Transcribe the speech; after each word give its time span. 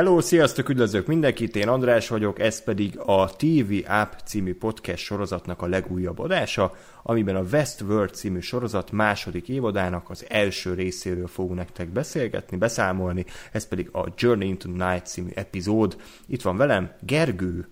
Hello, 0.00 0.20
sziasztok, 0.20 0.68
üdvözlök 0.68 1.06
mindenkit, 1.06 1.56
én 1.56 1.68
András 1.68 2.08
vagyok, 2.08 2.38
ez 2.38 2.62
pedig 2.62 2.98
a 2.98 3.30
TV 3.36 3.72
App 3.86 4.12
című 4.24 4.54
podcast 4.54 5.04
sorozatnak 5.04 5.62
a 5.62 5.66
legújabb 5.66 6.18
adása, 6.18 6.76
amiben 7.02 7.36
a 7.36 7.42
Westworld 7.52 8.14
című 8.14 8.40
sorozat 8.40 8.92
második 8.92 9.48
évadának 9.48 10.10
az 10.10 10.26
első 10.28 10.74
részéről 10.74 11.26
fogunk 11.26 11.56
nektek 11.56 11.88
beszélgetni, 11.88 12.56
beszámolni, 12.56 13.24
ez 13.52 13.68
pedig 13.68 13.88
a 13.92 14.08
Journey 14.16 14.48
into 14.48 14.68
Night 14.68 15.06
című 15.06 15.30
epizód. 15.34 15.96
Itt 16.26 16.42
van 16.42 16.56
velem 16.56 16.92
Gergő. 17.00 17.68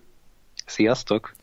Sziasztok! 0.65 1.33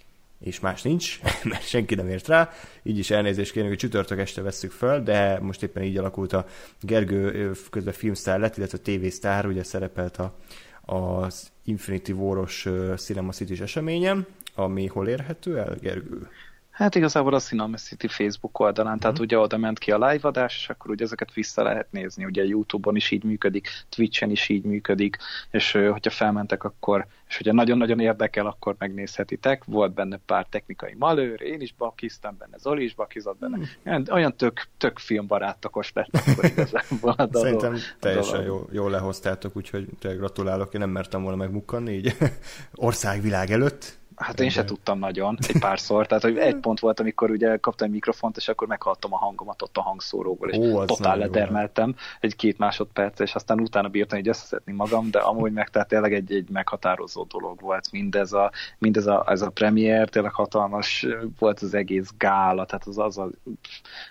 és 0.41 0.61
más 0.61 0.83
nincs, 0.83 1.21
mert 1.51 1.69
senki 1.69 1.95
nem 1.95 2.09
ért 2.09 2.29
rá, 2.29 2.53
így 2.83 2.99
is 2.99 3.11
elnézést 3.11 3.53
kérünk, 3.53 3.71
hogy 3.71 3.81
csütörtök 3.81 4.19
este 4.19 4.43
vesszük 4.43 4.71
föl, 4.71 5.03
de 5.03 5.39
most 5.41 5.63
éppen 5.63 5.83
így 5.83 5.97
alakult 5.97 6.33
a 6.33 6.47
Gergő 6.81 7.53
közben 7.71 7.95
filmsztár 7.95 8.39
lett, 8.39 8.57
illetve 8.57 8.79
tévésztár, 8.79 9.47
ugye 9.47 9.63
szerepelt 9.63 10.17
a, 10.17 10.35
az 10.87 11.51
Infinity 11.65 12.11
War-os 12.11 12.67
Cinema 12.97 13.33
city 13.33 13.63
eseményem, 13.63 14.27
ami 14.55 14.87
hol 14.87 15.09
érhető 15.09 15.59
el, 15.59 15.75
Gergő? 15.81 16.29
Hát 16.71 16.95
igazából 16.95 17.35
a 17.35 17.41
Cinema 17.41 17.77
City 17.77 18.07
Facebook 18.07 18.59
oldalán, 18.59 18.99
tehát 18.99 19.19
mm. 19.19 19.23
ugye 19.23 19.39
oda 19.39 19.57
ment 19.57 19.79
ki 19.79 19.91
a 19.91 20.09
live 20.09 20.29
adás, 20.29 20.57
és 20.57 20.69
akkor 20.69 20.91
ugye 20.91 21.05
ezeket 21.05 21.33
vissza 21.33 21.63
lehet 21.63 21.93
nézni, 21.93 22.25
ugye 22.25 22.45
Youtube-on 22.45 22.97
is 22.97 23.11
így 23.11 23.25
működik, 23.25 23.69
Twitch-en 23.89 24.31
is 24.31 24.49
így 24.49 24.65
működik, 24.65 25.17
és 25.51 25.73
hogyha 25.73 26.11
felmentek 26.11 26.65
akkor, 26.65 27.07
és 27.29 27.37
hogyha 27.37 27.53
nagyon-nagyon 27.53 28.01
érdekel, 28.01 28.47
akkor 28.47 28.75
megnézhetitek. 28.79 29.65
Volt 29.65 29.95
benne 29.95 30.21
pár 30.27 30.47
technikai 30.51 30.95
malőr, 30.99 31.43
én 31.43 31.61
is 31.61 31.75
bakiztam 31.79 32.37
benne, 32.39 32.59
Zoli 32.59 32.85
is 32.85 32.95
bakizott 32.95 33.39
benne. 33.39 33.57
Mm. 33.57 34.03
Olyan 34.11 34.37
tök, 34.37 34.67
tök 34.77 34.99
filmbarátakos 34.99 35.93
lett 35.93 36.09
akkor 36.13 36.45
igazából 36.45 37.15
a 37.17 37.27
dolog. 37.27 37.61
Szerintem 37.61 37.77
teljesen 38.01 38.43
jól, 38.43 38.69
jól 38.73 38.91
lehoztátok, 38.91 39.57
úgyhogy 39.57 39.89
gratulálok, 40.01 40.75
én 40.75 40.81
nem 40.81 40.91
mertem 40.91 41.23
volna 41.23 41.37
megmukkanni 41.37 41.93
így 41.93 42.17
országvilág 42.75 43.51
előtt. 43.51 43.99
Hát 44.17 44.41
én 44.41 44.51
se 44.51 44.65
tudtam 44.65 44.99
nagyon, 44.99 45.39
egy 45.49 45.61
párszor. 45.61 46.07
Tehát, 46.07 46.23
hogy 46.23 46.39
egy 46.39 46.57
pont 46.57 46.81
volt, 46.81 47.01
amikor 47.01 47.31
ugye 47.31 47.57
kaptam 47.57 47.87
egy 47.87 47.93
mikrofont, 47.93 48.37
és 48.37 48.49
akkor 48.49 48.69
meghallottam 48.69 49.13
a 49.13 49.17
hangomat 49.17 49.63
ott 49.63 49.77
a 49.77 49.81
hangszóróból, 49.81 50.51
és 50.51 50.57
Ó, 50.57 50.85
totál 50.85 51.17
ledermeltem 51.17 51.95
egy-két 52.21 52.59
másodperc, 52.59 53.21
és 53.21 53.35
aztán 53.35 53.61
utána 53.61 53.89
bírtam 53.89 54.19
így 54.19 54.29
összeszedni 54.29 54.73
magam, 54.73 55.11
de 55.11 55.19
amúgy 55.19 55.53
meg 55.53 55.69
tehát 55.69 55.89
tényleg 55.89 56.15
egy, 56.15 56.33
egy 56.33 56.49
meghatározó 56.49 57.25
dolog 57.25 57.61
volt 57.61 57.93
mindez 57.93 58.33
a, 58.33 58.51
mindez 58.79 59.07
a, 59.07 59.25
ez 59.27 59.43
a 59.43 59.51
premier, 59.51 60.09
tényleg 60.09 60.33
hatalmas 60.33 61.07
volt 61.39 61.61
az 61.61 61.75
egész 61.75 62.11
gála, 62.19 62.65
tehát 62.65 62.87
az 62.87 62.99
az, 62.99 63.19
a, 63.19 63.29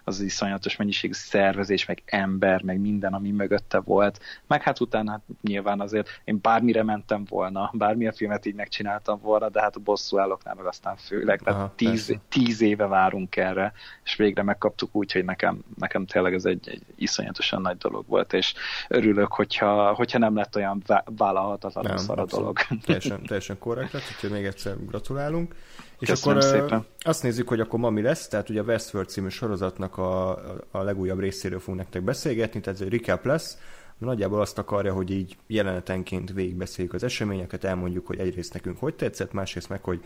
az 0.03 0.21
iszonyatos 0.21 0.75
mennyiségű 0.75 1.13
szervezés, 1.13 1.85
meg 1.85 2.01
ember, 2.05 2.61
meg 2.61 2.79
minden, 2.79 3.13
ami 3.13 3.31
mögötte 3.31 3.79
volt. 3.79 4.19
Meg 4.47 4.61
hát 4.61 4.79
utána 4.79 5.11
hát 5.11 5.21
nyilván 5.41 5.79
azért 5.79 6.21
én 6.23 6.39
bármire 6.41 6.83
mentem 6.83 7.25
volna, 7.29 7.71
bármilyen 7.73 8.13
filmet 8.13 8.45
így 8.45 8.55
megcsináltam 8.55 9.19
volna, 9.21 9.49
de 9.49 9.61
hát 9.61 9.75
a 9.75 9.79
bosszú 9.95 10.19
álloknál 10.19 10.55
meg 10.55 10.65
aztán 10.65 10.95
főleg, 10.95 11.41
tehát 11.41 11.59
Aha, 11.59 11.73
tíz, 11.75 12.15
tíz 12.29 12.61
éve 12.61 12.87
várunk 12.87 13.35
erre, 13.35 13.73
és 14.03 14.15
végre 14.15 14.43
megkaptuk 14.43 14.95
úgy, 14.95 15.11
hogy 15.11 15.25
nekem, 15.25 15.63
nekem 15.77 16.05
tényleg 16.05 16.33
ez 16.33 16.45
egy, 16.45 16.69
egy 16.69 16.81
iszonyatosan 16.95 17.61
nagy 17.61 17.77
dolog 17.77 18.05
volt, 18.07 18.33
és 18.33 18.53
örülök, 18.87 19.31
hogyha, 19.31 19.93
hogyha 19.93 20.17
nem 20.17 20.35
lett 20.35 20.55
olyan 20.55 20.83
vállalhatatlan 21.05 21.97
szar 21.97 22.19
a 22.19 22.25
dolog. 22.25 22.57
Teljesen, 22.85 23.23
teljesen 23.23 23.57
korrekt 23.57 23.91
lett, 23.91 24.03
úgyhogy 24.15 24.31
még 24.31 24.45
egyszer 24.45 24.75
gratulálunk. 24.85 25.55
És 25.99 26.09
Köszönöm 26.09 26.37
akkor 26.37 26.49
szépen. 26.49 26.85
azt 26.99 27.23
nézzük, 27.23 27.47
hogy 27.47 27.59
akkor 27.59 27.79
ma 27.79 27.89
mi 27.89 28.01
lesz, 28.01 28.27
tehát 28.27 28.49
ugye 28.49 28.61
a 28.61 28.63
Westworld 28.63 29.09
című 29.09 29.27
sorozatnak 29.27 29.97
a, 29.97 30.29
a 30.71 30.81
legújabb 30.81 31.19
részéről 31.19 31.59
fogunk 31.59 31.77
nektek 31.77 32.01
beszélgetni, 32.01 32.59
tehát 32.59 32.79
ez 32.79 32.85
egy 32.85 32.91
recap 32.91 33.25
lesz, 33.25 33.57
nagyjából 33.97 34.41
azt 34.41 34.57
akarja, 34.57 34.93
hogy 34.93 35.11
így 35.11 35.37
jelenetenként 35.47 36.33
végigbeszéljük 36.33 36.93
az 36.93 37.03
eseményeket, 37.03 37.63
elmondjuk, 37.63 38.07
hogy 38.07 38.19
egyrészt 38.19 38.53
nekünk 38.53 38.79
hogy 38.79 38.95
tetszett, 38.95 39.33
másrészt 39.33 39.69
meg, 39.69 39.83
hogy 39.83 40.03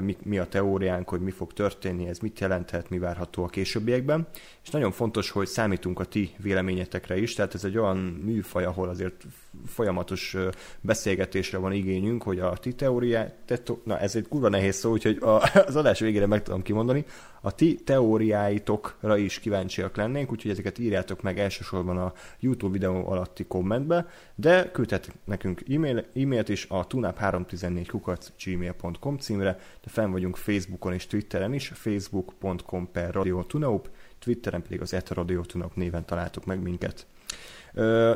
mi, 0.00 0.16
mi 0.22 0.38
a 0.38 0.46
teóriánk, 0.46 1.08
hogy 1.08 1.20
mi 1.20 1.30
fog 1.30 1.52
történni, 1.52 2.08
ez 2.08 2.18
mit 2.18 2.40
jelenthet, 2.40 2.90
mi 2.90 2.98
várható 2.98 3.44
a 3.44 3.48
későbbiekben. 3.48 4.26
És 4.62 4.70
nagyon 4.70 4.92
fontos, 4.92 5.30
hogy 5.30 5.46
számítunk 5.46 6.00
a 6.00 6.04
ti 6.04 6.34
véleményetekre 6.36 7.16
is, 7.16 7.34
tehát 7.34 7.54
ez 7.54 7.64
egy 7.64 7.78
olyan 7.78 7.96
műfaj, 7.96 8.64
ahol 8.64 8.88
azért 8.88 9.24
folyamatos 9.66 10.36
beszélgetésre 10.80 11.58
van 11.58 11.72
igényünk, 11.72 12.22
hogy 12.22 12.38
a 12.38 12.56
ti 12.56 12.72
teóriát, 12.74 13.62
na 13.84 13.98
ez 13.98 14.16
egy 14.16 14.28
kurva 14.28 14.48
nehéz 14.48 14.76
szó, 14.76 14.90
úgyhogy 14.90 15.18
az 15.66 15.76
adás 15.76 16.00
végére 16.00 16.26
meg 16.26 16.42
tudom 16.42 16.62
kimondani, 16.62 17.04
a 17.40 17.52
ti 17.52 17.74
teóriáitokra 17.74 19.16
is 19.16 19.38
kíváncsiak 19.38 19.96
lennénk, 19.96 20.32
úgyhogy 20.32 20.50
ezeket 20.50 20.78
írjátok 20.78 21.22
meg 21.22 21.38
elsősorban 21.38 21.98
a 21.98 22.12
YouTube 22.40 22.72
videó 22.72 23.08
alatti 23.08 23.44
kommentbe, 23.44 24.06
de 24.34 24.70
küldhetek 24.70 25.14
nekünk 25.24 25.62
e-mail, 25.68 26.04
e-mailt 26.14 26.48
is 26.48 26.66
a 26.68 26.86
tunap314 26.86 27.86
kukac 27.88 28.30
gmail.com 28.44 29.18
címre, 29.18 29.58
de 29.82 29.90
fenn 29.90 30.10
vagyunk 30.10 30.36
Facebookon 30.36 30.92
és 30.92 31.06
Twitteren 31.06 31.52
is, 31.52 31.72
facebook.com 31.74 32.90
per 32.92 33.14
Radio 33.14 33.42
Tunaup, 33.42 33.88
Twitteren 34.18 34.62
pedig 34.62 34.80
az 34.80 34.94
et 34.94 35.08
Radio 35.08 35.40
Tunaup 35.40 35.74
néven 35.74 36.04
találtuk 36.04 36.44
meg 36.44 36.62
minket. 36.62 37.06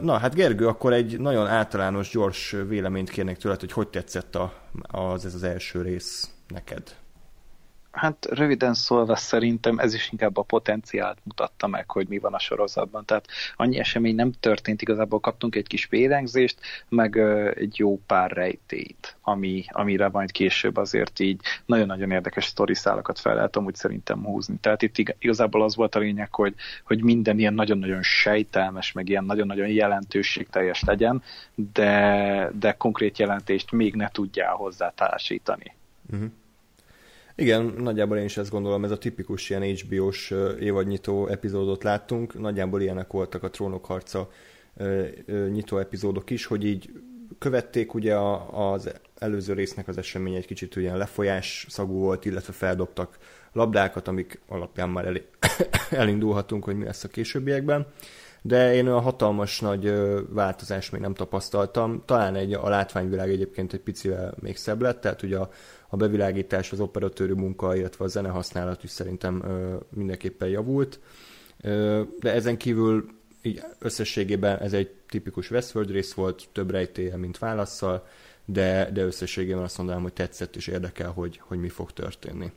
Na, 0.00 0.18
hát 0.18 0.34
Gergő, 0.34 0.66
akkor 0.66 0.92
egy 0.92 1.20
nagyon 1.20 1.46
általános, 1.46 2.10
gyors 2.10 2.56
véleményt 2.68 3.10
kérnék 3.10 3.36
tőled, 3.36 3.60
hogy 3.60 3.72
hogy 3.72 3.88
tetszett 3.88 4.34
a, 4.34 4.52
az, 4.82 5.24
ez 5.24 5.34
az 5.34 5.42
első 5.42 5.82
rész 5.82 6.30
neked? 6.48 6.96
Hát 7.90 8.26
röviden 8.30 8.74
szólva 8.74 9.16
szerintem 9.16 9.78
ez 9.78 9.94
is 9.94 10.08
inkább 10.12 10.36
a 10.36 10.42
potenciált 10.42 11.18
mutatta 11.22 11.66
meg, 11.66 11.90
hogy 11.90 12.08
mi 12.08 12.18
van 12.18 12.34
a 12.34 12.38
sorozatban. 12.38 13.04
Tehát 13.04 13.26
annyi 13.56 13.78
esemény 13.78 14.14
nem 14.14 14.32
történt, 14.40 14.82
igazából 14.82 15.20
kaptunk 15.20 15.54
egy 15.54 15.66
kis 15.66 15.86
vérengzést, 15.86 16.58
meg 16.88 17.16
egy 17.54 17.78
jó 17.78 18.00
pár 18.06 18.30
rejtét, 18.30 19.16
ami, 19.22 19.64
amire 19.68 20.08
majd 20.08 20.30
később 20.30 20.76
azért 20.76 21.18
így 21.18 21.40
nagyon-nagyon 21.66 22.10
érdekes 22.10 22.44
sztoriszálakat 22.44 23.18
fel 23.18 23.34
lehet 23.34 23.56
amúgy 23.56 23.74
szerintem 23.74 24.24
húzni. 24.24 24.56
Tehát 24.60 24.82
itt 24.82 24.98
igazából 25.18 25.62
az 25.62 25.76
volt 25.76 25.94
a 25.94 25.98
lényeg, 25.98 26.34
hogy, 26.34 26.54
hogy 26.84 27.02
minden 27.02 27.38
ilyen 27.38 27.54
nagyon-nagyon 27.54 28.02
sejtelmes, 28.02 28.92
meg 28.92 29.08
ilyen 29.08 29.24
nagyon-nagyon 29.24 29.68
jelentőségteljes 29.68 30.82
legyen, 30.82 31.22
de, 31.54 32.50
de 32.58 32.72
konkrét 32.72 33.18
jelentést 33.18 33.72
még 33.72 33.94
ne 33.94 34.08
tudjál 34.08 34.54
hozzá 34.54 34.90
társítani. 34.90 35.74
Uh-huh. 36.10 36.30
Igen, 37.40 37.74
nagyjából 37.78 38.16
én 38.16 38.24
is 38.24 38.36
ezt 38.36 38.50
gondolom, 38.50 38.84
ez 38.84 38.90
a 38.90 38.98
tipikus 38.98 39.50
ilyen 39.50 39.62
HBO-s 39.62 40.34
évadnyitó 40.60 41.26
epizódot 41.26 41.82
láttunk, 41.82 42.38
nagyjából 42.38 42.82
ilyenek 42.82 43.12
voltak 43.12 43.42
a 43.42 43.50
Trónok 43.50 43.84
harca 43.84 44.30
nyitó 45.50 45.78
epizódok 45.78 46.30
is, 46.30 46.46
hogy 46.46 46.64
így 46.64 46.90
követték 47.38 47.94
ugye 47.94 48.16
az 48.50 48.90
előző 49.18 49.52
résznek 49.52 49.88
az 49.88 49.98
esemény 49.98 50.34
egy 50.34 50.46
kicsit 50.46 50.76
ilyen 50.76 50.96
lefolyás 50.96 51.66
szagú 51.68 51.98
volt, 51.98 52.24
illetve 52.24 52.52
feldobtak 52.52 53.18
labdákat, 53.52 54.08
amik 54.08 54.40
alapján 54.48 54.88
már 54.88 55.06
el, 55.06 55.20
elindulhatunk, 56.00 56.64
hogy 56.64 56.76
mi 56.76 56.84
lesz 56.84 57.04
a 57.04 57.08
későbbiekben. 57.08 57.86
De 58.42 58.74
én 58.74 58.88
a 58.88 59.00
hatalmas 59.00 59.60
nagy 59.60 59.92
változást 60.28 60.92
még 60.92 61.00
nem 61.00 61.14
tapasztaltam. 61.14 62.02
Talán 62.04 62.34
egy, 62.34 62.52
a 62.52 62.68
látványvilág 62.68 63.30
egyébként 63.30 63.72
egy 63.72 63.80
picivel 63.80 64.34
még 64.40 64.56
szebb 64.56 64.82
lett, 64.82 65.00
tehát 65.00 65.22
ugye 65.22 65.38
a 65.38 65.50
a 65.88 65.96
bevilágítás, 65.96 66.72
az 66.72 66.80
operatőri 66.80 67.32
munka, 67.32 67.76
illetve 67.76 68.04
a 68.04 68.08
zene 68.08 68.28
használat 68.28 68.84
is 68.84 68.90
szerintem 68.90 69.44
mindenképpen 69.90 70.48
javult. 70.48 71.00
De 72.20 72.32
ezen 72.32 72.56
kívül 72.56 73.06
így 73.42 73.62
összességében 73.78 74.58
ez 74.58 74.72
egy 74.72 74.90
tipikus 75.08 75.50
Westworld 75.50 75.90
rész 75.90 76.12
volt, 76.12 76.48
több 76.52 76.70
rejtélye, 76.70 77.16
mint 77.16 77.38
válaszsal, 77.38 78.06
de, 78.44 78.90
de 78.92 79.04
összességében 79.04 79.62
azt 79.62 79.78
mondanám, 79.78 80.02
hogy 80.02 80.12
tetszett 80.12 80.56
és 80.56 80.66
érdekel, 80.66 81.10
hogy, 81.10 81.40
hogy 81.42 81.58
mi 81.58 81.68
fog 81.68 81.92
történni. 81.92 82.52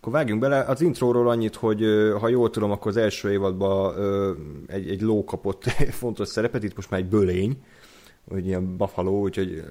Akkor 0.00 0.12
vágjunk 0.12 0.40
bele. 0.40 0.60
Az 0.60 0.80
intróról 0.80 1.28
annyit, 1.28 1.54
hogy 1.54 1.84
ha 2.20 2.28
jól 2.28 2.50
tudom, 2.50 2.70
akkor 2.70 2.90
az 2.90 2.96
első 2.96 3.32
évadban 3.32 3.94
egy, 4.66 4.90
egy 4.90 5.00
ló 5.00 5.24
kapott 5.24 5.64
fontos 6.02 6.28
szerepet, 6.28 6.62
itt 6.62 6.76
most 6.76 6.90
már 6.90 7.00
egy 7.00 7.08
bölény, 7.08 7.62
hogy 8.28 8.46
ilyen 8.46 8.76
buffalo, 8.76 9.20
úgyhogy 9.20 9.62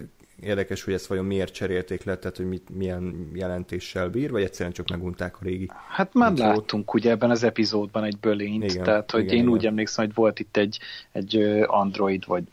érdekes, 0.41 0.83
hogy 0.83 0.93
ezt 0.93 1.07
vajon 1.07 1.25
miért 1.25 1.53
cserélték 1.53 2.03
le, 2.03 2.17
tehát 2.17 2.37
hogy 2.37 2.47
mit, 2.47 2.69
milyen 2.77 3.31
jelentéssel 3.33 4.09
bír, 4.09 4.31
vagy 4.31 4.43
egyszerűen 4.43 4.73
csak 4.73 4.87
megunták 4.89 5.35
a 5.35 5.43
régi. 5.43 5.69
Hát 5.89 6.13
már 6.13 6.29
intrót. 6.29 6.47
láttunk 6.47 6.93
ugye 6.93 7.09
ebben 7.09 7.29
az 7.29 7.43
epizódban 7.43 8.03
egy 8.03 8.17
bölényt, 8.17 8.63
igen, 8.63 8.83
tehát 8.83 9.11
hogy 9.11 9.23
igen, 9.23 9.33
én 9.33 9.41
igen. 9.41 9.53
úgy 9.53 9.65
emlékszem, 9.65 10.05
hogy 10.05 10.13
volt 10.13 10.39
itt 10.39 10.57
egy, 10.57 10.79
egy 11.11 11.37
android, 11.65 12.25
vagy 12.25 12.43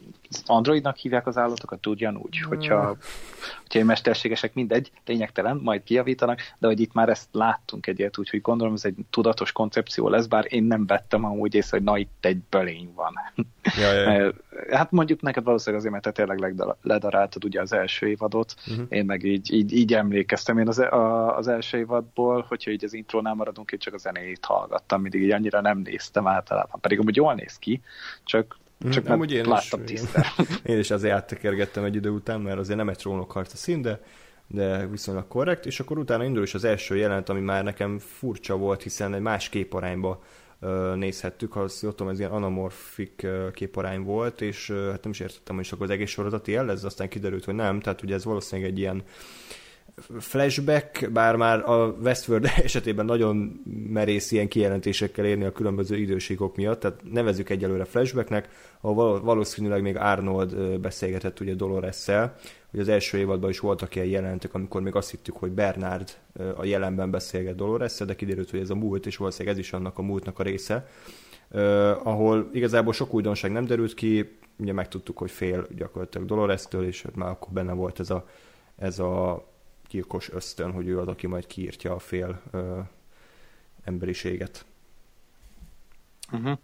androidnak 0.47 0.97
hívják 0.97 1.27
az 1.27 1.37
állatokat 1.37 1.87
ugyanúgy, 1.87 2.41
hogyha, 2.41 2.97
hogyha 3.69 3.85
mesterségesek, 3.85 4.55
mindegy, 4.55 4.91
lényegtelen, 5.07 5.61
majd 5.63 5.83
kijavítanak, 5.83 6.41
de 6.59 6.67
hogy 6.67 6.81
itt 6.81 6.93
már 6.93 7.09
ezt 7.09 7.29
láttunk 7.33 7.87
egyet, 7.87 8.19
úgyhogy 8.19 8.41
gondolom 8.41 8.75
ez 8.75 8.85
egy 8.85 8.95
tudatos 9.11 9.53
koncepció 9.53 10.09
lesz, 10.09 10.27
bár 10.27 10.47
én 10.49 10.65
nem 10.65 10.87
vettem 10.87 11.25
amúgy 11.25 11.55
észre, 11.55 11.77
hogy 11.77 11.87
na 11.87 11.99
itt 11.99 12.25
egy 12.25 12.39
bölény 12.51 12.93
van. 12.95 13.13
Ja, 13.81 13.93
ja. 13.93 14.33
hát 14.71 14.91
mondjuk 14.91 15.21
neked 15.21 15.45
valószínűleg 15.45 15.87
azért, 15.87 16.03
mert 16.03 16.17
te 16.17 16.25
tényleg 16.25 16.75
ledaráltad 16.83 17.45
ugye 17.45 17.61
az 17.61 17.73
első 17.73 18.07
évadot, 18.07 18.55
uh-huh. 18.67 18.87
én 18.89 19.05
meg 19.05 19.25
így, 19.25 19.53
így, 19.53 19.73
így 19.73 19.95
emlékeztem. 19.95 20.59
Én 20.59 20.69
az, 20.69 20.79
a, 20.79 21.37
az 21.37 21.49
első 21.49 21.79
évadból, 21.79 22.45
hogyha 22.49 22.71
így 22.71 22.85
az 22.85 22.93
intrónál 22.93 23.35
maradunk, 23.35 23.73
én 23.73 23.79
csak 23.79 23.95
a 23.95 23.99
zenét 23.99 24.45
hallgattam, 24.45 25.01
mindig 25.01 25.23
így 25.23 25.31
annyira 25.31 25.61
nem 25.61 25.79
néztem 25.79 26.27
általában, 26.27 26.81
pedig 26.81 26.99
amúgy 26.99 27.17
jól 27.17 27.35
néz 27.35 27.59
ki, 27.59 27.83
csak 28.25 28.57
Csak 28.91 29.05
nem 29.05 29.23
én 29.23 29.45
láttam 29.45 29.83
is, 29.83 29.87
tisztán. 29.87 30.25
Én 30.65 30.79
is 30.79 30.91
azért 30.91 31.15
áttekergettem 31.15 31.85
egy 31.85 31.95
idő 31.95 32.11
után, 32.11 32.41
mert 32.41 32.59
azért 32.59 32.79
nem 32.79 32.89
egy 32.89 32.97
trónokharc 32.97 33.53
a 33.53 33.57
szín, 33.57 33.83
de, 33.83 34.01
de 34.47 34.87
viszonylag 34.87 35.29
korrekt, 35.29 35.67
és 35.67 35.81
akkor 35.81 35.99
utána 35.99 36.25
indul 36.25 36.43
is 36.43 36.55
az 36.55 36.65
első 36.65 36.97
jelent, 36.97 37.29
ami 37.29 37.41
már 37.41 37.65
nekem 37.65 37.99
furcsa 37.99 38.57
volt, 38.57 38.83
hiszen 38.83 39.15
egy 39.15 39.21
más 39.21 39.49
képarányba 39.49 40.23
nézhettük, 40.95 41.57
az 41.57 41.83
jól 41.83 41.95
tudom, 41.95 42.13
ez 42.13 42.19
ilyen 42.19 42.31
anamorfik 42.31 43.27
képarány 43.53 44.03
volt, 44.03 44.41
és 44.41 44.71
hát 44.91 45.03
nem 45.03 45.13
is 45.13 45.21
értettem, 45.21 45.57
hogy 45.57 45.65
csak 45.65 45.81
az 45.81 45.91
egész 45.91 46.11
sorozati 46.11 46.57
ez 46.57 46.85
aztán 46.85 47.09
kiderült, 47.09 47.45
hogy 47.45 47.55
nem, 47.55 47.81
tehát 47.81 48.03
ugye 48.03 48.15
ez 48.15 48.25
valószínűleg 48.25 48.71
egy 48.71 48.79
ilyen 48.79 49.03
flashback, 50.19 51.11
bár 51.13 51.37
már 51.37 51.69
a 51.69 51.97
Westworld 52.03 52.51
esetében 52.65 53.05
nagyon 53.05 53.63
merész 53.89 54.31
ilyen 54.31 54.49
kijelentésekkel 54.49 55.25
érni 55.25 55.45
a 55.45 55.53
különböző 55.53 55.97
időségok 55.97 56.57
miatt, 56.57 56.81
tehát 56.81 57.01
nevezük 57.13 57.51
egyelőre 57.51 57.85
flashbacknek, 57.85 58.49
ahol 58.81 59.21
valószínűleg 59.21 59.83
még 59.83 59.97
Arnold 59.97 60.81
beszélgetett 60.81 61.41
ugye 61.41 61.55
Dolores-szel, 61.55 62.37
hogy 62.71 62.81
az 62.81 62.89
első 62.89 63.19
évadban 63.19 63.51
is 63.51 63.59
voltak 63.59 63.95
ilyen 63.95 64.07
jelentek, 64.07 64.55
amikor 64.55 64.83
még 64.83 64.95
azt 64.95 65.11
hittük, 65.11 65.37
hogy 65.37 65.51
Bernard 65.51 66.11
a 66.57 66.65
jelenben 66.65 67.11
beszélget 67.11 67.55
dolores 67.55 67.99
de 67.99 68.15
kiderült, 68.15 68.51
hogy 68.51 68.61
ez 68.61 68.71
a 68.71 68.75
múlt, 68.75 69.07
és 69.07 69.17
valószínűleg 69.17 69.55
ez 69.55 69.61
is 69.61 69.73
annak 69.73 69.99
a 69.99 70.03
múltnak 70.03 70.39
a 70.39 70.43
része, 70.43 70.89
ahol 72.03 72.51
igazából 72.53 72.93
sok 72.93 73.15
újdonság 73.15 73.53
nem 73.53 73.65
derült 73.65 73.95
ki, 73.95 74.39
ugye 74.57 74.73
megtudtuk, 74.73 75.19
hogy 75.19 75.31
fél 75.31 75.67
gyakorlatilag 75.77 76.27
Dolores-től, 76.27 76.87
és 76.87 77.05
már 77.15 77.29
akkor 77.29 77.53
benne 77.53 77.73
volt 77.73 78.01
ez 78.01 78.11
a, 78.11 78.29
ez 78.77 78.99
a 78.99 79.45
gyilkos 79.95 80.31
ösztön, 80.31 80.73
hogy 80.73 80.89
ő 80.89 80.99
az, 80.99 81.09
aki 81.09 81.27
majd 81.27 81.47
kiírtja 81.47 81.95
a 81.95 81.99
fél 81.99 82.41
ö, 82.51 82.79
emberiséget. 83.85 84.65
Uh-huh. 86.33 86.59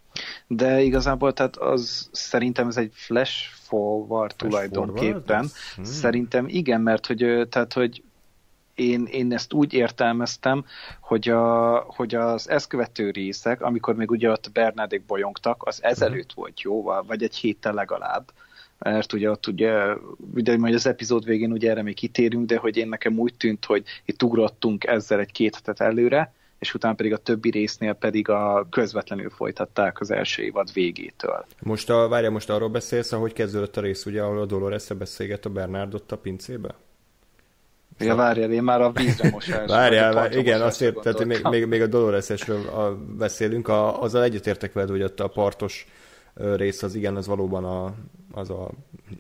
De 0.47 0.81
igazából 0.81 1.33
tehát 1.33 1.57
az 1.57 2.09
szerintem 2.13 2.69
ez 2.69 2.77
egy 2.77 2.93
flash 2.95 3.49
forward 3.53 4.35
flash 4.37 4.51
tulajdonképpen. 4.51 5.23
Forward? 5.23 5.51
Hmm. 5.75 5.85
Szerintem 5.85 6.49
igen, 6.49 6.81
mert 6.81 7.07
hogy, 7.07 7.49
tehát, 7.49 7.73
hogy 7.73 8.03
én, 8.75 9.05
én 9.05 9.33
ezt 9.33 9.53
úgy 9.53 9.73
értelmeztem, 9.73 10.65
hogy, 11.01 11.29
a, 11.29 11.77
hogy 11.79 12.15
az 12.15 12.49
ezt 12.49 12.67
követő 12.67 13.11
részek, 13.11 13.63
amikor 13.63 13.95
még 13.95 14.11
ugye 14.11 14.31
ott 14.31 14.51
Bernádék 14.53 15.05
bolyongtak, 15.05 15.63
az 15.67 15.83
ezelőtt 15.83 16.31
uh-huh. 16.31 16.37
volt 16.37 16.61
jóval, 16.61 17.03
vagy 17.03 17.23
egy 17.23 17.37
héttel 17.37 17.73
legalább 17.73 18.33
mert 18.85 19.13
ugye 19.13 19.31
ott 19.31 19.47
ugye, 19.47 19.73
ugye 20.35 20.57
majd 20.57 20.75
az 20.75 20.87
epizód 20.87 21.25
végén 21.25 21.53
ugye 21.53 21.71
erre 21.71 21.83
még 21.83 21.95
kitérünk, 21.95 22.47
de 22.47 22.57
hogy 22.57 22.77
én 22.77 22.89
nekem 22.89 23.19
úgy 23.19 23.35
tűnt, 23.35 23.65
hogy 23.65 23.85
itt 24.05 24.23
ugrottunk 24.23 24.85
ezzel 24.85 25.19
egy 25.19 25.33
két 25.33 25.55
hetet 25.55 25.81
előre, 25.81 26.33
és 26.59 26.75
utána 26.75 26.95
pedig 26.95 27.13
a 27.13 27.17
többi 27.17 27.51
résznél 27.51 27.93
pedig 27.93 28.29
a 28.29 28.67
közvetlenül 28.71 29.31
folytatták 29.31 30.01
az 30.01 30.11
első 30.11 30.43
évad 30.43 30.73
végétől. 30.73 31.47
Most 31.63 31.91
a, 31.91 32.09
várja, 32.09 32.31
most 32.31 32.51
arról 32.51 32.69
beszélsz, 32.69 33.13
ahogy 33.13 33.33
kezdődött 33.33 33.77
a 33.77 33.81
rész, 33.81 34.07
ugye, 34.07 34.23
ahol 34.23 34.41
a 34.41 34.47
dolores 34.47 34.87
beszélget 34.87 35.45
a 35.45 35.51
Bernardot 35.51 36.13
a 36.13 36.17
pincébe? 36.17 36.75
Ja, 37.99 38.15
várjál, 38.15 38.53
én 38.53 38.63
már 38.63 38.81
a 38.81 38.91
vízre 38.91 39.31
mosás. 39.31 39.69
Várjál, 39.71 40.15
vár, 40.15 40.37
igen, 40.37 40.61
azért, 40.61 41.01
tehát 41.01 41.25
még, 41.25 41.43
még, 41.43 41.67
még 41.67 41.83
a 41.83 41.87
Dolores-esről 41.87 42.97
beszélünk, 43.19 43.69
a, 43.69 44.03
azzal 44.03 44.23
egyetértek 44.23 44.73
veled, 44.73 44.91
hogy 44.91 45.03
ott 45.03 45.21
a 45.21 45.29
partos 45.29 45.87
rész 46.57 46.83
az 46.83 46.95
igen, 46.95 47.17
az 47.17 47.27
valóban 47.27 47.65
a, 47.65 47.95
az 48.33 48.51
a, 48.51 48.71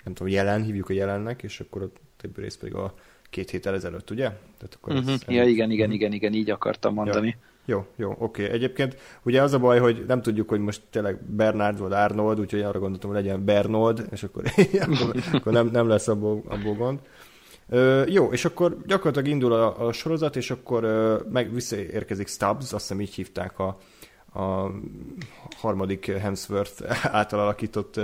nem 0.04 0.14
tudom, 0.14 0.32
jelen, 0.32 0.62
hívjuk 0.62 0.88
a 0.88 0.92
jelennek, 0.92 1.42
és 1.42 1.60
akkor 1.60 1.82
a 1.82 1.90
többi 2.16 2.40
rész 2.40 2.56
pedig 2.56 2.74
a 2.74 2.94
két 3.30 3.50
héttel 3.50 3.74
ezelőtt, 3.74 4.10
ugye? 4.10 4.24
Tehát 4.24 4.78
akkor 4.80 4.92
uh-huh. 4.94 5.12
ez, 5.12 5.20
ja, 5.26 5.44
igen, 5.44 5.70
igen, 5.70 5.90
igen, 5.90 6.12
igen, 6.12 6.32
így 6.32 6.50
akartam 6.50 6.94
mondani. 6.94 7.28
Ja. 7.28 7.48
Jó, 7.64 7.86
jó, 7.96 8.10
oké. 8.18 8.42
Okay. 8.42 8.54
Egyébként 8.54 8.96
ugye 9.22 9.42
az 9.42 9.52
a 9.52 9.58
baj, 9.58 9.78
hogy 9.78 10.04
nem 10.06 10.22
tudjuk, 10.22 10.48
hogy 10.48 10.60
most 10.60 10.82
tényleg 10.90 11.22
Bernard 11.22 11.78
vagy 11.78 11.92
Arnold, 11.92 12.40
úgyhogy 12.40 12.60
arra 12.60 12.78
gondoltam, 12.78 13.10
hogy 13.10 13.22
legyen 13.22 13.44
Bernold, 13.44 14.06
és 14.10 14.22
akkor, 14.22 14.42
akkor, 14.88 15.22
akkor 15.32 15.52
nem, 15.52 15.66
nem 15.66 15.88
lesz 15.88 16.08
abból, 16.08 16.42
abból 16.48 16.74
gond. 16.74 16.98
Ö, 17.68 18.02
jó, 18.08 18.32
és 18.32 18.44
akkor 18.44 18.76
gyakorlatilag 18.86 19.28
indul 19.28 19.52
a, 19.52 19.86
a 19.86 19.92
sorozat, 19.92 20.36
és 20.36 20.50
akkor 20.50 20.84
ö, 20.84 21.16
meg 21.32 21.54
visszaérkezik 21.54 22.28
Stubbs, 22.28 22.72
azt 22.72 22.72
hiszem 22.72 23.00
így 23.00 23.14
hívták 23.14 23.58
a, 23.58 23.78
a 24.32 24.70
harmadik 25.56 26.06
Hemsworth 26.06 26.82
által 27.16 27.40
alakított 27.40 28.00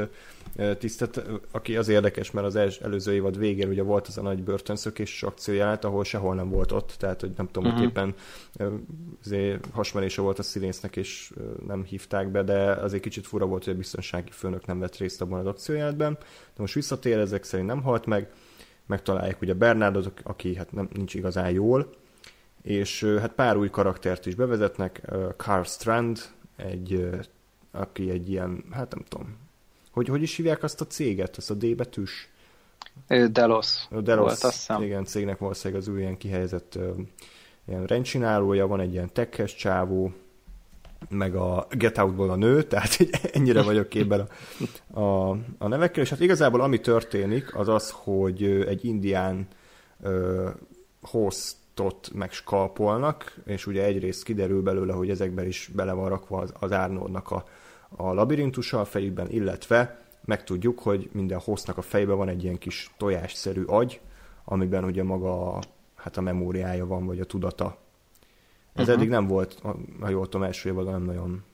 tisztet, 0.79 1.23
aki 1.51 1.77
az 1.77 1.89
érdekes, 1.89 2.31
mert 2.31 2.47
az 2.47 2.81
előző 2.83 3.15
évad 3.15 3.39
végén 3.39 3.69
ugye 3.69 3.83
volt 3.83 4.07
az 4.07 4.19
a 4.19 4.23
nagy 4.23 4.43
börtönszökés 4.43 5.23
akcióját, 5.23 5.85
ahol 5.85 6.05
sehol 6.05 6.35
nem 6.35 6.49
volt 6.49 6.73
ott, 6.73 6.95
tehát 6.99 7.21
hogy 7.21 7.33
nem 7.37 7.47
tudom, 7.47 7.71
uh-huh. 7.71 7.93
hogy 7.93 7.93
mhm. 7.93 8.13
éppen 8.59 9.61
hasmenése 9.73 10.23
volt 10.23 10.39
a 10.39 10.43
színésznek, 10.43 10.97
és 10.97 11.33
nem 11.67 11.85
hívták 11.85 12.29
be, 12.29 12.43
de 12.43 12.71
azért 12.73 13.03
kicsit 13.03 13.27
fura 13.27 13.47
volt, 13.47 13.65
hogy 13.65 13.73
a 13.73 13.77
biztonsági 13.77 14.31
főnök 14.31 14.67
nem 14.67 14.79
vett 14.79 14.97
részt 14.97 15.21
abban 15.21 15.39
az 15.39 15.47
akciójátban. 15.47 16.13
De 16.21 16.57
most 16.57 16.75
visszatér, 16.75 17.19
ezek 17.19 17.45
szerint 17.45 17.69
nem 17.69 17.83
halt 17.83 18.07
meg, 18.07 18.31
megtalálják 18.87 19.41
ugye 19.41 19.55
Bernardot, 19.55 20.21
aki 20.23 20.55
hát 20.55 20.73
nem, 20.73 20.89
nincs 20.93 21.15
igazán 21.15 21.51
jól, 21.51 21.91
és 22.67 23.05
hát 23.21 23.33
pár 23.33 23.57
új 23.57 23.71
karaktert 23.71 24.27
is 24.27 24.35
bevezetnek, 24.35 25.03
Carl 25.37 25.63
Strand, 25.63 26.19
egy, 26.57 27.09
aki 27.71 28.11
egy 28.11 28.31
ilyen, 28.31 28.65
hát 28.71 28.95
nem 28.95 29.05
tudom, 29.09 29.37
hogy 29.91 30.09
hogy 30.09 30.23
is 30.23 30.37
hívják 30.37 30.63
azt 30.63 30.81
a 30.81 30.87
céget, 30.87 31.37
azt 31.37 31.51
a 31.51 31.55
D 31.55 31.77
betűs? 31.77 32.29
Delos. 33.31 33.87
Delos, 33.91 34.25
volt, 34.25 34.31
azt 34.31 34.43
hiszem. 34.43 34.83
igen, 34.83 35.05
cégnek 35.05 35.39
valószínűleg 35.39 35.83
az 35.83 35.89
új 35.89 36.01
ilyen 36.01 36.17
kihelyezett 36.17 36.79
ilyen 37.69 37.87
rendcsinálója, 37.87 38.67
van 38.67 38.81
egy 38.81 38.93
ilyen 38.93 39.13
tekkes 39.13 39.55
csávó, 39.55 40.13
meg 41.09 41.35
a 41.35 41.67
Get 41.71 41.99
Out-ból 41.99 42.31
a 42.31 42.37
nő, 42.37 42.63
tehát 42.69 42.97
ennyire 43.33 43.63
vagyok 43.63 43.89
képben 43.89 44.29
a, 44.91 45.01
a, 45.01 45.31
a 45.59 45.69
nevekkel, 45.69 46.03
és 46.03 46.11
hát 46.11 46.21
igazából 46.21 46.61
ami 46.61 46.81
történik, 46.81 47.57
az 47.57 47.69
az, 47.69 47.91
hogy 47.91 48.45
egy 48.45 48.85
indián 48.85 49.47
uh, 50.01 50.49
host 51.03 51.57
tot 51.77 52.11
megskalpolnak, 52.15 53.35
és 53.45 53.67
ugye 53.67 53.85
egyrészt 53.85 54.25
kiderül 54.25 54.63
belőle, 54.63 54.93
hogy 54.93 55.11
ezekben 55.11 55.47
is 55.47 55.71
bele 55.75 55.93
van 55.93 56.09
rakva 56.09 56.39
az, 56.39 56.53
az 56.61 56.71
Arnoldnak 56.73 57.31
a, 57.31 57.45
a 57.97 58.13
labirintusa 58.13 58.81
a 58.81 58.85
fejükben, 58.85 59.31
illetve 59.31 60.01
megtudjuk, 60.25 60.79
hogy 60.79 61.09
minden 61.13 61.39
hossznak 61.39 61.77
a 61.77 61.83
fejben 61.83 62.17
van 62.17 62.29
egy 62.29 62.43
ilyen 62.45 62.59
kis 62.59 62.91
tojásszerű 62.97 63.63
agy, 63.63 64.01
amiben 64.45 64.85
ugye 64.85 65.03
maga 65.03 65.59
hát 65.95 66.17
a 66.17 66.21
memóriája 66.21 66.87
van, 66.87 67.07
vagy 67.07 67.21
a 67.21 67.25
tudata. 67.25 67.77
Ez 68.75 68.83
uh-huh. 68.83 68.95
eddig 68.95 69.09
nem 69.09 69.27
volt, 69.27 69.63
ha 70.01 70.09
jól 70.09 70.25
tudom, 70.25 70.47
első 70.47 70.69
évadon 70.69 70.93
nem 70.93 71.03
nagyon 71.03 71.45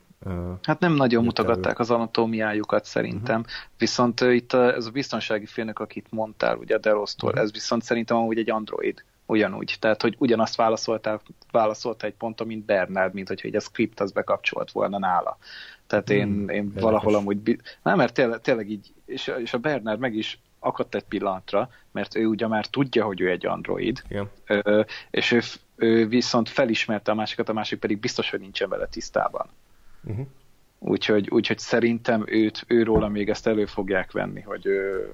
Hát 0.63 0.81
nem 0.81 0.93
nagyon 0.93 1.25
mutogatták 1.25 1.79
az 1.79 1.91
anatómiájukat 1.91 2.85
szerintem, 2.85 3.41
uh-huh. 3.41 3.55
viszont 3.79 4.21
uh, 4.21 4.35
itt 4.35 4.53
a, 4.53 4.75
ez 4.75 4.87
a 4.87 4.91
biztonsági 4.91 5.47
félnök, 5.47 5.79
akit 5.79 6.07
mondtál, 6.11 6.57
ugye 6.57 6.75
a 6.75 6.79
Derosztól, 6.79 7.29
uh-huh. 7.29 7.45
ez 7.45 7.53
viszont 7.53 7.83
szerintem 7.83 8.17
amúgy 8.17 8.39
egy 8.39 8.51
android 8.51 9.05
ugyanúgy. 9.33 9.77
Tehát, 9.79 10.03
hogy 10.03 10.15
ugyanazt 10.19 10.57
válaszoltál, 10.57 11.21
válaszolta 11.51 12.07
egy 12.07 12.15
ponton, 12.15 12.47
mint 12.47 12.65
Bernard, 12.65 13.15
mint 13.15 13.29
hogyha 13.29 13.49
egy 13.49 13.57
a 13.57 13.61
script 13.61 14.01
az 14.01 14.13
bekapcsolt 14.13 14.71
volna 14.71 14.99
nála. 14.99 15.39
Tehát 15.87 16.11
én, 16.11 16.27
hmm, 16.27 16.49
én 16.49 16.57
érdekes. 16.57 16.83
valahol 16.83 17.15
amúgy... 17.15 17.59
Nem, 17.83 17.97
mert 17.97 18.15
tényleg, 18.15 18.41
tényleg 18.41 18.71
így, 18.71 18.93
és, 19.05 19.33
és 19.39 19.53
a 19.53 19.59
Bernard 19.59 19.99
meg 19.99 20.15
is 20.15 20.41
akadt 20.59 20.95
egy 20.95 21.05
pillanatra, 21.05 21.71
mert 21.93 22.17
ő 22.17 22.27
ugye 22.27 22.47
már 22.47 22.67
tudja, 22.67 23.05
hogy 23.05 23.21
ő 23.21 23.31
egy 23.31 23.47
android, 23.47 24.03
Igen. 24.09 24.31
Ö, 24.47 24.83
és 25.11 25.33
ő, 25.33 25.41
ő 25.77 26.09
viszont 26.09 26.49
felismerte 26.49 27.11
a 27.11 27.15
másikat, 27.15 27.49
a 27.49 27.53
másik 27.53 27.79
pedig 27.79 27.99
biztos, 27.99 28.31
hogy 28.31 28.41
nincsen 28.41 28.69
vele 28.69 28.87
tisztában. 28.87 29.47
Uh-huh. 30.05 30.27
Úgyhogy, 30.79 31.29
úgyhogy 31.31 31.59
szerintem 31.59 32.25
őt, 32.27 32.65
őróla 32.67 33.09
még 33.09 33.29
ezt 33.29 33.47
elő 33.47 33.67
fogják 33.67 34.13
venni, 34.13 34.41
hogy 34.41 34.67
ő, 34.67 35.11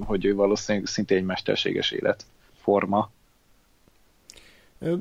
hogy 0.00 0.24
ő 0.24 0.34
valószínűleg 0.34 0.86
szintén 0.86 1.16
egy 1.16 1.24
mesterséges 1.24 1.90
életforma, 1.90 3.10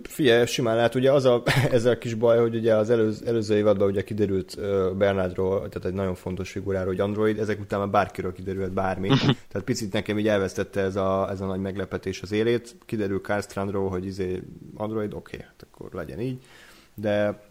Figyelj, 0.04 0.46
simán 0.46 0.76
lehet, 0.76 0.96
ugye 0.96 1.12
az 1.12 1.26
a, 1.26 1.44
ezzel 1.72 1.94
a 1.94 1.98
kis 1.98 2.14
baj, 2.14 2.40
hogy 2.40 2.56
ugye 2.56 2.76
az 2.76 2.90
előző, 2.90 3.26
előző 3.26 3.56
évadban 3.56 3.88
ugye 3.88 4.04
kiderült 4.04 4.58
Bernardról, 4.98 5.58
tehát 5.58 5.86
egy 5.86 5.94
nagyon 5.94 6.16
fontos 6.16 6.52
figuráról, 6.52 6.88
hogy 6.88 7.00
Android, 7.00 7.40
ezek 7.40 7.60
után 7.60 7.80
már 7.80 7.90
bárkiről 7.90 8.34
kiderült 8.34 8.74
bármi. 8.74 9.08
tehát 9.50 9.64
picit 9.66 9.94
nekem 9.94 10.20
így 10.20 10.28
elvesztette 10.28 10.82
ez 10.82 10.96
a, 10.96 11.30
ez 11.30 11.42
a 11.42 11.46
nagy 11.46 11.60
meglepetés 11.60 12.22
az 12.22 12.32
élét. 12.32 12.76
Kiderül 12.86 13.20
Carstrandról, 13.20 13.90
hogy 13.90 14.06
izé 14.06 14.42
Android, 14.76 15.14
oké, 15.14 15.36
okay, 15.36 15.48
hát 15.48 15.68
akkor 15.72 15.90
legyen 15.94 16.20
így. 16.20 16.40
De 16.94 17.44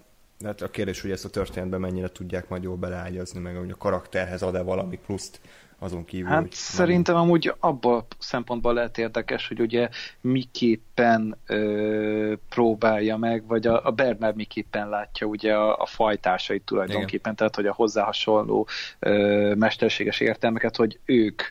hát 0.44 0.62
a 0.62 0.70
kérdés, 0.70 1.00
hogy 1.00 1.10
ezt 1.10 1.24
a 1.24 1.28
történetben 1.28 1.80
mennyire 1.80 2.08
tudják 2.08 2.48
majd 2.48 2.62
jól 2.62 2.76
beleágyazni, 2.76 3.40
meg 3.40 3.56
hogy 3.56 3.70
a 3.70 3.76
karakterhez 3.76 4.42
ad-e 4.42 4.62
valami 4.62 4.98
pluszt 5.06 5.40
azon 5.78 6.04
kívül. 6.04 6.28
Hát 6.28 6.52
szerintem 6.52 7.14
nem... 7.14 7.24
amúgy 7.24 7.54
abban 7.60 7.98
a 7.98 8.04
szempontból 8.18 8.74
lehet 8.74 8.98
érdekes, 8.98 9.48
hogy 9.48 9.60
ugye 9.60 9.88
miképpen 10.20 11.36
ö, 11.46 12.34
próbálja 12.48 13.16
meg, 13.16 13.46
vagy 13.46 13.66
a, 13.66 13.86
a 13.86 13.90
Bernard 13.90 14.36
miképpen 14.36 14.88
látja 14.88 15.26
ugye 15.26 15.54
a, 15.54 15.76
a 15.76 15.86
fajtásait 15.86 16.62
tulajdonképpen, 16.62 17.20
Igen. 17.20 17.34
tehát 17.34 17.54
hogy 17.54 17.66
a 17.66 17.72
hozzá 17.72 18.04
hasonló 18.04 18.68
ö, 18.98 19.54
mesterséges 19.54 20.20
értelmeket, 20.20 20.76
hogy 20.76 20.98
ők 21.04 21.42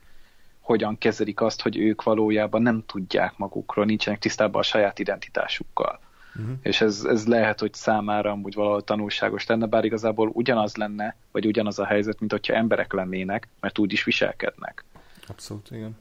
hogyan 0.63 0.98
kezelik 0.98 1.42
azt, 1.42 1.62
hogy 1.62 1.77
ők 1.77 2.03
valójában 2.03 2.62
nem 2.62 2.84
tudják 2.86 3.38
magukról, 3.38 3.86
nincsenek 3.86 4.20
tisztában 4.20 4.62
a 4.62 4.63
saját 4.63 5.00
identitásukkal. 5.00 6.00
Uh-huh. 6.35 6.55
És 6.61 6.81
ez, 6.81 7.03
ez 7.03 7.27
lehet, 7.27 7.59
hogy 7.59 7.73
számára 7.73 8.31
amúgy 8.31 8.53
valahol 8.53 8.83
tanulságos 8.83 9.45
lenne, 9.45 9.65
bár 9.65 9.85
igazából 9.85 10.29
ugyanaz 10.33 10.75
lenne, 10.75 11.15
vagy 11.31 11.45
ugyanaz 11.45 11.79
a 11.79 11.85
helyzet, 11.85 12.19
mint 12.19 12.31
hogyha 12.31 12.53
emberek 12.53 12.93
lennének, 12.93 13.47
mert 13.59 13.79
úgy 13.79 13.93
is 13.93 14.03
viselkednek. 14.03 14.83
Abszolút, 15.27 15.71
igen. 15.71 15.97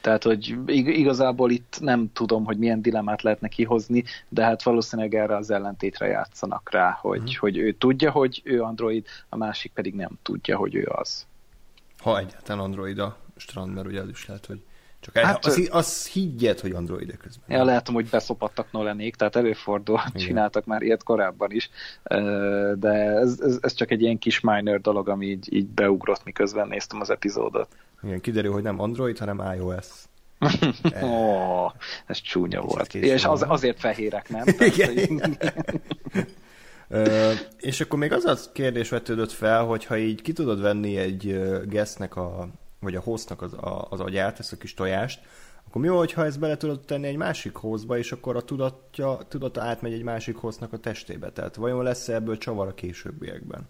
Tehát, 0.00 0.22
hogy 0.22 0.56
igazából 0.66 1.50
itt 1.50 1.76
nem 1.80 2.12
tudom, 2.12 2.44
hogy 2.44 2.58
milyen 2.58 2.82
dilemmát 2.82 3.22
lehetne 3.22 3.48
kihozni, 3.48 4.04
de 4.28 4.44
hát 4.44 4.62
valószínűleg 4.62 5.14
erre 5.14 5.36
az 5.36 5.50
ellentétre 5.50 6.06
játszanak 6.06 6.70
rá, 6.70 6.98
hogy, 7.00 7.18
uh-huh. 7.18 7.34
hogy 7.34 7.56
ő 7.56 7.72
tudja, 7.72 8.10
hogy 8.10 8.42
ő 8.44 8.62
android, 8.62 9.06
a 9.28 9.36
másik 9.36 9.72
pedig 9.72 9.94
nem 9.94 10.10
tudja, 10.22 10.56
hogy 10.56 10.74
ő 10.74 10.86
az. 10.86 11.26
Ha 11.98 12.18
egyáltalán 12.18 12.64
android 12.64 12.98
a 12.98 13.16
strand, 13.36 13.74
mert 13.74 13.86
ugye 13.86 14.00
az 14.00 14.08
is 14.08 14.26
lehet, 14.26 14.46
hogy 14.46 14.62
csak 15.12 15.24
hát, 15.24 15.44
az, 15.44 15.68
az 15.70 16.06
higgyed, 16.06 16.60
hogy 16.60 16.72
android 16.72 17.16
közben. 17.16 17.58
Ja, 17.58 17.64
lehetem, 17.64 17.94
hogy 17.94 18.08
beszopattak 18.08 18.72
Nolanék, 18.72 19.14
tehát 19.14 19.36
előfordul, 19.36 20.00
Igen. 20.08 20.26
csináltak 20.26 20.64
már 20.64 20.82
ilyet 20.82 21.02
korábban 21.02 21.50
is, 21.50 21.70
de 22.74 22.92
ez, 22.92 23.40
ez, 23.40 23.58
ez 23.60 23.74
csak 23.74 23.90
egy 23.90 24.02
ilyen 24.02 24.18
kis 24.18 24.40
minor 24.40 24.80
dolog, 24.80 25.08
ami 25.08 25.26
így, 25.26 25.54
így 25.54 25.66
beugrott, 25.66 26.24
miközben 26.24 26.68
néztem 26.68 27.00
az 27.00 27.10
epizódot. 27.10 27.68
Igen, 28.02 28.20
kiderül, 28.20 28.52
hogy 28.52 28.62
nem 28.62 28.80
Android, 28.80 29.18
hanem 29.18 29.52
iOS. 29.56 29.86
oh, 31.02 31.72
ez 32.06 32.20
csúnya 32.20 32.58
ez 32.58 32.64
volt. 32.64 32.94
És 32.94 33.24
az, 33.24 33.44
azért 33.48 33.80
fehérek, 33.80 34.28
nem? 34.28 34.44
Igen, 34.74 34.98
igen. 34.98 35.38
Ö, 36.88 37.32
és 37.58 37.80
akkor 37.80 37.98
még 37.98 38.12
az 38.12 38.24
a 38.24 38.36
kérdés 38.52 38.88
vetődött 38.88 39.32
fel, 39.32 39.64
hogy 39.64 39.84
ha 39.84 39.96
így 39.96 40.22
ki 40.22 40.32
tudod 40.32 40.60
venni 40.60 40.96
egy 40.96 41.40
guestnek 41.68 42.16
a, 42.16 42.48
vagy 42.80 42.94
a 42.94 43.00
hostnak 43.00 43.42
az, 43.42 43.52
a, 43.52 43.86
az 43.90 44.00
agyát, 44.00 44.38
ezt 44.38 44.52
a 44.52 44.56
kis 44.56 44.74
tojást, 44.74 45.20
akkor 45.66 45.80
mi 45.80 45.88
van, 45.88 46.06
ha 46.14 46.24
ezt 46.24 46.38
bele 46.38 46.56
tudod 46.56 46.80
tenni 46.80 47.06
egy 47.06 47.16
másik 47.16 47.54
hozba, 47.54 47.98
és 47.98 48.12
akkor 48.12 48.36
a 48.36 48.42
tudatja, 48.42 49.18
tudata 49.28 49.62
átmegy 49.62 49.92
egy 49.92 50.02
másik 50.02 50.36
hoznak 50.36 50.72
a 50.72 50.78
testébe? 50.78 51.32
Tehát 51.32 51.54
vajon 51.56 51.82
lesz 51.82 52.08
ebből 52.08 52.38
csavar 52.38 52.68
a 52.68 52.74
későbbiekben? 52.74 53.68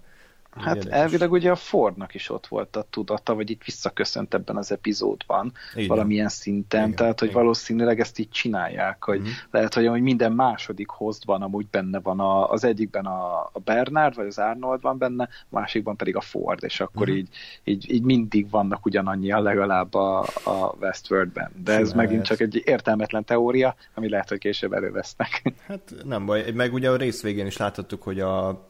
Hát 0.59 0.77
Érdekes. 0.77 0.99
elvileg 0.99 1.33
ugye 1.33 1.51
a 1.51 1.57
Fordnak 1.57 2.15
is 2.15 2.31
ott 2.31 2.47
volt 2.47 2.77
a 2.77 2.87
tudata, 2.91 3.35
vagy 3.35 3.51
itt 3.51 3.65
visszaköszönt 3.65 4.35
ebben 4.35 4.57
az 4.57 4.73
epizódban 4.73 5.53
Igen. 5.75 5.89
valamilyen 5.89 6.29
szinten, 6.29 6.83
Igen. 6.83 6.95
tehát 6.95 7.19
hogy 7.19 7.29
Igen. 7.29 7.41
valószínűleg 7.41 8.01
ezt 8.01 8.19
így 8.19 8.29
csinálják, 8.29 9.05
hogy 9.05 9.19
uh-huh. 9.19 9.35
lehet, 9.51 9.75
hogy, 9.75 9.87
hogy 9.87 10.01
minden 10.01 10.33
második 10.33 10.89
hostban 10.89 11.43
amúgy 11.43 11.67
benne 11.71 12.01
van, 12.01 12.21
a, 12.21 12.51
az 12.51 12.65
egyikben 12.65 13.07
a, 13.07 13.41
a 13.41 13.59
Bernard, 13.65 14.15
vagy 14.15 14.27
az 14.27 14.39
Arnold 14.39 14.81
van 14.81 14.99
benne, 14.99 15.23
a 15.23 15.47
másikban 15.49 15.97
pedig 15.97 16.17
a 16.17 16.21
Ford, 16.21 16.65
és 16.65 16.81
akkor 16.81 17.03
uh-huh. 17.03 17.17
így, 17.17 17.29
így, 17.65 17.93
így 17.93 18.03
mindig 18.03 18.51
vannak 18.51 18.87
ugyanannyian 18.87 19.43
legalább 19.43 19.95
a, 19.95 20.21
a 20.45 20.75
Westworldben. 20.81 21.51
De 21.65 21.73
Simán 21.73 21.87
ez 21.87 21.93
megint 21.93 22.21
ez. 22.21 22.27
csak 22.27 22.41
egy 22.41 22.63
értelmetlen 22.65 23.25
teória, 23.25 23.75
ami 23.95 24.09
lehet, 24.09 24.29
hogy 24.29 24.39
később 24.39 24.73
elővesznek. 24.73 25.43
Hát 25.67 25.95
nem 26.05 26.27
baj, 26.27 26.51
meg 26.51 26.73
ugye 26.73 26.91
a 26.91 26.97
rész 26.97 27.23
végén 27.23 27.47
is 27.47 27.57
láthattuk, 27.57 28.03
hogy 28.03 28.21
a 28.21 28.67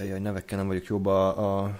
Jaj, 0.00 0.18
nevekkel 0.18 0.58
nem 0.58 0.66
vagyok 0.66 0.84
jobb 0.86 1.06
a, 1.06 1.38
a, 1.38 1.62
a 1.64 1.72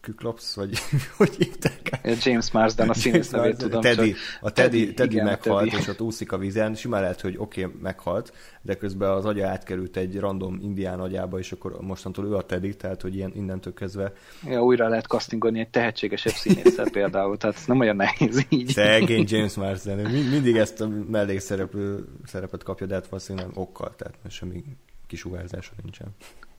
Küklops, 0.00 0.54
vagy 0.54 0.78
hogy 1.16 1.34
hívták? 1.36 2.00
James 2.24 2.50
Marsden, 2.50 2.88
a 2.88 2.94
színész 2.94 3.30
nevét 3.30 3.56
tudom. 3.56 3.80
Teddy, 3.80 4.10
csak. 4.10 4.20
a 4.40 4.50
Teddy, 4.50 4.78
Teddy, 4.78 4.94
Teddy 4.94 5.12
igen, 5.12 5.24
meghalt, 5.24 5.70
Teddy. 5.70 5.82
és 5.82 5.88
ott 5.88 6.00
úszik 6.00 6.32
a 6.32 6.38
vízen, 6.38 6.74
simán 6.74 7.00
lehet, 7.00 7.20
hogy 7.20 7.34
oké, 7.38 7.64
okay, 7.64 7.80
meghalt, 7.82 8.32
de 8.62 8.74
közben 8.76 9.10
az 9.10 9.24
agya 9.24 9.48
átkerült 9.48 9.96
egy 9.96 10.18
random 10.18 10.58
indián 10.62 11.00
agyába, 11.00 11.38
és 11.38 11.52
akkor 11.52 11.80
mostantól 11.80 12.26
ő 12.26 12.34
a 12.34 12.42
Teddy, 12.42 12.76
tehát 12.76 13.02
hogy 13.02 13.14
ilyen 13.14 13.32
innentől 13.34 13.74
kezdve... 13.74 14.12
Ja, 14.44 14.64
újra 14.64 14.88
lehet 14.88 15.06
castingolni 15.06 15.60
egy 15.60 15.70
tehetségesebb 15.70 16.32
színésszel 16.32 16.90
például, 16.90 17.36
tehát 17.36 17.60
nem 17.66 17.80
olyan 17.80 17.96
nehéz 17.96 18.46
így. 18.48 18.68
Szegény 18.68 19.24
James 19.28 19.54
Marsden, 19.54 20.10
mindig 20.10 20.56
ezt 20.56 20.80
a 20.80 20.88
mellékszereplő 20.88 22.08
szerepet 22.24 22.62
kapja, 22.62 22.86
de 22.86 22.94
hát 22.94 23.06
valószínűleg 23.06 23.50
okkal, 23.54 23.94
tehát 23.96 24.14
semmi 24.28 24.64
kisugárzása 25.06 25.72
nincsen. 25.82 26.14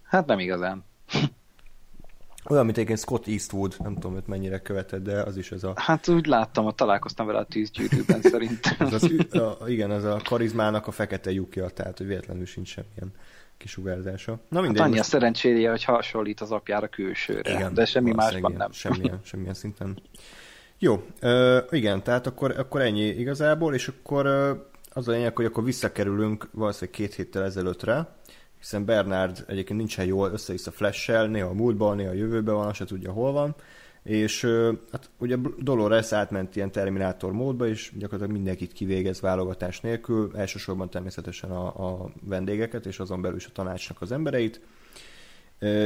Hát 0.07 0.25
nem 0.25 0.39
igazán. 0.39 0.85
Olyan, 2.49 2.65
mint 2.65 2.77
egyébként 2.77 2.99
Scott 2.99 3.27
Eastwood, 3.27 3.75
nem 3.79 3.93
tudom, 3.93 4.13
hogy 4.13 4.23
mennyire 4.25 4.59
követed, 4.59 5.03
de 5.03 5.21
az 5.21 5.37
is 5.37 5.51
ez 5.51 5.63
a... 5.63 5.73
Hát 5.75 6.07
úgy 6.07 6.25
láttam, 6.25 6.63
hogy 6.63 6.75
találkoztam 6.75 7.25
vele 7.25 7.39
a 7.39 7.45
tűzgyűrűben 7.45 8.21
szerintem. 8.31 8.73
ez 8.79 8.93
az, 8.93 9.03
a, 9.35 9.57
igen, 9.67 9.91
ez 9.91 10.03
a 10.03 10.21
karizmának 10.23 10.87
a 10.87 10.91
fekete 10.91 11.31
lyukja, 11.31 11.69
tehát 11.69 11.97
hogy 11.97 12.07
véletlenül 12.07 12.45
sincs 12.45 12.69
semmilyen 12.69 13.13
kisugárzása. 13.57 14.39
Na 14.49 14.61
mindegy, 14.61 14.77
hát 14.77 14.87
annyi 14.87 14.97
most... 14.97 15.07
a 15.07 15.11
szerencséje, 15.11 15.69
hogy 15.69 15.83
hasonlít 15.83 16.41
az 16.41 16.51
apjára 16.51 16.87
külsőre, 16.87 17.53
igen, 17.53 17.73
de 17.73 17.85
semmi 17.85 18.11
másban 18.11 18.51
nem. 18.51 18.71
Semmilyen, 18.71 19.19
semmilyen 19.23 19.53
szinten. 19.53 20.01
Jó, 20.77 21.03
uh, 21.21 21.57
igen, 21.69 22.03
tehát 22.03 22.27
akkor, 22.27 22.55
akkor 22.57 22.81
ennyi 22.81 23.05
igazából, 23.05 23.73
és 23.73 23.87
akkor 23.87 24.25
uh, 24.25 24.57
az 24.93 25.07
a 25.07 25.11
lényeg, 25.11 25.35
hogy 25.35 25.45
akkor 25.45 25.63
visszakerülünk 25.63 26.49
valószínűleg 26.51 26.95
két 26.95 27.13
héttel 27.13 27.43
ezelőttre, 27.43 28.07
hiszen 28.59 28.85
Bernard 28.85 29.43
egyébként 29.47 29.79
nincsen 29.79 30.05
jól 30.05 30.31
össze 30.31 30.53
a 30.65 30.71
Flash-sel, 30.71 31.27
néha 31.27 31.49
a 31.49 31.53
múltban, 31.53 31.95
néha 31.95 32.09
a 32.09 32.13
jövőben 32.13 32.55
van, 32.55 32.67
azt 32.67 32.75
se 32.75 32.85
tudja 32.85 33.11
hol 33.11 33.31
van, 33.31 33.55
és 34.03 34.47
hát 34.91 35.09
ugye 35.17 35.35
Dolores 35.59 36.11
átment 36.11 36.55
ilyen 36.55 36.71
Terminátor 36.71 37.31
módba, 37.31 37.67
és 37.67 37.91
gyakorlatilag 37.97 38.41
mindenkit 38.41 38.73
kivégez 38.73 39.21
válogatás 39.21 39.81
nélkül, 39.81 40.31
elsősorban 40.35 40.89
természetesen 40.89 41.51
a, 41.51 41.65
a 41.65 42.11
vendégeket, 42.23 42.85
és 42.85 42.99
azon 42.99 43.21
belül 43.21 43.37
is 43.37 43.45
a 43.45 43.51
tanácsnak 43.53 44.01
az 44.01 44.11
embereit, 44.11 44.61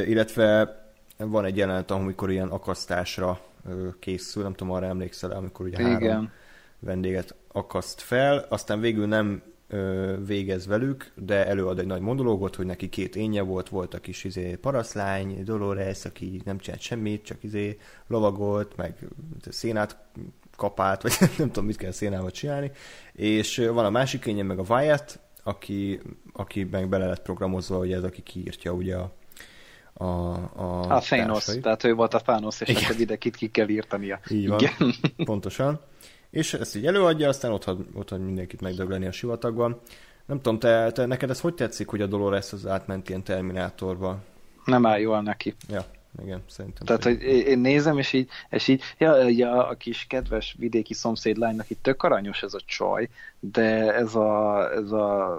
illetve 0.06 0.76
van 1.16 1.44
egy 1.44 1.56
jelenet, 1.56 1.90
amikor 1.90 2.30
ilyen 2.30 2.48
akasztásra 2.48 3.40
készül, 3.98 4.42
nem 4.42 4.54
tudom, 4.54 4.72
arra 4.72 4.86
emlékszel 4.86 5.30
amikor 5.30 5.66
ugye 5.66 5.80
Igen. 5.80 5.92
három 5.92 6.30
vendéget 6.78 7.34
akaszt 7.52 8.00
fel, 8.00 8.46
aztán 8.48 8.80
végül 8.80 9.06
nem 9.06 9.42
végez 10.26 10.66
velük, 10.66 11.12
de 11.14 11.46
előad 11.46 11.78
egy 11.78 11.86
nagy 11.86 12.00
monológot, 12.00 12.56
hogy 12.56 12.66
neki 12.66 12.88
két 12.88 13.16
énje 13.16 13.42
volt, 13.42 13.68
volt 13.68 13.94
a 13.94 13.98
kis 13.98 14.24
izé, 14.24 14.54
paraszlány, 14.54 15.44
Dolores, 15.44 16.04
aki 16.04 16.40
nem 16.44 16.58
csinált 16.58 16.80
semmit, 16.80 17.24
csak 17.24 17.42
izé 17.42 17.78
lovagolt, 18.06 18.76
meg 18.76 18.94
szénát 19.48 19.96
kapált, 20.56 21.02
vagy 21.02 21.12
nem 21.38 21.46
tudom, 21.46 21.64
mit 21.64 21.76
kell 21.76 21.90
szénával 21.90 22.30
csinálni, 22.30 22.70
és 23.12 23.56
van 23.72 23.84
a 23.84 23.90
másik 23.90 24.26
énje, 24.26 24.42
meg 24.42 24.58
a 24.58 24.64
Wyatt, 24.68 25.18
aki, 25.42 26.00
aki 26.32 26.64
meg 26.64 26.88
bele 26.88 27.06
lett 27.06 27.22
programozva, 27.22 27.76
hogy 27.76 27.92
ez, 27.92 28.04
aki 28.04 28.22
kiírtja 28.22 28.72
ugye 28.72 28.96
a, 28.96 29.12
a, 29.92 30.04
a, 30.04 30.96
a 30.96 31.00
Thanos, 31.00 31.44
tehát 31.44 31.84
ő 31.84 31.94
volt 31.94 32.14
a 32.14 32.20
Thanos, 32.20 32.60
és 32.60 32.80
neked 32.80 33.00
ide 33.00 33.16
kit 33.16 33.36
ki 33.36 33.50
kell 33.50 33.68
írtania. 33.68 34.20
Így 34.30 34.48
van, 34.48 34.58
Igen. 34.58 34.94
pontosan 35.24 35.80
és 36.32 36.54
ezt 36.54 36.76
így 36.76 36.86
előadja, 36.86 37.28
aztán 37.28 37.52
ott 37.52 37.68
ott 37.94 38.10
mindenkit 38.10 38.60
megdögleni 38.60 39.06
a 39.06 39.12
sivatagban. 39.12 39.80
Nem 40.26 40.36
tudom, 40.36 40.58
te, 40.58 40.90
te, 40.92 41.06
neked 41.06 41.30
ez 41.30 41.40
hogy 41.40 41.54
tetszik, 41.54 41.88
hogy 41.88 42.00
a 42.00 42.06
Dolores 42.06 42.52
az 42.52 42.66
átment 42.66 43.08
ilyen 43.08 43.22
Terminátorba? 43.22 44.18
Nem 44.64 44.86
áll 44.86 44.98
jól 44.98 45.22
neki. 45.22 45.54
Ja, 45.68 45.84
igen, 46.22 46.42
szerintem. 46.48 46.86
Tehát, 46.86 47.02
hogy 47.02 47.22
én 47.22 47.58
nézem, 47.58 47.98
és 47.98 48.12
így, 48.12 48.28
és 48.50 48.68
így 48.68 48.82
ja, 48.98 49.28
ja, 49.28 49.66
a 49.68 49.74
kis 49.74 50.06
kedves 50.08 50.56
vidéki 50.58 50.94
szomszéd 50.94 51.36
lánynak 51.36 51.70
itt 51.70 51.82
tök 51.82 52.02
aranyos 52.02 52.42
ez 52.42 52.54
a 52.54 52.60
csaj, 52.66 53.08
de 53.40 53.94
ez 53.94 54.14
a, 54.14 54.70
ez 54.72 54.90
a 54.90 55.38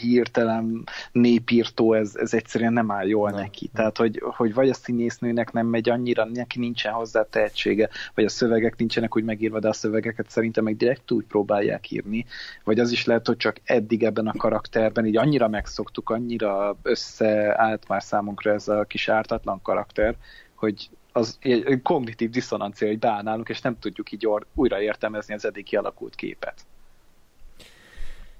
hirtelen 0.00 0.84
népírtó, 1.12 1.92
ez, 1.92 2.16
ez 2.16 2.34
egyszerűen 2.34 2.72
nem 2.72 2.90
áll 2.90 3.06
jól 3.06 3.30
nem. 3.30 3.40
neki. 3.40 3.70
Tehát, 3.74 3.96
hogy, 3.96 4.22
hogy 4.24 4.54
vagy 4.54 4.68
a 4.68 4.74
színésznőnek 4.74 5.52
nem 5.52 5.66
megy 5.66 5.88
annyira, 5.88 6.24
neki 6.24 6.58
nincsen 6.58 6.92
hozzá 6.92 7.22
tehetsége, 7.22 7.88
vagy 8.14 8.24
a 8.24 8.28
szövegek 8.28 8.76
nincsenek 8.76 9.16
úgy 9.16 9.24
megírva, 9.24 9.58
de 9.58 9.68
a 9.68 9.72
szövegeket 9.72 10.30
szerintem 10.30 10.64
meg 10.64 10.76
direkt 10.76 11.10
úgy 11.10 11.24
próbálják 11.24 11.90
írni, 11.90 12.26
vagy 12.64 12.78
az 12.78 12.90
is 12.90 13.04
lehet, 13.04 13.26
hogy 13.26 13.36
csak 13.36 13.60
eddig 13.64 14.04
ebben 14.04 14.26
a 14.26 14.36
karakterben 14.36 15.06
így 15.06 15.16
annyira 15.16 15.48
megszoktuk, 15.48 16.10
annyira 16.10 16.76
összeállt 16.82 17.88
már 17.88 18.02
számunkra 18.02 18.52
ez 18.52 18.68
a 18.68 18.84
kis 18.84 19.08
ártatlan 19.08 19.62
karakter, 19.62 20.16
hogy 20.54 20.90
az 21.12 21.38
egy 21.40 21.82
kognitív 21.82 22.30
diszonancia, 22.30 22.88
hogy 22.88 22.98
beállnálunk, 22.98 23.48
és 23.48 23.60
nem 23.60 23.78
tudjuk 23.78 24.12
így 24.12 24.28
újra 24.54 24.80
értelmezni 24.80 25.34
az 25.34 25.44
eddig 25.44 25.64
kialakult 25.64 26.14
képet. 26.14 26.66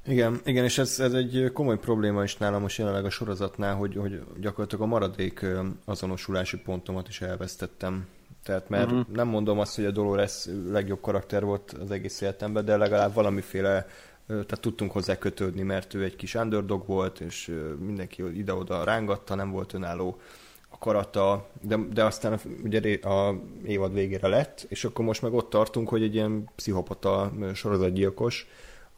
Igen, 0.06 0.40
igen, 0.44 0.64
és 0.64 0.78
ez, 0.78 1.00
ez 1.00 1.12
egy 1.12 1.50
komoly 1.52 1.78
probléma 1.78 2.22
is 2.22 2.36
nálam 2.36 2.60
most 2.60 2.78
jelenleg 2.78 3.04
a 3.04 3.10
sorozatnál, 3.10 3.74
hogy, 3.74 3.96
hogy 3.96 4.22
gyakorlatilag 4.40 4.84
a 4.84 4.88
maradék 4.88 5.46
azonosulási 5.84 6.56
pontomat 6.56 7.08
is 7.08 7.20
elvesztettem. 7.20 8.06
Tehát 8.44 8.68
mert 8.68 8.90
uh-huh. 8.90 9.14
nem 9.14 9.28
mondom 9.28 9.58
azt, 9.58 9.76
hogy 9.76 9.84
a 9.84 9.90
Dolores 9.90 10.48
legjobb 10.70 11.00
karakter 11.00 11.44
volt 11.44 11.72
az 11.72 11.90
egész 11.90 12.20
életemben, 12.20 12.64
de 12.64 12.76
legalább 12.76 13.14
valamiféle 13.14 13.86
tehát 14.26 14.60
tudtunk 14.60 14.92
hozzá 14.92 15.18
kötődni, 15.18 15.62
mert 15.62 15.94
ő 15.94 16.04
egy 16.04 16.16
kis 16.16 16.34
underdog 16.34 16.86
volt, 16.86 17.20
és 17.20 17.52
mindenki 17.78 18.38
ide-oda 18.38 18.84
rángatta, 18.84 19.34
nem 19.34 19.50
volt 19.50 19.72
önálló 19.72 20.20
akarata, 20.68 21.48
de, 21.60 21.76
de 21.92 22.04
aztán 22.04 22.40
ugye 22.64 22.98
a 23.02 23.34
évad 23.66 23.92
végére 23.92 24.28
lett, 24.28 24.66
és 24.68 24.84
akkor 24.84 25.04
most 25.04 25.22
meg 25.22 25.32
ott 25.32 25.50
tartunk, 25.50 25.88
hogy 25.88 26.02
egy 26.02 26.14
ilyen 26.14 26.48
pszichopata 26.56 27.32
sorozatgyilkos, 27.54 28.46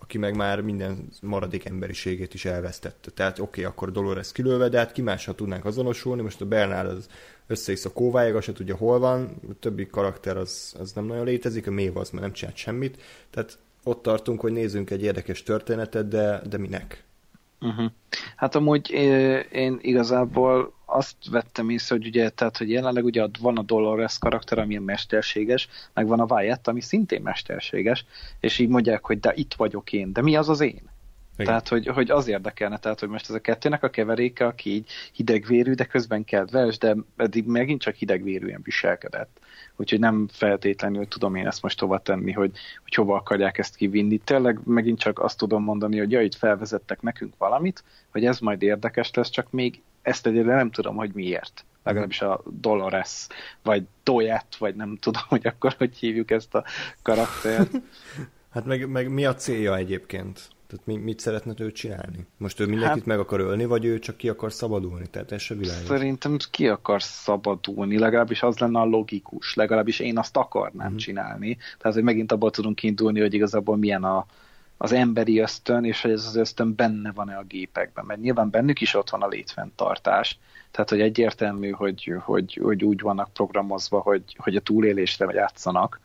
aki 0.04 0.18
meg 0.18 0.36
már 0.36 0.60
minden 0.60 1.08
maradék 1.22 1.64
emberiségét 1.64 2.34
is 2.34 2.44
elvesztette. 2.44 3.10
Tehát 3.10 3.38
oké, 3.38 3.60
okay, 3.60 3.64
akkor 3.64 3.92
Dolores 3.92 4.32
kilőve, 4.32 4.68
de 4.68 4.78
hát 4.78 4.92
ki 4.92 5.02
mással 5.02 5.34
tudnánk 5.34 5.64
azonosulni, 5.64 6.22
most 6.22 6.40
a 6.40 6.46
Bernard 6.46 6.90
az 6.90 7.08
össze 7.46 7.74
a 7.84 7.92
kóváig, 7.92 8.40
se 8.40 8.52
tudja 8.52 8.76
hol 8.76 8.98
van, 8.98 9.40
a 9.50 9.54
többi 9.60 9.86
karakter 9.86 10.36
az, 10.36 10.74
az 10.78 10.92
nem 10.92 11.04
nagyon 11.04 11.24
létezik, 11.24 11.66
a 11.66 11.70
Méva 11.70 12.00
az 12.00 12.10
már 12.10 12.22
nem 12.22 12.32
csinált 12.32 12.56
semmit, 12.56 13.02
tehát 13.30 13.58
ott 13.84 14.02
tartunk, 14.02 14.40
hogy 14.40 14.52
nézzünk 14.52 14.90
egy 14.90 15.02
érdekes 15.02 15.42
történetet, 15.42 16.08
de, 16.08 16.42
de 16.48 16.58
minek? 16.58 17.03
Uh-huh. 17.64 17.90
Hát 18.36 18.54
amúgy 18.54 18.90
én 19.52 19.78
igazából 19.80 20.74
azt 20.84 21.16
vettem 21.30 21.70
észre, 21.70 21.96
hogy 21.96 22.06
ugye, 22.06 22.28
tehát, 22.28 22.56
hogy 22.56 22.70
jelenleg 22.70 23.04
ugye 23.04 23.26
van 23.40 23.58
a 23.58 23.62
Dolores 23.62 24.18
karakter, 24.18 24.58
ami 24.58 24.78
mesterséges, 24.78 25.68
meg 25.94 26.06
van 26.06 26.20
a 26.20 26.34
Wyatt, 26.34 26.68
ami 26.68 26.80
szintén 26.80 27.22
mesterséges, 27.22 28.04
és 28.40 28.58
így 28.58 28.68
mondják, 28.68 29.04
hogy 29.04 29.20
de 29.20 29.32
itt 29.34 29.54
vagyok 29.54 29.92
én, 29.92 30.12
de 30.12 30.22
mi 30.22 30.36
az 30.36 30.48
az 30.48 30.60
én? 30.60 30.92
Igen. 31.34 31.46
Tehát, 31.46 31.68
hogy, 31.68 31.86
hogy 31.86 32.10
az 32.10 32.28
érdekelne, 32.28 32.78
tehát, 32.78 33.00
hogy 33.00 33.08
most 33.08 33.28
ez 33.28 33.34
a 33.34 33.40
kettőnek 33.40 33.82
a 33.82 33.90
keveréke, 33.90 34.46
aki 34.46 34.70
így 34.70 34.90
hidegvérű, 35.12 35.72
de 35.72 35.84
közben 35.84 36.24
kedves, 36.24 36.78
de 36.78 36.96
eddig 37.16 37.46
megint 37.46 37.80
csak 37.80 37.94
hidegvérűen 37.94 38.60
viselkedett. 38.62 39.38
Úgyhogy 39.76 39.98
nem 39.98 40.28
feltétlenül 40.32 41.08
tudom 41.08 41.34
én 41.34 41.46
ezt 41.46 41.62
most 41.62 41.80
hova 41.80 41.98
tenni, 41.98 42.32
hogy, 42.32 42.50
hogy 42.82 42.94
hova 42.94 43.16
akarják 43.16 43.58
ezt 43.58 43.76
kivinni. 43.76 44.18
Tényleg 44.18 44.60
megint 44.64 44.98
csak 44.98 45.18
azt 45.18 45.38
tudom 45.38 45.62
mondani, 45.62 45.98
hogy 45.98 46.10
ja, 46.10 46.22
itt 46.22 46.34
felvezettek 46.34 47.02
nekünk 47.02 47.34
valamit, 47.38 47.84
hogy 48.10 48.24
ez 48.24 48.38
majd 48.38 48.62
érdekes 48.62 49.10
lesz, 49.14 49.30
csak 49.30 49.50
még 49.50 49.82
ezt 50.02 50.26
egyébként 50.26 50.56
nem 50.56 50.70
tudom, 50.70 50.96
hogy 50.96 51.10
miért. 51.14 51.64
Legalábbis 51.82 52.20
a 52.20 52.42
Dolores, 52.46 53.26
vagy 53.62 53.86
Doyet, 54.02 54.56
vagy 54.58 54.74
nem 54.74 54.96
tudom, 55.00 55.22
hogy 55.28 55.46
akkor 55.46 55.74
hogy 55.78 55.96
hívjuk 55.96 56.30
ezt 56.30 56.54
a 56.54 56.64
karaktert. 57.02 57.70
Hát 58.54 58.64
meg, 58.64 58.88
meg 58.88 59.08
mi 59.08 59.24
a 59.24 59.34
célja 59.34 59.76
egyébként? 59.76 60.48
Tehát 60.74 60.86
mi, 60.86 61.04
mit 61.04 61.18
szeretne 61.18 61.54
ő 61.58 61.72
csinálni? 61.72 62.26
Most 62.36 62.60
ő 62.60 62.66
mindenkit 62.66 62.98
hát, 62.98 63.06
meg 63.06 63.18
akar 63.18 63.40
ölni, 63.40 63.64
vagy 63.64 63.84
ő 63.84 63.98
csak 63.98 64.16
ki 64.16 64.28
akar 64.28 64.52
szabadulni? 64.52 65.06
Tehát 65.06 65.32
ez 65.32 65.40
se 65.40 65.54
világos. 65.54 65.86
Szerintem 65.86 66.36
ki 66.50 66.68
akar 66.68 67.02
szabadulni, 67.02 67.98
legalábbis 67.98 68.42
az 68.42 68.58
lenne 68.58 68.80
a 68.80 68.84
logikus, 68.84 69.54
legalábbis 69.54 69.98
én 69.98 70.18
azt 70.18 70.36
akarnám 70.36 70.86
uh-huh. 70.86 71.00
csinálni. 71.00 71.56
Tehát, 71.78 71.94
hogy 71.94 72.04
megint 72.04 72.32
abból 72.32 72.50
tudunk 72.50 72.82
indulni, 72.82 73.20
hogy 73.20 73.34
igazából 73.34 73.76
milyen 73.76 74.04
a, 74.04 74.26
az 74.76 74.92
emberi 74.92 75.38
ösztön, 75.38 75.84
és 75.84 76.02
hogy 76.02 76.10
ez 76.10 76.26
az 76.26 76.36
ösztön 76.36 76.74
benne 76.74 77.12
van-e 77.12 77.36
a 77.36 77.44
gépekben, 77.44 78.04
mert 78.04 78.20
nyilván 78.20 78.50
bennük 78.50 78.80
is 78.80 78.94
ott 78.94 79.10
van 79.10 79.22
a 79.22 79.28
létfenntartás, 79.28 80.38
tehát 80.70 80.90
hogy 80.90 81.00
egyértelmű, 81.00 81.70
hogy, 81.70 82.12
hogy, 82.24 82.58
hogy 82.62 82.84
úgy 82.84 83.00
vannak 83.00 83.32
programozva, 83.32 84.00
hogy, 84.00 84.22
hogy 84.38 84.56
a 84.56 84.60
túlélésre 84.60 85.32
játszanak, 85.32 86.00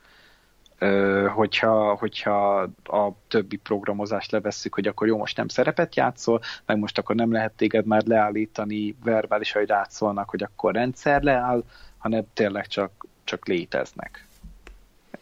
hogyha, 1.36 1.96
hogyha 1.96 2.62
a 2.84 3.12
többi 3.28 3.56
programozást 3.56 4.32
levesszük, 4.32 4.74
hogy 4.74 4.88
akkor 4.88 5.08
jó, 5.08 5.18
most 5.18 5.38
nem 5.38 5.48
szerepet 5.48 5.96
játszol, 5.96 6.42
meg 6.66 6.78
most 6.78 6.98
akkor 6.98 7.16
nem 7.16 7.32
lehet 7.32 7.52
téged 7.52 7.86
már 7.86 8.04
leállítani 8.06 8.96
verbális, 9.04 9.52
hogy 9.52 9.68
rátszolnak, 9.68 10.30
hogy 10.30 10.44
akkor 10.44 10.74
rendszer 10.74 11.22
leáll, 11.22 11.64
hanem 11.98 12.24
tényleg 12.34 12.68
csak, 12.68 13.06
csak 13.24 13.48
léteznek. 13.48 14.28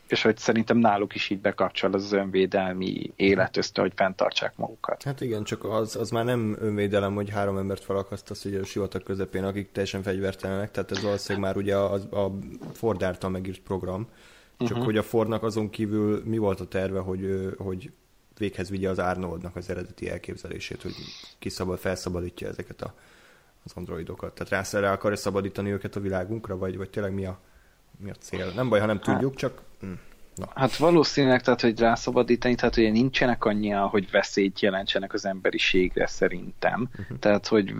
És 0.07 0.21
hogy 0.21 0.37
szerintem 0.37 0.77
náluk 0.77 1.15
is 1.15 1.29
így 1.29 1.39
bekapcsol 1.39 1.93
az 1.93 2.11
önvédelmi 2.11 3.11
élet 3.15 3.71
hogy 3.73 3.91
fenntartsák 3.95 4.57
magukat. 4.57 5.03
Hát 5.03 5.21
igen, 5.21 5.43
csak 5.43 5.63
az, 5.63 5.95
az 5.95 6.09
már 6.09 6.25
nem 6.25 6.57
önvédelem, 6.59 7.15
hogy 7.15 7.29
három 7.29 7.57
embert 7.57 7.83
felakasztasz 7.83 8.45
ugye 8.45 8.59
a 8.59 8.65
sivatag 8.65 9.03
közepén, 9.03 9.43
akik 9.43 9.71
teljesen 9.71 10.01
fegyvertelenek, 10.01 10.71
tehát 10.71 10.91
ez 10.91 11.03
valószínűleg 11.03 11.47
már 11.47 11.57
ugye 11.57 11.75
a, 11.75 11.93
a 11.93 12.31
Ford 12.73 13.03
által 13.03 13.29
megírt 13.29 13.61
program, 13.61 14.07
csak 14.57 14.69
uh-huh. 14.69 14.85
hogy 14.85 14.97
a 14.97 15.03
Fordnak 15.03 15.43
azon 15.43 15.69
kívül 15.69 16.21
mi 16.25 16.37
volt 16.37 16.59
a 16.59 16.67
terve, 16.67 16.99
hogy, 16.99 17.53
hogy 17.57 17.91
véghez 18.37 18.69
vigye 18.69 18.89
az 18.89 18.99
Arnoldnak 18.99 19.55
az 19.55 19.69
eredeti 19.69 20.09
elképzelését, 20.09 20.81
hogy 20.81 20.93
kiszabad, 21.39 21.79
felszabadítja 21.79 22.47
ezeket 22.47 22.81
a, 22.81 22.93
az 23.63 23.71
androidokat. 23.75 24.33
Tehát 24.33 24.71
rá, 24.71 24.79
rá 24.79 24.91
akarja 24.91 25.17
szabadítani 25.17 25.71
őket 25.71 25.95
a 25.95 25.99
világunkra, 25.99 26.57
vagy, 26.57 26.77
vagy 26.77 26.89
tényleg 26.89 27.13
mi 27.13 27.25
a, 27.25 27.39
mi 27.97 28.09
a 28.09 28.13
cél? 28.13 28.51
Nem 28.55 28.69
baj, 28.69 28.79
ha 28.79 28.85
nem 28.85 28.99
tudjuk, 28.99 29.31
hát, 29.31 29.39
csak... 29.39 29.61
Hm, 29.79 29.91
na. 30.35 30.47
Hát 30.55 30.75
valószínűleg, 30.75 31.41
tehát, 31.41 31.61
hogy 31.61 31.79
rászabadítani, 31.79 32.55
tehát 32.55 32.77
ugye 32.77 32.89
nincsenek 32.89 33.45
annyian, 33.45 33.87
hogy 33.87 34.11
veszélyt 34.11 34.59
jelentsenek 34.59 35.13
az 35.13 35.25
emberiségre 35.25 36.07
szerintem. 36.07 36.89
Uh-huh. 36.99 37.19
Tehát, 37.19 37.47
hogy 37.47 37.73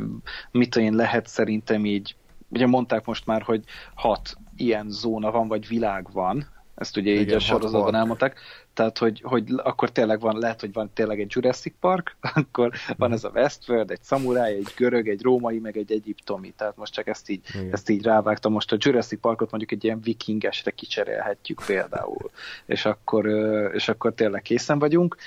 mit 0.52 0.76
én 0.76 0.94
lehet 0.94 1.28
szerintem 1.28 1.86
így, 1.86 2.16
ugye 2.50 2.68
mondták 2.68 3.06
most 3.06 3.26
már, 3.26 3.42
hogy 3.42 3.64
hat 3.96 4.38
ilyen 4.56 4.90
zóna 4.90 5.32
van, 5.32 5.48
vagy 5.48 5.68
világ 5.68 6.12
van, 6.12 6.48
ezt 6.78 6.98
ugye 6.98 7.12
Igen, 7.12 7.24
így 7.24 7.32
a 7.32 7.40
sorozatban 7.40 7.96
elmondták. 7.96 8.40
Tehát, 8.74 8.98
hogy, 8.98 9.22
hogy 9.24 9.44
akkor 9.58 9.90
tényleg 9.92 10.20
van, 10.20 10.38
lehet, 10.38 10.60
hogy 10.60 10.74
van 10.74 10.90
tényleg 10.94 11.20
egy 11.20 11.32
Jurassic 11.36 11.74
Park, 11.80 12.16
akkor 12.34 12.72
van 12.98 13.12
ez 13.12 13.24
a 13.24 13.32
Westworld, 13.34 13.92
egy 13.92 14.04
szamuráj, 14.04 14.54
egy 14.54 14.74
görög, 14.76 15.08
egy 15.08 15.22
római, 15.22 15.60
meg 15.60 15.78
egy 15.78 15.92
egyiptomi. 15.92 16.54
Tehát 16.58 16.78
most 16.78 16.94
csak 16.94 17.08
ezt 17.08 17.30
így, 17.30 17.42
ezt 17.72 17.90
így 17.90 18.04
rávágtam. 18.04 18.52
Most 18.52 18.72
a 18.72 18.78
Jurassic 18.80 19.20
Parkot 19.22 19.50
mondjuk 19.50 19.72
egy 19.72 19.84
ilyen 19.84 20.02
vikingesre 20.02 20.72
kicserélhetjük 20.72 21.64
például. 21.66 22.32
És 22.66 22.86
akkor, 22.86 23.26
és 23.74 23.88
akkor 23.88 24.14
tényleg 24.14 24.42
készen 24.42 24.80
vagyunk. 24.80 25.18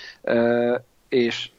És 1.08 1.50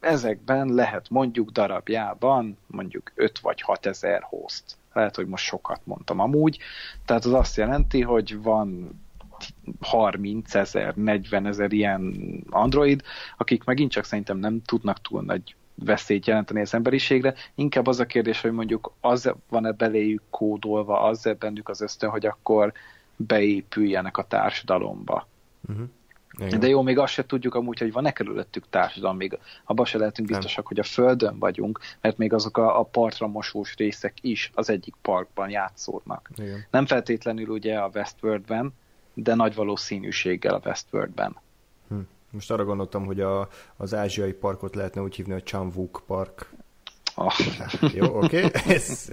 ezekben 0.00 0.74
lehet 0.74 1.06
mondjuk 1.10 1.50
darabjában 1.50 2.58
mondjuk 2.66 3.12
5 3.14 3.38
vagy 3.38 3.60
6 3.60 3.86
ezer 3.86 4.22
host. 4.22 4.64
Lehet, 4.92 5.16
hogy 5.16 5.26
most 5.26 5.44
sokat 5.44 5.80
mondtam 5.84 6.18
amúgy. 6.18 6.58
Tehát 7.04 7.24
az 7.24 7.32
azt 7.32 7.56
jelenti, 7.56 8.00
hogy 8.02 8.42
van 8.42 9.00
30 9.80 10.54
ezer, 10.54 10.94
40 10.94 11.46
ezer 11.46 11.72
ilyen 11.72 12.14
android, 12.50 13.02
akik 13.36 13.64
megint 13.64 13.90
csak 13.90 14.04
szerintem 14.04 14.38
nem 14.38 14.62
tudnak 14.62 15.00
túl 15.00 15.22
nagy 15.22 15.54
veszélyt 15.74 16.26
jelenteni 16.26 16.60
az 16.60 16.74
emberiségre. 16.74 17.34
Inkább 17.54 17.86
az 17.86 18.00
a 18.00 18.06
kérdés, 18.06 18.40
hogy 18.40 18.52
mondjuk 18.52 18.92
az 19.00 19.32
van-e 19.48 19.72
beléjük 19.72 20.22
kódolva, 20.30 21.00
az 21.00 21.26
-e 21.26 21.34
bennük 21.34 21.68
az 21.68 21.80
ösztön, 21.80 22.10
hogy 22.10 22.26
akkor 22.26 22.72
beépüljenek 23.16 24.16
a 24.16 24.24
társadalomba. 24.26 25.28
Uh-huh. 25.68 25.88
Igen. 26.38 26.60
De 26.60 26.68
jó, 26.68 26.82
még 26.82 26.98
azt 26.98 27.12
se 27.12 27.26
tudjuk 27.26 27.54
amúgy, 27.54 27.78
hogy 27.78 27.92
van-e 27.92 28.12
körülöttük 28.12 28.64
társadalom, 28.70 29.16
még 29.16 29.38
abban 29.64 29.84
se 29.84 29.98
lehetünk 29.98 30.28
biztosak, 30.28 30.56
nem. 30.56 30.64
hogy 30.66 30.78
a 30.78 30.82
Földön 30.82 31.38
vagyunk, 31.38 31.80
mert 32.00 32.18
még 32.18 32.32
azok 32.32 32.56
a, 32.56 32.78
a 32.78 32.82
partra 32.82 33.26
mosós 33.26 33.76
részek 33.76 34.14
is 34.20 34.50
az 34.54 34.70
egyik 34.70 34.94
parkban 35.02 35.50
játszódnak. 35.50 36.30
Igen. 36.36 36.66
Nem 36.70 36.86
feltétlenül 36.86 37.48
ugye 37.48 37.78
a 37.78 37.90
Westworldben, 37.94 38.72
de 39.22 39.34
nagy 39.34 39.54
valószínűséggel 39.54 40.54
a 40.54 40.60
Westworldben. 40.64 41.36
Hm. 41.88 41.98
Most 42.30 42.50
arra 42.50 42.64
gondoltam, 42.64 43.04
hogy 43.04 43.20
a, 43.20 43.48
az 43.76 43.94
ázsiai 43.94 44.32
parkot 44.32 44.74
lehetne 44.74 45.02
úgy 45.02 45.14
hívni, 45.14 45.32
hogy 45.32 45.44
Chamvuk 45.44 46.02
Park. 46.06 46.50
Oh. 47.14 47.32
Jó, 47.94 48.16
oké. 48.16 48.44
Okay. 48.44 48.74
Ez, 48.74 49.12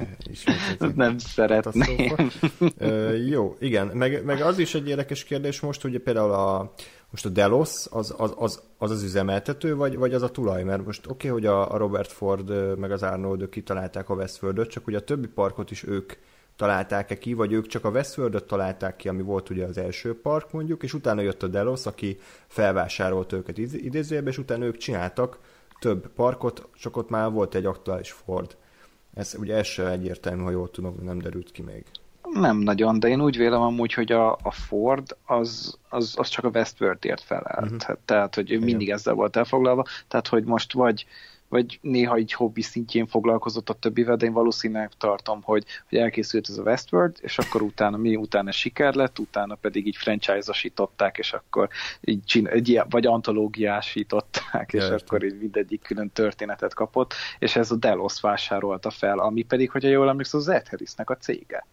nem 0.95 1.17
szeretném. 1.17 2.29
Uh, 2.59 3.27
jó, 3.27 3.55
igen. 3.59 3.87
Meg, 3.87 4.25
meg 4.25 4.41
az 4.41 4.57
is 4.57 4.75
egy 4.75 4.87
érdekes 4.87 5.23
kérdés 5.23 5.59
most, 5.59 5.81
hogy 5.81 5.99
például 5.99 6.31
a, 6.31 6.73
most 7.09 7.25
a 7.25 7.29
Delos 7.29 7.85
az 7.89 8.13
az, 8.17 8.33
az, 8.37 8.61
az, 8.77 8.91
az 8.91 9.03
üzemeltető, 9.03 9.75
vagy, 9.75 9.97
vagy 9.97 10.13
az 10.13 10.21
a 10.21 10.29
tulaj? 10.29 10.63
Mert 10.63 10.85
most 10.85 11.07
oké, 11.07 11.29
okay, 11.29 11.29
hogy 11.29 11.45
a, 11.45 11.73
a 11.73 11.77
Robert 11.77 12.11
Ford 12.11 12.77
meg 12.77 12.91
az 12.91 13.03
Arnold 13.03 13.49
kitalálták 13.49 14.09
a 14.09 14.13
Westworldot, 14.13 14.69
csak 14.69 14.87
ugye 14.87 14.97
a 14.97 15.01
többi 15.01 15.27
parkot 15.27 15.71
is 15.71 15.83
ők 15.83 16.13
találták-e 16.57 17.17
ki, 17.17 17.33
vagy 17.33 17.51
ők 17.51 17.67
csak 17.67 17.85
a 17.85 17.89
westworld 17.89 18.43
találták 18.43 18.95
ki, 18.95 19.07
ami 19.07 19.21
volt 19.21 19.49
ugye 19.49 19.65
az 19.65 19.77
első 19.77 20.21
park 20.21 20.51
mondjuk, 20.51 20.83
és 20.83 20.93
utána 20.93 21.21
jött 21.21 21.43
a 21.43 21.47
Delos, 21.47 21.85
aki 21.85 22.19
felvásárolt 22.47 23.33
őket 23.33 23.57
idézőjelben, 23.57 24.31
és 24.31 24.37
utána 24.37 24.65
ők 24.65 24.77
csináltak 24.77 25.39
több 25.79 26.07
parkot, 26.07 26.67
csak 26.75 26.97
ott 26.97 27.09
már 27.09 27.31
volt 27.31 27.55
egy 27.55 27.65
aktuális 27.65 28.11
Ford. 28.11 28.57
Ez 29.13 29.35
ugye 29.39 29.55
ez 29.55 29.65
sem 29.65 29.85
egyértelmű, 29.85 30.43
ha 30.43 30.49
jól 30.49 30.71
tudom, 30.71 30.95
nem 31.03 31.19
derült 31.19 31.51
ki 31.51 31.61
még. 31.61 31.85
Nem 32.33 32.57
nagyon, 32.57 32.99
de 32.99 33.07
én 33.07 33.21
úgy 33.21 33.37
vélem 33.37 33.61
amúgy, 33.61 33.93
hogy 33.93 34.11
a, 34.11 34.31
a 34.31 34.51
Ford 34.51 35.17
az, 35.25 35.77
az, 35.89 36.13
az 36.17 36.27
csak 36.27 36.45
a 36.45 36.49
Westworld-ért 36.53 37.21
felelt. 37.21 37.71
Uh-huh. 37.71 37.97
Tehát, 38.05 38.35
hogy 38.35 38.51
ő 38.51 38.59
mindig 38.59 38.89
ezzel 38.89 39.13
volt 39.13 39.35
elfoglalva. 39.35 39.85
Tehát, 40.07 40.27
hogy 40.27 40.43
most 40.43 40.73
vagy 40.73 41.05
vagy 41.49 41.79
néha 41.81 42.17
így 42.17 42.33
hobbi 42.33 42.61
szintjén 42.61 43.07
foglalkozott 43.07 43.69
a 43.69 43.73
többivel, 43.73 44.15
de 44.15 44.25
én 44.25 44.33
valószínűleg 44.33 44.91
tartom, 44.97 45.41
hogy, 45.41 45.65
hogy 45.89 45.97
elkészült 45.97 46.49
ez 46.49 46.57
a 46.57 46.61
Westworld, 46.61 47.17
és 47.21 47.37
akkor 47.37 47.61
utána 47.61 47.97
mi 47.97 48.15
utána 48.15 48.51
siker 48.51 48.93
lett, 48.93 49.19
utána 49.19 49.55
pedig 49.55 49.87
így 49.87 49.95
franchise-osították, 49.95 51.17
és 51.17 51.33
akkor 51.33 51.69
így 52.01 52.23
csin- 52.23 52.47
egy, 52.47 52.81
vagy 52.89 53.05
antológiásították, 53.05 54.73
és 54.73 54.81
Értem. 54.81 54.97
akkor 55.05 55.23
így 55.23 55.37
mindegyik 55.37 55.81
külön 55.81 56.11
történetet 56.13 56.73
kapott, 56.73 57.13
és 57.39 57.55
ez 57.55 57.71
a 57.71 57.75
Delos 57.75 58.21
vásárolta 58.21 58.89
fel, 58.89 59.19
ami 59.19 59.43
pedig, 59.43 59.71
hogyha 59.71 59.89
jól 59.89 60.09
emlékszem, 60.09 60.39
az 60.39 60.47
Ed 60.47 60.67
Harrisnek 60.67 61.09
a 61.09 61.17
cége. 61.17 61.65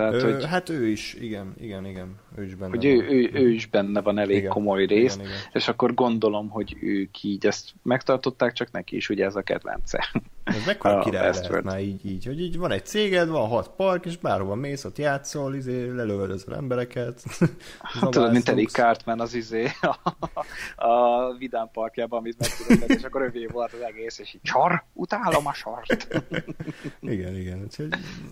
Tehát, 0.00 0.22
ő, 0.22 0.32
hogy, 0.32 0.44
hát 0.44 0.68
ő 0.68 0.86
is, 0.86 1.14
igen, 1.14 1.54
igen, 1.60 1.86
igen, 1.86 2.14
ő 2.36 2.44
is 2.44 2.54
benne 2.54 2.70
hogy 2.70 2.96
van. 2.96 3.04
Ő, 3.04 3.08
ő, 3.08 3.30
ő 3.32 3.50
is 3.50 3.66
benne 3.66 4.00
van 4.00 4.18
elég 4.18 4.36
igen, 4.36 4.50
komoly 4.50 4.86
rész, 4.86 5.14
igen, 5.14 5.26
igen. 5.26 5.38
és 5.52 5.68
akkor 5.68 5.94
gondolom, 5.94 6.48
hogy 6.48 6.76
ők 6.80 7.22
így 7.22 7.46
ezt 7.46 7.70
megtartották, 7.82 8.52
csak 8.52 8.70
neki 8.70 8.96
is 8.96 9.08
ugye 9.08 9.24
ez 9.24 9.36
a 9.36 9.42
kedvence. 9.42 10.04
Ez 10.44 10.66
mekkora 10.66 10.98
király 10.98 11.32
lehet 11.32 11.62
már 11.62 11.80
így, 11.80 12.06
így, 12.06 12.24
hogy 12.24 12.40
így 12.40 12.58
van 12.58 12.70
egy 12.70 12.86
céged, 12.86 13.28
van 13.28 13.48
hat 13.48 13.68
park, 13.68 14.06
és 14.06 14.16
bárhova 14.16 14.54
mész, 14.54 14.84
ott 14.84 14.98
játszol, 14.98 15.54
izé, 15.54 15.86
lelövöldözöl 15.86 16.54
embereket. 16.54 17.22
Hát, 17.78 18.10
tudod, 18.10 18.32
mint 18.32 18.48
Eric 18.48 18.72
Cartman 18.72 19.20
az 19.20 19.34
izé 19.34 19.68
a, 19.80 20.86
a 20.86 21.32
Vidám 21.38 21.70
parkjában, 21.72 22.18
amit 22.18 22.38
megtudott, 22.38 22.88
és 22.88 23.02
akkor 23.02 23.22
övé 23.22 23.46
volt 23.46 23.72
az 23.72 23.80
egész, 23.80 24.18
és 24.18 24.34
így 24.34 24.42
csar, 24.42 24.84
utálom 24.92 25.46
a 25.46 25.52
sart. 25.52 26.22
igen, 27.00 27.36
igen, 27.36 27.62
úgyhogy 27.62 27.88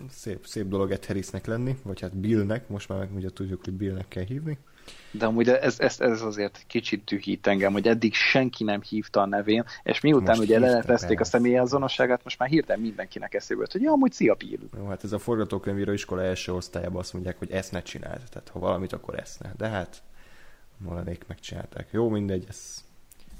szép, 0.09 0.45
szép 0.45 0.67
dolog 0.67 0.91
Ed 0.91 1.05
Harrisnek 1.05 1.45
lenni, 1.45 1.77
vagy 1.83 2.01
hát 2.01 2.17
Billnek, 2.17 2.67
most 2.67 2.89
már 2.89 2.99
meg 2.99 3.15
ugye 3.15 3.29
tudjuk, 3.29 3.63
hogy 3.63 3.73
Billnek 3.73 4.07
kell 4.07 4.23
hívni. 4.23 4.57
De 5.11 5.25
amúgy 5.25 5.49
ez, 5.49 5.79
ez, 5.79 5.99
ez 5.99 6.21
azért 6.21 6.63
kicsit 6.67 7.03
dühít 7.03 7.47
engem, 7.47 7.71
hogy 7.71 7.87
eddig 7.87 8.13
senki 8.13 8.63
nem 8.63 8.81
hívta 8.81 9.21
a 9.21 9.25
nevén, 9.25 9.65
és 9.83 10.01
miután 10.01 10.37
most 10.37 10.49
ugye 10.49 10.59
leleplezték 10.59 11.19
a 11.19 11.23
személyazonosságát, 11.23 12.23
most 12.23 12.39
már 12.39 12.49
hirtelen 12.49 12.81
mindenkinek 12.81 13.33
eszébe 13.33 13.59
jött, 13.59 13.71
hogy 13.71 13.81
ja, 13.81 13.91
amúgy 13.91 14.11
szia 14.11 14.33
Bill. 14.33 14.59
Jó, 14.77 14.85
hát 14.85 15.03
ez 15.03 15.11
a 15.11 15.19
forgatókönyvíró 15.19 15.91
iskola 15.91 16.23
első 16.23 16.53
osztályában 16.53 16.99
azt 16.99 17.13
mondják, 17.13 17.37
hogy 17.37 17.51
ezt 17.51 17.71
ne 17.71 17.81
csináld, 17.81 18.21
tehát 18.29 18.49
ha 18.49 18.59
valamit, 18.59 18.93
akkor 18.93 19.19
ezt 19.19 19.43
ne. 19.43 19.49
De 19.57 19.67
hát 19.67 20.01
Molanék 20.79 21.27
megcsinálták. 21.27 21.87
Jó, 21.91 22.09
mindegy, 22.09 22.45
ez 22.47 22.83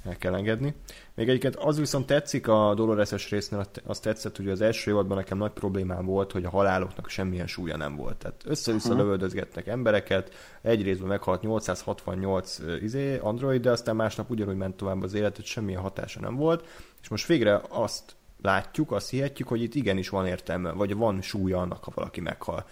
el 0.04 0.16
kell 0.16 0.34
engedni. 0.34 0.74
Még 1.14 1.28
egyiket 1.28 1.56
az 1.56 1.78
viszont 1.78 2.06
tetszik 2.06 2.48
a 2.48 2.74
Dolores-es 2.74 3.30
résznél, 3.30 3.66
azt 3.84 4.02
tetszett, 4.02 4.36
hogy 4.36 4.48
az 4.48 4.60
első 4.60 4.90
évadban 4.90 5.16
nekem 5.16 5.38
nagy 5.38 5.50
problémám 5.50 6.04
volt, 6.04 6.32
hogy 6.32 6.44
a 6.44 6.50
haláloknak 6.50 7.08
semmilyen 7.08 7.46
súlya 7.46 7.76
nem 7.76 7.96
volt. 7.96 8.16
Tehát 8.16 8.42
össze-vissza 8.44 8.88
uh-huh. 8.88 9.02
lövöldözgetnek 9.02 9.66
embereket, 9.66 10.34
egy 10.62 10.82
részben 10.82 11.08
meghalt 11.08 11.42
868 11.42 12.58
izé, 12.82 13.18
android, 13.18 13.62
de 13.62 13.70
aztán 13.70 13.96
másnap 13.96 14.30
ugyanúgy 14.30 14.56
ment 14.56 14.76
tovább 14.76 15.02
az 15.02 15.14
élet, 15.14 15.36
hogy 15.36 15.44
semmilyen 15.44 15.80
hatása 15.80 16.20
nem 16.20 16.36
volt. 16.36 16.66
És 17.02 17.08
most 17.08 17.26
végre 17.26 17.60
azt 17.68 18.16
látjuk, 18.42 18.92
azt 18.92 19.10
hihetjük, 19.10 19.48
hogy 19.48 19.62
itt 19.62 19.74
igenis 19.74 20.08
van 20.08 20.26
értelme, 20.26 20.70
vagy 20.70 20.94
van 20.94 21.20
súlya 21.20 21.58
annak, 21.58 21.84
ha 21.84 21.92
valaki 21.94 22.20
meghal 22.20 22.64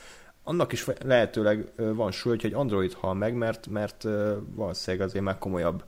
annak 0.48 0.72
is 0.72 0.86
lehetőleg 1.04 1.72
van 1.76 2.10
súly, 2.10 2.36
hogy 2.36 2.44
egy 2.44 2.54
Android 2.54 2.92
hal 2.92 3.14
meg, 3.14 3.34
mert, 3.34 3.66
mert 3.66 4.06
valószínűleg 4.54 5.06
azért 5.06 5.24
már 5.24 5.38
komolyabb 5.38 5.84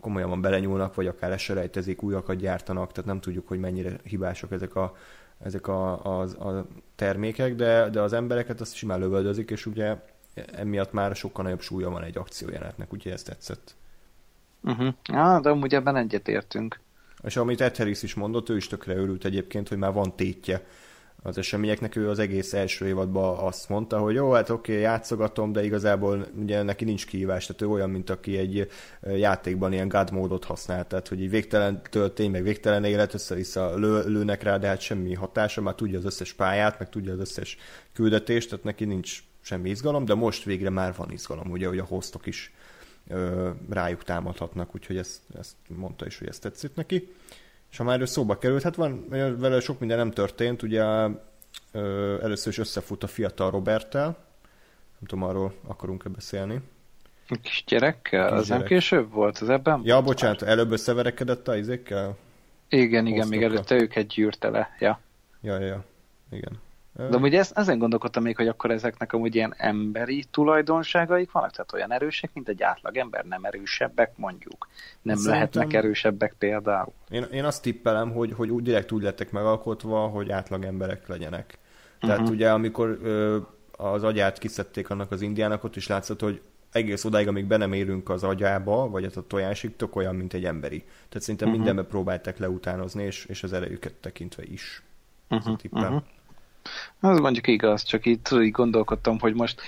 komolyabban 0.00 0.40
belenyúlnak, 0.40 0.94
vagy 0.94 1.06
akár 1.06 1.32
eselejtezik, 1.32 2.02
újakat 2.02 2.36
gyártanak, 2.36 2.92
tehát 2.92 3.10
nem 3.10 3.20
tudjuk, 3.20 3.48
hogy 3.48 3.58
mennyire 3.58 3.96
hibások 4.02 4.52
ezek 4.52 4.74
a, 4.74 4.96
ezek 5.44 5.66
a, 5.66 6.04
a, 6.04 6.20
a 6.22 6.66
termékek, 6.94 7.54
de, 7.54 7.88
de 7.88 8.00
az 8.00 8.12
embereket 8.12 8.60
azt 8.60 8.74
simán 8.74 8.98
lövöldözik, 8.98 9.50
és 9.50 9.66
ugye 9.66 9.96
emiatt 10.52 10.92
már 10.92 11.16
sokkal 11.16 11.44
nagyobb 11.44 11.60
súlya 11.60 11.90
van 11.90 12.02
egy 12.02 12.18
akciójelenetnek, 12.18 12.92
úgyhogy 12.92 13.12
ezt 13.12 13.26
tetszett. 13.26 13.74
Uh-huh. 14.62 14.94
Ah, 15.12 15.40
de 15.40 15.48
amúgy 15.48 15.74
ebben 15.74 15.96
egyetértünk. 15.96 16.80
És 17.22 17.36
amit 17.36 17.60
Ed 17.60 17.76
Harris 17.76 18.02
is 18.02 18.14
mondott, 18.14 18.48
ő 18.48 18.56
is 18.56 18.66
tökre 18.66 18.94
örült 18.94 19.24
egyébként, 19.24 19.68
hogy 19.68 19.78
már 19.78 19.92
van 19.92 20.16
tétje 20.16 20.66
az 21.22 21.38
eseményeknek. 21.38 21.96
Ő 21.96 22.08
az 22.08 22.18
egész 22.18 22.52
első 22.52 22.86
évadban 22.86 23.38
azt 23.38 23.68
mondta, 23.68 23.98
hogy 23.98 24.14
jó, 24.14 24.30
hát 24.30 24.50
oké, 24.50 24.72
okay, 24.72 24.82
játszogatom, 24.82 25.52
de 25.52 25.64
igazából 25.64 26.26
ugye 26.40 26.62
neki 26.62 26.84
nincs 26.84 27.06
kihívás, 27.06 27.46
tehát 27.46 27.62
ő 27.62 27.68
olyan, 27.68 27.90
mint 27.90 28.10
aki 28.10 28.36
egy 28.36 28.70
játékban 29.02 29.72
ilyen 29.72 29.88
God 29.88 30.10
módot 30.10 30.44
használ, 30.44 30.86
tehát 30.86 31.08
hogy 31.08 31.22
egy 31.22 31.30
végtelen 31.30 31.82
töltény, 31.90 32.30
meg 32.30 32.42
végtelen 32.42 32.84
élet, 32.84 33.14
össze-vissza 33.14 33.76
lő, 33.76 34.02
lőnek 34.06 34.42
rá, 34.42 34.58
de 34.58 34.66
hát 34.66 34.80
semmi 34.80 35.14
hatása, 35.14 35.60
már 35.60 35.74
tudja 35.74 35.98
az 35.98 36.04
összes 36.04 36.32
pályát, 36.32 36.78
meg 36.78 36.88
tudja 36.88 37.12
az 37.12 37.18
összes 37.18 37.56
küldetést, 37.92 38.48
tehát 38.48 38.64
neki 38.64 38.84
nincs 38.84 39.22
semmi 39.40 39.70
izgalom, 39.70 40.04
de 40.04 40.14
most 40.14 40.44
végre 40.44 40.70
már 40.70 40.94
van 40.96 41.10
izgalom, 41.10 41.50
ugye, 41.50 41.66
hogy 41.66 41.78
a 41.78 41.84
hostok 41.84 42.26
is 42.26 42.52
ö, 43.08 43.50
rájuk 43.70 44.04
támadhatnak, 44.04 44.74
úgyhogy 44.74 44.96
ezt, 44.96 45.20
ezt 45.38 45.54
mondta 45.76 46.06
is, 46.06 46.18
hogy 46.18 46.28
ezt 46.28 46.40
tetszett 46.40 46.74
neki. 46.74 47.08
És 47.70 47.76
ha 47.76 47.84
már 47.84 48.08
szóba 48.08 48.38
került, 48.38 48.62
hát 48.62 48.74
van, 48.74 49.08
vele 49.38 49.60
sok 49.60 49.78
minden 49.78 49.96
nem 49.98 50.10
történt, 50.10 50.62
ugye 50.62 50.84
ö, 51.72 52.16
először 52.22 52.52
is 52.52 52.58
összefut 52.58 53.02
a 53.02 53.06
fiatal 53.06 53.50
Roberttel, 53.50 54.04
nem 54.98 55.06
tudom, 55.06 55.24
arról 55.24 55.54
akarunk-e 55.66 56.08
beszélni. 56.08 56.60
A 57.28 57.38
kisgyerekkel? 57.42 58.28
Kis 58.28 58.38
az 58.38 58.46
gyerek. 58.46 58.60
nem 58.60 58.68
később 58.68 59.10
volt, 59.10 59.38
az 59.38 59.48
ebben? 59.48 59.80
Ja, 59.84 60.02
bocsánat, 60.02 60.42
előbb 60.42 60.70
összeverekedett 60.70 61.48
a 61.48 61.56
izékkel? 61.56 62.16
Igen, 62.68 63.06
igen, 63.06 63.28
még 63.28 63.42
előtte 63.42 63.74
őket 63.74 64.06
gyűrte 64.06 64.48
le, 64.48 64.68
ja. 64.78 65.00
Ja, 65.40 65.58
ja, 65.58 65.84
igen. 66.30 66.60
De 66.98 67.16
amúgy 67.16 67.34
ezt, 67.34 67.58
ezen 67.58 67.78
gondolkodtam 67.78 68.22
még, 68.22 68.36
hogy 68.36 68.48
akkor 68.48 68.70
ezeknek 68.70 69.12
amúgy 69.12 69.34
ilyen 69.34 69.54
emberi 69.56 70.24
tulajdonságaik 70.30 71.30
vannak, 71.32 71.50
tehát 71.50 71.72
olyan 71.72 71.92
erősek, 71.92 72.30
mint 72.34 72.48
egy 72.48 72.62
átlag 72.62 72.96
ember, 72.96 73.24
nem 73.24 73.44
erősebbek 73.44 74.12
mondjuk. 74.16 74.68
Nem 75.02 75.16
Szerintem... 75.16 75.32
lehetnek 75.32 75.72
erősebbek 75.72 76.34
például. 76.38 76.92
Én, 77.10 77.22
én 77.22 77.44
azt 77.44 77.62
tippelem, 77.62 78.12
hogy, 78.12 78.32
hogy 78.32 78.50
úgy 78.50 78.62
direkt 78.62 78.92
úgy 78.92 79.02
lettek 79.02 79.30
megalkotva, 79.30 80.06
hogy 80.06 80.30
átlag 80.30 80.64
emberek 80.64 81.08
legyenek. 81.08 81.58
Tehát 82.00 82.18
uh-huh. 82.18 82.34
ugye 82.34 82.50
amikor 82.50 82.98
ö, 83.02 83.38
az 83.72 84.04
agyát 84.04 84.38
kiszedték 84.38 84.90
annak 84.90 85.10
az 85.10 85.22
indiának, 85.22 85.64
ott 85.64 85.76
is 85.76 85.86
látszott, 85.86 86.20
hogy 86.20 86.40
egész 86.72 87.04
odáig, 87.04 87.28
amíg 87.28 87.46
be 87.46 87.56
nem 87.56 87.72
érünk 87.72 88.08
az 88.08 88.24
agyába, 88.24 88.88
vagy 88.88 89.04
a 89.04 89.26
tojásig, 89.26 89.76
tök 89.76 89.96
olyan, 89.96 90.14
mint 90.14 90.32
egy 90.32 90.44
emberi. 90.44 90.78
Tehát 90.78 91.20
szerintem 91.20 91.48
uh-huh. 91.48 91.64
mindenbe 91.64 91.90
próbálták 91.90 92.38
leutánozni, 92.38 93.02
és, 93.02 93.24
és 93.24 93.42
az 93.42 93.52
erejüket 93.52 93.94
tekintve 93.94 94.42
is. 94.44 94.82
Uh-huh. 95.28 95.56
Uh-huh. 95.70 96.02
Az 97.00 97.18
mondjuk 97.18 97.46
igaz, 97.46 97.82
csak 97.82 98.06
itt 98.06 98.28
így 98.30 98.50
gondolkodtam, 98.50 99.18
hogy 99.18 99.34
most 99.34 99.60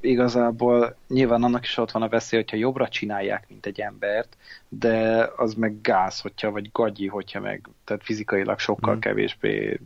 igazából 0.00 0.96
nyilván 1.08 1.42
annak 1.42 1.64
is 1.64 1.76
ott 1.76 1.90
van 1.90 2.02
a 2.02 2.08
veszély, 2.08 2.40
hogyha 2.40 2.56
jobbra 2.56 2.88
csinálják, 2.88 3.44
mint 3.48 3.66
egy 3.66 3.80
embert, 3.80 4.36
de 4.68 5.28
az 5.36 5.54
meg 5.54 5.80
gáz, 5.80 6.20
hogyha, 6.20 6.50
vagy 6.50 6.70
gagyi, 6.72 7.06
hogyha 7.06 7.40
meg, 7.40 7.68
tehát 7.84 8.04
fizikailag 8.04 8.58
sokkal 8.58 8.96
mm. 8.96 8.98
kevésbé 8.98 9.80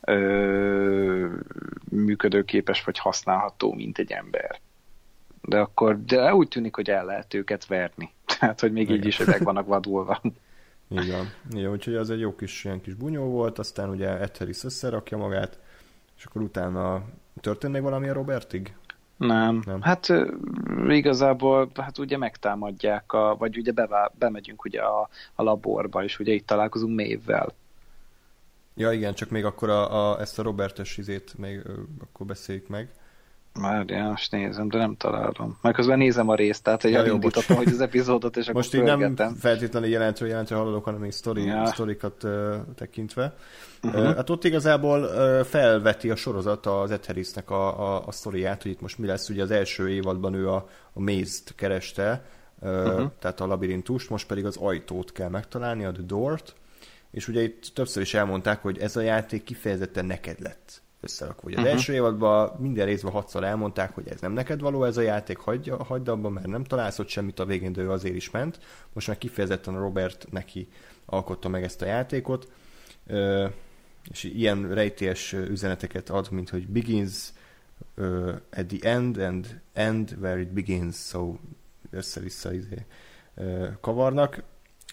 ö, 0.00 1.28
működőképes, 1.90 2.84
vagy 2.84 2.98
használható, 2.98 3.72
mint 3.72 3.98
egy 3.98 4.12
ember. 4.12 4.60
De 5.42 5.58
akkor, 5.58 6.04
de 6.04 6.34
úgy 6.34 6.48
tűnik, 6.48 6.74
hogy 6.74 6.90
el 6.90 7.04
lehet 7.04 7.34
őket 7.34 7.66
verni. 7.66 8.10
Tehát, 8.38 8.60
hogy 8.60 8.72
még 8.72 8.82
Igen. 8.82 8.96
így 8.96 9.06
is, 9.06 9.24
meg 9.24 9.42
vannak 9.42 9.66
vadulva. 9.66 10.20
Igen. 10.88 11.30
Igen, 11.50 11.70
úgyhogy 11.70 11.94
az 11.94 12.10
egy 12.10 12.20
jó 12.20 12.34
kis, 12.34 12.64
ilyen 12.64 12.80
kis 12.80 12.94
bunyó 12.94 13.24
volt, 13.24 13.58
aztán 13.58 13.88
ugye 13.88 14.08
Etheris 14.08 14.64
összerakja 14.64 15.16
magát, 15.16 15.58
és 16.16 16.24
akkor 16.24 16.42
utána 16.42 17.02
történt 17.40 17.72
még 17.72 17.82
valami 17.82 18.08
a 18.08 18.12
Robertig? 18.12 18.74
Nem. 19.16 19.62
nem. 19.66 19.80
Hát 19.80 20.08
igazából 20.88 21.70
hát 21.74 21.98
ugye 21.98 22.16
megtámadják, 22.16 23.12
a, 23.12 23.36
vagy 23.38 23.58
ugye 23.58 23.72
bevá, 23.72 24.10
bemegyünk 24.18 24.64
ugye 24.64 24.80
a, 24.82 25.08
a 25.34 25.42
laborba, 25.42 26.04
és 26.04 26.18
ugye 26.18 26.32
itt 26.32 26.46
találkozunk 26.46 26.96
Mévvel. 26.96 27.52
Ja 28.74 28.92
igen, 28.92 29.14
csak 29.14 29.30
még 29.30 29.44
akkor 29.44 29.68
a, 29.68 30.10
a, 30.10 30.20
ezt 30.20 30.38
a 30.38 30.42
Robertes 30.42 30.98
izét 30.98 31.38
még 31.38 31.62
akkor 32.00 32.26
beszéljük 32.26 32.68
meg. 32.68 32.88
Már 33.60 33.84
most 33.84 34.30
nézem, 34.32 34.68
de 34.68 34.78
nem 34.78 34.96
találom. 34.96 35.58
Már 35.62 35.72
közben 35.72 35.98
nézem 35.98 36.28
a 36.28 36.34
részt, 36.34 36.62
tehát 36.62 36.82
hogy 36.82 36.90
ja, 36.90 36.98
elindítottam, 36.98 37.56
hogy 37.56 37.68
az 37.68 37.80
epizódot, 37.80 38.36
és 38.36 38.50
Most 38.50 38.74
akkor 38.74 38.88
így 38.88 39.14
nem 39.14 39.34
feltétlenül 39.38 39.88
jelentő, 39.88 40.26
jelentő 40.26 40.54
haladok, 40.54 40.84
hanem 40.84 41.00
még 41.00 41.12
sztori, 41.12 41.44
ja. 41.44 41.66
sztorikat 41.66 42.22
uh, 42.22 42.54
tekintve. 42.74 43.34
Uh-huh. 43.82 44.00
Uh, 44.00 44.14
hát 44.14 44.30
ott 44.30 44.44
igazából 44.44 45.00
uh, 45.00 45.40
felveti 45.44 46.10
a 46.10 46.16
sorozat 46.16 46.66
az 46.66 46.90
Etherisnek 46.90 47.50
a, 47.50 47.94
a, 47.94 48.06
a 48.06 48.12
sztoriát, 48.12 48.62
hogy 48.62 48.70
itt 48.70 48.80
most 48.80 48.98
mi 48.98 49.06
lesz. 49.06 49.28
Ugye 49.28 49.42
az 49.42 49.50
első 49.50 49.88
évadban 49.88 50.34
ő 50.34 50.48
a, 50.48 50.68
a 50.92 51.00
mézt 51.00 51.54
kereste, 51.56 52.24
uh, 52.60 52.70
uh-huh. 52.70 53.10
tehát 53.18 53.40
a 53.40 53.46
labirintust, 53.46 54.10
most 54.10 54.26
pedig 54.26 54.44
az 54.44 54.56
ajtót 54.56 55.12
kell 55.12 55.28
megtalálni, 55.28 55.84
a 55.84 55.92
The 55.92 56.02
Door-t, 56.02 56.54
és 57.10 57.28
ugye 57.28 57.42
itt 57.42 57.70
többször 57.74 58.02
is 58.02 58.14
elmondták, 58.14 58.62
hogy 58.62 58.78
ez 58.78 58.96
a 58.96 59.00
játék 59.00 59.44
kifejezetten 59.44 60.04
neked 60.04 60.40
lett 60.40 60.84
összerakva. 61.06 61.48
Ugye 61.48 61.56
az 61.56 61.62
uh-huh. 61.62 61.76
első 61.76 61.92
évadban 61.92 62.56
minden 62.58 62.86
részben 62.86 63.12
hatszor 63.12 63.44
elmondták, 63.44 63.94
hogy 63.94 64.08
ez 64.08 64.20
nem 64.20 64.32
neked 64.32 64.60
való 64.60 64.84
ez 64.84 64.96
a 64.96 65.00
játék, 65.00 65.36
hagyd, 65.36 65.68
hagyd 65.68 66.08
abba, 66.08 66.28
mert 66.28 66.46
nem 66.46 66.64
találsz 66.64 66.98
ott 66.98 67.08
semmit 67.08 67.38
a 67.38 67.44
végén, 67.44 67.72
de 67.72 67.82
ő 67.82 67.90
azért 67.90 68.14
is 68.14 68.30
ment. 68.30 68.58
Most 68.92 69.06
már 69.06 69.18
kifejezetten 69.18 69.74
a 69.74 69.78
Robert 69.78 70.26
neki 70.30 70.68
alkotta 71.04 71.48
meg 71.48 71.62
ezt 71.62 71.82
a 71.82 71.86
játékot, 71.86 72.48
és 74.10 74.24
ilyen 74.24 74.74
rejtélyes 74.74 75.32
üzeneteket 75.32 76.10
ad, 76.10 76.30
mint 76.30 76.50
hogy 76.50 76.68
begins 76.68 77.32
uh, 77.96 78.34
at 78.52 78.66
the 78.66 78.90
end 78.90 79.18
and 79.18 79.60
end 79.72 80.16
where 80.20 80.40
it 80.40 80.52
begins, 80.52 80.96
so 80.96 81.36
össze-vissza 81.90 82.52
izé, 82.52 82.86
uh, 83.34 83.68
kavarnak. 83.80 84.42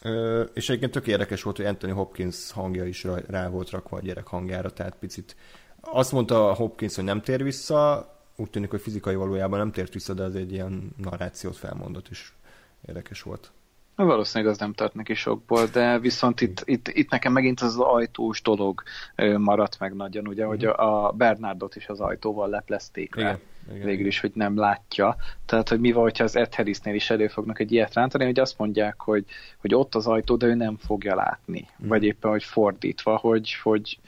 Uh, 0.05 0.49
és 0.53 0.69
egyébként 0.69 0.91
tök 0.91 1.07
érdekes 1.07 1.43
volt, 1.43 1.57
hogy 1.57 1.65
Anthony 1.65 1.91
Hopkins 1.91 2.51
hangja 2.51 2.85
is 2.85 3.03
rá, 3.03 3.15
rá 3.27 3.49
volt 3.49 3.69
rakva 3.69 3.97
a 3.97 4.01
gyerek 4.01 4.27
hangjára, 4.27 4.69
tehát 4.69 4.95
picit 4.95 5.35
azt 5.91 6.11
mondta 6.11 6.53
Hopkins, 6.53 6.95
hogy 6.95 7.03
nem 7.03 7.21
tér 7.21 7.43
vissza, 7.43 8.11
úgy 8.35 8.49
tűnik, 8.49 8.69
hogy 8.69 8.81
fizikai 8.81 9.15
valójában 9.15 9.59
nem 9.59 9.71
tért 9.71 9.93
vissza, 9.93 10.13
de 10.13 10.23
ez 10.23 10.35
egy 10.35 10.51
ilyen 10.51 10.93
narrációt 10.97 11.55
felmondott, 11.55 12.07
és 12.07 12.31
érdekes 12.87 13.21
volt. 13.21 13.51
Valószínűleg 13.95 14.53
az 14.53 14.59
nem 14.59 14.73
tart 14.73 14.93
neki 14.93 15.13
sokból, 15.13 15.65
de 15.65 15.99
viszont 15.99 16.41
itt, 16.41 16.61
itt, 16.65 16.87
itt 16.87 17.09
nekem 17.09 17.31
megint 17.31 17.59
az 17.59 17.77
ajtós 17.77 18.41
dolog 18.41 18.83
maradt 19.37 19.79
meg 19.79 19.93
nagyon, 19.93 20.27
ugye, 20.27 20.45
hogy 20.45 20.65
a 20.65 21.13
Bernardot 21.17 21.75
is 21.75 21.87
az 21.87 21.99
ajtóval 21.99 22.49
leplezték 22.49 23.13
igen, 23.17 23.39
igen, 23.71 23.85
végül 23.85 24.05
is, 24.05 24.19
hogy 24.19 24.31
nem 24.33 24.57
látja. 24.57 25.15
Tehát, 25.45 25.69
hogy 25.69 25.79
mi 25.79 25.91
van, 25.91 26.03
hogyha 26.03 26.23
az 26.23 26.35
Ed 26.35 26.55
Harrisnél 26.55 26.95
is 26.95 27.09
előfognak 27.09 27.59
egy 27.59 27.71
ilyet 27.71 27.93
rántani, 27.93 28.25
hogy 28.25 28.39
azt 28.39 28.57
mondják, 28.57 29.01
hogy, 29.01 29.25
hogy 29.61 29.75
ott 29.75 29.95
az 29.95 30.07
ajtó, 30.07 30.35
de 30.35 30.45
ő 30.45 30.53
nem 30.53 30.77
fogja 30.77 31.15
látni. 31.15 31.67
Mm. 31.83 31.87
Vagy 31.87 32.03
éppen, 32.03 32.31
hogy 32.31 32.43
fordítva, 32.43 33.17
hogy, 33.17 33.53
hogy, 33.63 33.99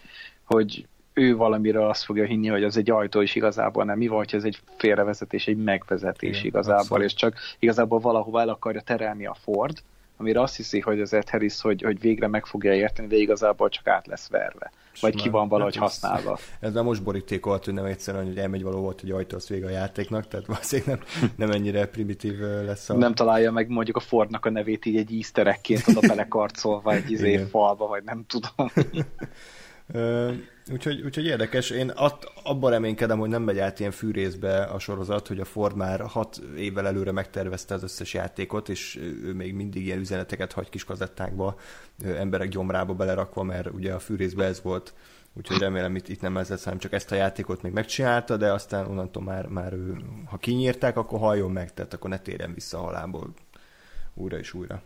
hogy 0.43 0.87
ő 1.17 1.35
valamiről 1.35 1.89
azt 1.89 2.03
fogja 2.03 2.25
hinni, 2.25 2.47
hogy 2.47 2.63
az 2.63 2.77
egy 2.77 2.91
ajtó 2.91 3.21
is 3.21 3.35
igazából 3.35 3.83
nem. 3.83 3.97
Mi 3.97 4.07
van, 4.07 4.17
hogy 4.17 4.35
ez 4.35 4.43
egy 4.43 4.59
félrevezetés, 4.77 5.47
egy 5.47 5.57
megvezetés 5.57 6.29
Igen, 6.29 6.45
igazából, 6.45 6.79
abszolút. 6.79 7.03
és 7.03 7.13
csak 7.13 7.35
igazából 7.59 7.99
valahova 7.99 8.41
el 8.41 8.49
akarja 8.49 8.81
terelni 8.81 9.25
a 9.25 9.35
Ford, 9.43 9.77
amire 10.17 10.41
azt 10.41 10.55
hiszi, 10.55 10.79
hogy 10.79 11.01
az 11.01 11.13
Ed 11.13 11.29
Harris, 11.29 11.61
hogy, 11.61 11.81
hogy 11.81 11.99
végre 11.99 12.27
meg 12.27 12.45
fogja 12.45 12.73
érteni, 12.73 13.07
de 13.07 13.15
igazából 13.15 13.69
csak 13.69 13.87
át 13.87 14.07
lesz 14.07 14.29
verve. 14.29 14.71
Vagy 15.01 15.15
ki 15.15 15.29
van 15.29 15.47
valahogy 15.47 15.75
használva. 15.75 16.37
Ez, 16.59 16.73
nem 16.73 16.83
most 16.83 17.03
borítékolt, 17.03 17.65
hogy 17.65 17.73
nem 17.73 17.85
egyszerűen, 17.85 18.25
hogy 18.25 18.37
elmegy 18.37 18.63
való 18.63 18.79
volt, 18.79 19.01
hogy 19.01 19.11
ajtó 19.11 19.35
az 19.35 19.47
vége 19.47 19.65
a 19.65 19.69
játéknak, 19.69 20.27
tehát 20.27 20.45
valószínűleg 20.45 20.99
nem, 21.21 21.31
nem 21.35 21.51
ennyire 21.51 21.87
primitív 21.87 22.39
lesz 22.39 22.89
a... 22.89 22.93
Nem 22.93 23.13
találja 23.13 23.51
meg 23.51 23.69
mondjuk 23.69 23.95
a 23.95 23.99
Fordnak 23.99 24.45
a 24.45 24.49
nevét 24.49 24.85
így 24.85 24.97
egy 24.97 25.13
easter 25.13 25.47
egg-ként 25.47 25.87
oda 25.87 26.07
belekarcolva 26.07 26.93
egy 26.93 27.11
izé 27.11 27.37
falba, 27.37 27.87
vagy 27.87 28.03
nem 28.03 28.25
tudom. 28.27 28.71
Úgyhogy, 30.71 31.01
úgyhogy 31.01 31.25
érdekes. 31.25 31.69
Én 31.69 31.89
att, 31.89 32.31
abban 32.43 32.71
reménykedem, 32.71 33.19
hogy 33.19 33.29
nem 33.29 33.43
megy 33.43 33.59
át 33.59 33.79
ilyen 33.79 33.91
fűrészbe 33.91 34.63
a 34.63 34.79
sorozat, 34.79 35.27
hogy 35.27 35.39
a 35.39 35.45
Ford 35.45 35.75
már 35.75 36.01
hat 36.01 36.41
évvel 36.57 36.87
előre 36.87 37.11
megtervezte 37.11 37.73
az 37.73 37.83
összes 37.83 38.13
játékot, 38.13 38.69
és 38.69 38.95
ő 39.23 39.33
még 39.33 39.53
mindig 39.53 39.85
ilyen 39.85 39.99
üzeneteket 39.99 40.51
hagy 40.51 40.69
kis 40.69 40.83
kazettákba, 40.83 41.59
emberek 42.03 42.49
gyomrába 42.49 42.93
belerakva, 42.93 43.43
mert 43.43 43.69
ugye 43.73 43.93
a 43.93 43.99
fűrészbe 43.99 44.45
ez 44.45 44.61
volt. 44.61 44.93
Úgyhogy 45.33 45.57
remélem 45.57 45.95
itt, 45.95 46.07
itt 46.07 46.21
nem 46.21 46.37
ez 46.37 46.49
lesz, 46.49 46.63
hanem 46.63 46.79
csak 46.79 46.93
ezt 46.93 47.11
a 47.11 47.15
játékot 47.15 47.61
még 47.61 47.71
megcsinálta, 47.71 48.37
de 48.37 48.51
aztán 48.51 48.85
onnantól 48.85 49.23
már, 49.23 49.47
már 49.47 49.73
ő, 49.73 49.97
ha 50.25 50.37
kinyírták, 50.37 50.97
akkor 50.97 51.19
halljon 51.19 51.51
meg, 51.51 51.73
tehát 51.73 51.93
akkor 51.93 52.09
ne 52.09 52.19
térjen 52.19 52.53
vissza 52.53 52.77
a 52.77 52.83
halából 52.83 53.33
újra 54.13 54.37
és 54.37 54.53
újra. 54.53 54.81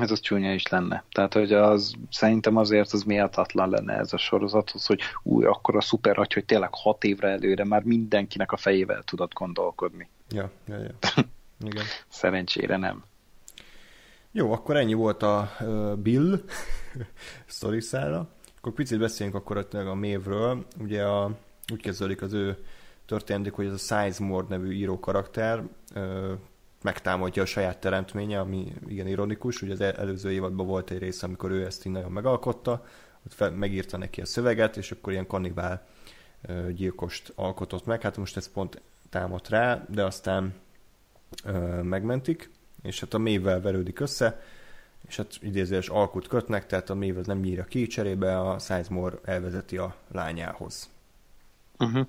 Ez 0.00 0.10
az 0.10 0.20
csúnya 0.20 0.52
is 0.52 0.66
lenne. 0.66 1.04
Tehát, 1.12 1.32
hogy 1.32 1.52
az 1.52 1.92
szerintem 2.10 2.56
azért 2.56 2.92
az 2.92 3.02
méltatlan 3.02 3.70
lenne 3.70 3.94
ez 3.94 4.12
a 4.12 4.18
sorozathoz, 4.18 4.86
hogy 4.86 5.00
új, 5.22 5.44
akkor 5.44 5.76
a 5.76 5.80
szuper 5.80 6.16
hogy, 6.16 6.32
hogy 6.32 6.44
tényleg 6.44 6.68
hat 6.72 7.04
évre 7.04 7.28
előre 7.28 7.64
már 7.64 7.82
mindenkinek 7.82 8.52
a 8.52 8.56
fejével 8.56 9.02
tudott 9.02 9.32
gondolkodni. 9.32 10.08
Ja, 10.30 10.50
ja, 10.68 10.76
ja. 10.78 10.92
Igen. 11.68 11.84
Szerencsére 12.08 12.76
nem. 12.76 13.04
Jó, 14.32 14.52
akkor 14.52 14.76
ennyi 14.76 14.94
volt 14.94 15.22
a 15.22 15.50
uh, 15.60 15.96
Bill 15.96 16.40
sztoriszára. 17.46 18.28
Akkor 18.58 18.72
picit 18.72 18.98
beszéljünk 18.98 19.38
akkor 19.38 19.66
a 19.72 19.94
mévről. 19.94 20.66
Ugye 20.78 21.02
a, 21.02 21.30
úgy 21.72 21.82
kezdődik 21.82 22.22
az 22.22 22.32
ő 22.32 22.64
történetik, 23.06 23.52
hogy 23.52 23.66
ez 23.66 23.72
a 23.72 23.76
Sizemore 23.76 24.46
nevű 24.48 24.72
író 24.72 25.00
karakter 25.00 25.62
uh, 25.94 26.32
megtámadja 26.82 27.42
a 27.42 27.46
saját 27.46 27.78
teremtménye, 27.78 28.40
ami 28.40 28.72
igen 28.86 29.06
ironikus, 29.06 29.62
ugye 29.62 29.72
az 29.72 29.80
előző 29.80 30.32
évadban 30.32 30.66
volt 30.66 30.90
egy 30.90 30.98
rész, 30.98 31.22
amikor 31.22 31.50
ő 31.50 31.64
ezt 31.64 31.86
így 31.86 31.92
nagyon 31.92 32.12
megalkotta, 32.12 32.84
ott 33.26 33.34
fel, 33.34 33.50
megírta 33.50 33.96
neki 33.96 34.20
a 34.20 34.26
szöveget, 34.26 34.76
és 34.76 34.90
akkor 34.90 35.12
ilyen 35.12 35.26
kannibál 35.26 35.86
gyilkost 36.72 37.32
alkotott 37.34 37.86
meg, 37.86 38.02
hát 38.02 38.16
most 38.16 38.36
ez 38.36 38.52
pont 38.52 38.82
támadt 39.10 39.48
rá, 39.48 39.84
de 39.88 40.04
aztán 40.04 40.54
ö, 41.44 41.82
megmentik, 41.82 42.50
és 42.82 43.00
hát 43.00 43.14
a 43.14 43.18
mévvel 43.18 43.60
verődik 43.60 44.00
össze, 44.00 44.40
és 45.08 45.16
hát 45.16 45.38
idézőes 45.40 45.88
alkut 45.88 46.28
kötnek, 46.28 46.66
tehát 46.66 46.90
a 46.90 46.94
mév 46.94 47.18
az 47.18 47.26
nem 47.26 47.38
nyírja 47.38 47.64
ki, 47.64 47.86
cserébe 47.86 48.40
a 48.40 48.58
Sizemore 48.58 49.16
elvezeti 49.24 49.76
a 49.76 49.96
lányához. 50.12 50.90
Uh-huh. 51.78 52.06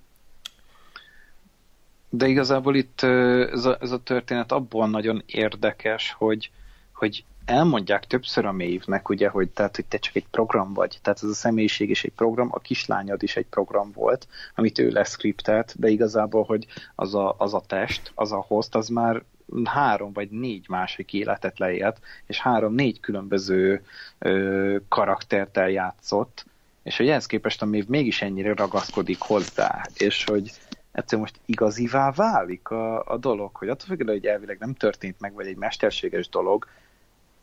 De 2.14 2.28
igazából 2.28 2.76
itt 2.76 3.02
ez 3.02 3.66
a, 3.66 3.78
ez 3.82 3.92
a 3.92 4.04
történet 4.04 4.52
abból 4.52 4.90
nagyon 4.90 5.24
érdekes, 5.26 6.16
hogy, 6.18 6.52
hogy 6.92 7.24
elmondják 7.46 8.06
többször 8.06 8.46
a 8.46 8.52
mévnek, 8.52 9.10
ugye, 9.10 9.30
hogy, 9.30 9.50
tehát, 9.50 9.76
hogy 9.76 9.86
te 9.86 9.98
csak 9.98 10.16
egy 10.16 10.28
program 10.32 10.74
vagy. 10.74 11.00
Tehát 11.02 11.24
ez 11.24 11.30
a 11.30 11.34
személyiség 11.34 11.90
is 11.90 12.04
egy 12.04 12.12
program, 12.16 12.48
a 12.52 12.60
kislányod 12.60 13.24
is 13.24 13.36
egy 13.36 13.46
program 13.46 13.92
volt, 13.92 14.28
amit 14.56 14.80
ő 14.80 14.90
leszkriptelt, 14.90 15.74
de 15.78 15.90
igazából, 15.90 16.44
hogy 16.44 16.66
az 16.96 17.16
a, 17.16 17.36
az 17.38 17.54
a 17.54 17.64
test, 17.68 18.12
az 18.16 18.32
a 18.32 18.46
host, 18.48 18.76
az 18.76 18.88
már 18.88 19.24
három 19.64 20.14
vagy 20.14 20.30
négy 20.30 20.66
másik 20.70 21.14
életet 21.14 21.60
leélt, 21.60 22.00
és 22.26 22.40
három-négy 22.40 23.00
különböző 23.00 23.84
ö, 24.20 24.78
karaktert 24.88 25.58
eljátszott, 25.58 26.46
és 26.84 26.98
hogy 26.98 27.10
ehhez 27.10 27.26
képest 27.26 27.62
a 27.62 27.66
mév 27.66 27.88
mégis 27.88 28.22
ennyire 28.22 28.54
ragaszkodik 28.54 29.20
hozzá, 29.20 29.82
és 29.98 30.24
hogy 30.26 30.52
egyszer 30.92 31.20
most 31.20 31.40
igazivá 31.46 32.12
válik 32.12 32.70
a, 32.70 33.04
a 33.06 33.18
dolog, 33.18 33.56
hogy 33.56 33.70
attól 33.70 33.88
függően, 33.88 34.18
hogy 34.18 34.26
elvileg 34.26 34.60
nem 34.60 34.74
történt 34.74 35.20
meg, 35.20 35.34
vagy 35.34 35.48
egy 35.48 35.58
mesterséges 35.58 36.30
dolog, 36.30 36.68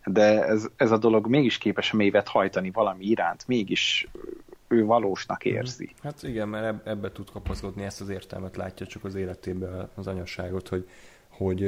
de 0.04 0.44
ez, 0.44 0.66
ez 0.76 0.90
a 0.90 0.98
dolog 0.98 1.26
mégis 1.26 1.58
képes 1.58 1.92
mévet 1.92 2.28
hajtani 2.28 2.70
valami 2.70 3.04
iránt, 3.04 3.46
mégis 3.46 4.08
ő 4.68 4.84
valósnak 4.84 5.44
mhm. 5.44 5.54
érzi. 5.54 5.94
Hát 6.02 6.22
igen, 6.22 6.48
mert 6.48 6.86
ebbe 6.86 7.12
tud 7.12 7.30
kapaszkodni, 7.30 7.84
ezt 7.84 8.00
az 8.00 8.08
értelmet 8.08 8.56
látja 8.56 8.86
csak 8.86 9.04
az 9.04 9.14
életében 9.14 9.90
az 9.94 10.06
anyasságot, 10.06 10.68
hogy, 10.68 10.88
hogy 11.28 11.60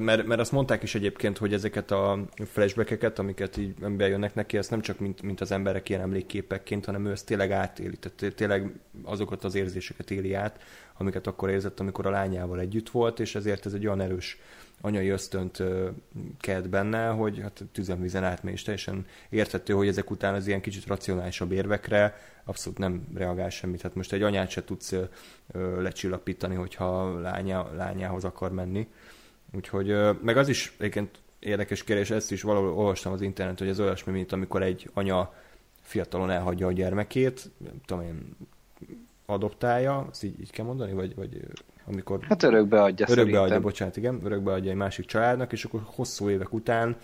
mert, 0.00 0.26
mert 0.26 0.40
azt 0.40 0.52
mondták 0.52 0.82
is 0.82 0.94
egyébként, 0.94 1.38
hogy 1.38 1.52
ezeket 1.52 1.90
a 1.90 2.18
flashbackeket, 2.44 3.18
amiket 3.18 3.56
így 3.56 3.74
bejönnek 3.74 4.34
neki, 4.34 4.56
ezt 4.56 4.70
nem 4.70 4.80
csak 4.80 4.98
mint, 4.98 5.22
mint 5.22 5.40
az 5.40 5.52
emberek 5.52 5.88
ilyen 5.88 6.00
emlékképekként, 6.00 6.84
hanem 6.84 7.06
ő 7.06 7.10
ezt 7.10 7.26
tényleg 7.26 7.50
átéli, 7.50 7.96
tehát 7.96 8.34
tényleg 8.34 8.72
azokat 9.02 9.44
az 9.44 9.54
érzéseket 9.54 10.10
éli 10.10 10.34
át, 10.34 10.62
amiket 10.96 11.26
akkor 11.26 11.50
érzett, 11.50 11.80
amikor 11.80 12.06
a 12.06 12.10
lányával 12.10 12.60
együtt 12.60 12.90
volt, 12.90 13.20
és 13.20 13.34
ezért 13.34 13.66
ez 13.66 13.72
egy 13.72 13.86
olyan 13.86 14.00
erős 14.00 14.38
anyai 14.80 15.08
ösztönt 15.08 15.62
kelt 16.40 16.68
benne, 16.68 17.08
hogy 17.08 17.40
hát 17.40 17.64
tüzemvízen 17.72 18.24
átmegy, 18.24 18.52
és 18.52 18.62
teljesen 18.62 19.06
érthető, 19.30 19.72
hogy 19.72 19.88
ezek 19.88 20.10
után 20.10 20.34
az 20.34 20.46
ilyen 20.46 20.60
kicsit 20.60 20.86
racionálisabb 20.86 21.52
érvekre 21.52 22.16
abszolút 22.44 22.78
nem 22.78 23.06
reagál 23.14 23.50
semmit. 23.50 23.82
Hát 23.82 23.94
most 23.94 24.12
egy 24.12 24.22
anyát 24.22 24.50
se 24.50 24.64
tudsz 24.64 24.94
lecsillapítani, 25.78 26.54
hogyha 26.54 27.20
lánya, 27.20 27.70
lányához 27.76 28.24
akar 28.24 28.52
menni 28.52 28.88
Úgyhogy, 29.56 29.96
meg 30.22 30.36
az 30.36 30.48
is 30.48 30.74
egyébként 30.78 31.18
érdekes 31.38 31.84
kérdés, 31.84 32.10
ezt 32.10 32.32
is 32.32 32.42
valahol 32.42 32.68
olvastam 32.68 33.12
az 33.12 33.20
internet, 33.20 33.58
hogy 33.58 33.68
ez 33.68 33.80
olyasmi, 33.80 34.12
mint 34.12 34.32
amikor 34.32 34.62
egy 34.62 34.90
anya 34.94 35.34
fiatalon 35.82 36.30
elhagyja 36.30 36.66
a 36.66 36.72
gyermekét, 36.72 37.50
nem 37.58 37.80
tudom 37.86 38.02
én, 38.02 38.36
adoptálja, 39.26 40.08
ezt 40.10 40.24
így, 40.24 40.40
így 40.40 40.50
kell 40.50 40.64
mondani, 40.64 40.92
vagy, 40.92 41.14
vagy 41.14 41.40
amikor... 41.86 42.18
Hát 42.22 42.42
örökbe 42.42 42.82
adja 42.82 43.06
Örökbe 43.08 43.14
szerintem. 43.14 43.42
adja, 43.42 43.60
bocsánat, 43.60 43.96
igen, 43.96 44.20
örökbe 44.24 44.52
adja 44.52 44.70
egy 44.70 44.76
másik 44.76 45.06
családnak, 45.06 45.52
és 45.52 45.64
akkor 45.64 45.80
hosszú 45.84 46.30
évek 46.30 46.52
után 46.52 46.96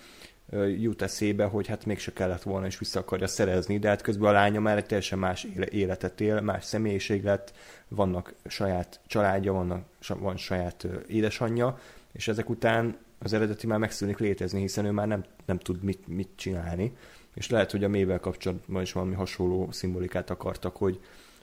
jut 0.78 1.02
eszébe, 1.02 1.44
hogy 1.44 1.66
hát 1.66 1.86
mégse 1.86 2.12
kellett 2.12 2.42
volna, 2.42 2.66
és 2.66 2.78
vissza 2.78 3.00
akarja 3.00 3.26
szerezni, 3.26 3.78
de 3.78 3.88
hát 3.88 4.02
közben 4.02 4.28
a 4.28 4.32
lánya 4.32 4.60
már 4.60 4.76
egy 4.76 4.86
teljesen 4.86 5.18
más 5.18 5.46
életet 5.70 6.20
él, 6.20 6.40
más 6.40 6.64
személyiség 6.64 7.24
lett, 7.24 7.52
vannak 7.88 8.34
saját 8.46 9.00
családja, 9.06 9.52
vannak, 9.52 9.84
van 10.18 10.36
saját 10.36 10.86
édesanyja, 11.06 11.78
és 12.12 12.28
ezek 12.28 12.48
után 12.48 12.98
az 13.18 13.32
eredeti 13.32 13.66
már 13.66 13.78
megszűnik 13.78 14.18
létezni, 14.18 14.60
hiszen 14.60 14.84
ő 14.84 14.90
már 14.90 15.06
nem, 15.06 15.24
nem 15.44 15.58
tud 15.58 15.82
mit, 15.82 16.06
mit 16.06 16.30
csinálni, 16.34 16.96
és 17.34 17.50
lehet, 17.50 17.70
hogy 17.70 17.84
a 17.84 17.88
mével 17.88 18.20
kapcsolatban 18.20 18.82
is 18.82 18.92
valami 18.92 19.14
hasonló 19.14 19.70
szimbolikát 19.70 20.30
akartak, 20.30 20.76
hogy, 20.76 21.00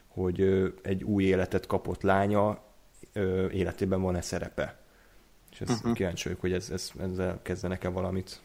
hogy 0.07 0.41
egy 0.81 1.03
új 1.03 1.23
életet 1.23 1.65
kapott 1.65 2.01
lánya 2.01 2.63
életében 3.51 4.01
van-e 4.01 4.21
szerepe. 4.21 4.77
És 5.51 5.61
ezt 5.61 5.71
uh-huh. 5.71 5.93
kíváncsi 5.93 6.23
vagyok, 6.23 6.41
hogy 6.41 6.53
ez, 6.53 6.69
ez, 6.69 6.91
ezzel 6.99 7.39
kezdenek-e 7.41 7.87
valamit. 7.87 8.41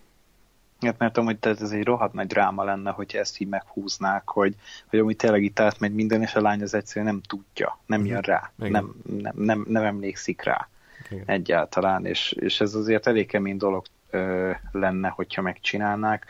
Hát 0.81 0.99
mert 0.99 1.19
amúgy 1.19 1.37
ez 1.41 1.71
egy 1.71 1.85
rohadt 1.85 2.13
nagy 2.13 2.27
dráma 2.27 2.65
lenne, 2.65 2.91
hogy 2.91 3.15
ezt 3.15 3.41
így 3.41 3.49
meghúznák, 3.49 4.29
hogy, 4.29 4.55
hogy 4.87 4.99
amúgy 4.99 5.17
tényleg 5.17 5.43
itt 5.43 5.61
átmegy 5.61 5.95
minden, 5.95 6.23
és 6.23 6.35
a 6.35 6.41
lány 6.41 6.63
az 6.63 6.75
egyszerűen 6.75 7.13
nem 7.13 7.23
tudja, 7.23 7.79
nem 7.87 8.01
uh-huh. 8.01 8.15
jön 8.15 8.23
rá, 8.23 8.53
nem, 8.57 8.95
nem, 9.03 9.35
nem, 9.37 9.65
nem 9.69 9.85
emlékszik 9.85 10.43
rá. 10.43 10.69
Igen. 11.13 11.25
egyáltalán, 11.27 12.07
és, 12.07 12.33
és 12.33 12.61
ez 12.61 12.75
azért 12.75 13.07
elég 13.07 13.27
kemény 13.27 13.57
dolog 13.57 13.85
ö, 14.11 14.51
lenne, 14.73 15.09
hogyha 15.09 15.43
megcsinálnák. 15.43 16.27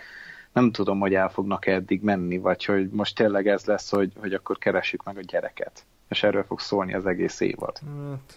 Nem 0.53 0.73
tudom, 0.73 1.01
hogy 1.01 1.15
el 1.15 1.29
fognak 1.29 1.67
eddig 1.67 2.03
menni, 2.03 2.39
vagy 2.39 2.65
hogy 2.65 2.89
most 2.91 3.17
tényleg 3.17 3.49
ez 3.49 3.65
lesz, 3.65 3.91
hogy, 3.91 4.13
hogy 4.17 4.35
akkor 4.35 4.59
keressük 4.59 5.03
meg 5.03 5.17
a 5.17 5.21
gyereket. 5.21 5.85
És 6.09 6.23
erről 6.23 6.45
fog 6.45 6.61
szólni 6.61 6.95
az 6.95 7.07
egész 7.07 7.41
évad. 7.41 7.79
Hát, 7.79 8.37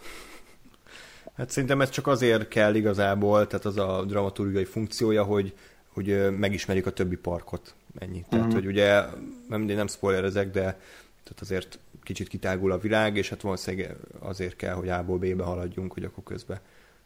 hát 1.35 1.49
szerintem 1.49 1.81
ez 1.81 1.89
csak 1.89 2.07
azért 2.07 2.47
kell 2.47 2.75
igazából, 2.75 3.47
tehát 3.47 3.65
az 3.65 3.77
a 3.77 4.03
dramaturgiai 4.07 4.65
funkciója, 4.65 5.23
hogy, 5.23 5.53
hogy 5.87 6.37
megismerjük 6.37 6.85
a 6.85 6.91
többi 6.91 7.15
parkot. 7.15 7.73
Ennyi. 7.99 8.25
Tehát, 8.29 8.45
mm-hmm. 8.45 8.55
hogy 8.55 8.65
ugye, 8.65 9.01
nem, 9.49 9.61
nem 9.61 9.87
spoilerezek, 9.87 10.51
de 10.51 10.61
tehát 11.23 11.41
azért 11.41 11.79
kicsit 12.05 12.27
kitágul 12.27 12.71
a 12.71 12.77
világ, 12.77 13.17
és 13.17 13.29
hát 13.29 13.41
valószínűleg 13.41 13.95
azért 14.19 14.55
kell, 14.55 14.73
hogy 14.73 14.89
A-ból 14.89 15.17
B-be 15.17 15.43
haladjunk, 15.43 15.93
hogy 15.93 16.03
akkor 16.03 16.23
közben 16.23 16.59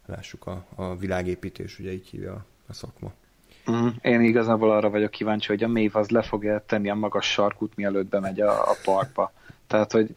lássuk 0.06 0.48
a, 0.48 0.66
a 0.76 0.96
világépítés, 0.96 1.80
ugye 1.80 1.92
így 1.92 2.08
hívja 2.08 2.46
a 2.68 2.74
szakma. 2.74 3.12
Mm, 3.72 3.88
én 4.02 4.22
igazából 4.22 4.72
arra 4.72 4.90
vagyok 4.90 5.12
kíváncsi, 5.12 5.48
hogy 5.48 5.64
a 5.64 5.68
mév 5.68 5.96
az 5.96 6.10
le 6.10 6.22
fogja 6.22 6.64
tenni 6.66 6.90
a 6.90 6.96
magas 6.96 7.32
sarkút, 7.32 7.76
mielőtt 7.76 8.10
bemegy 8.10 8.42
a, 8.42 8.70
a 8.70 8.76
parkba. 8.84 9.32
Tehát, 9.68 9.92
hogy 9.92 10.14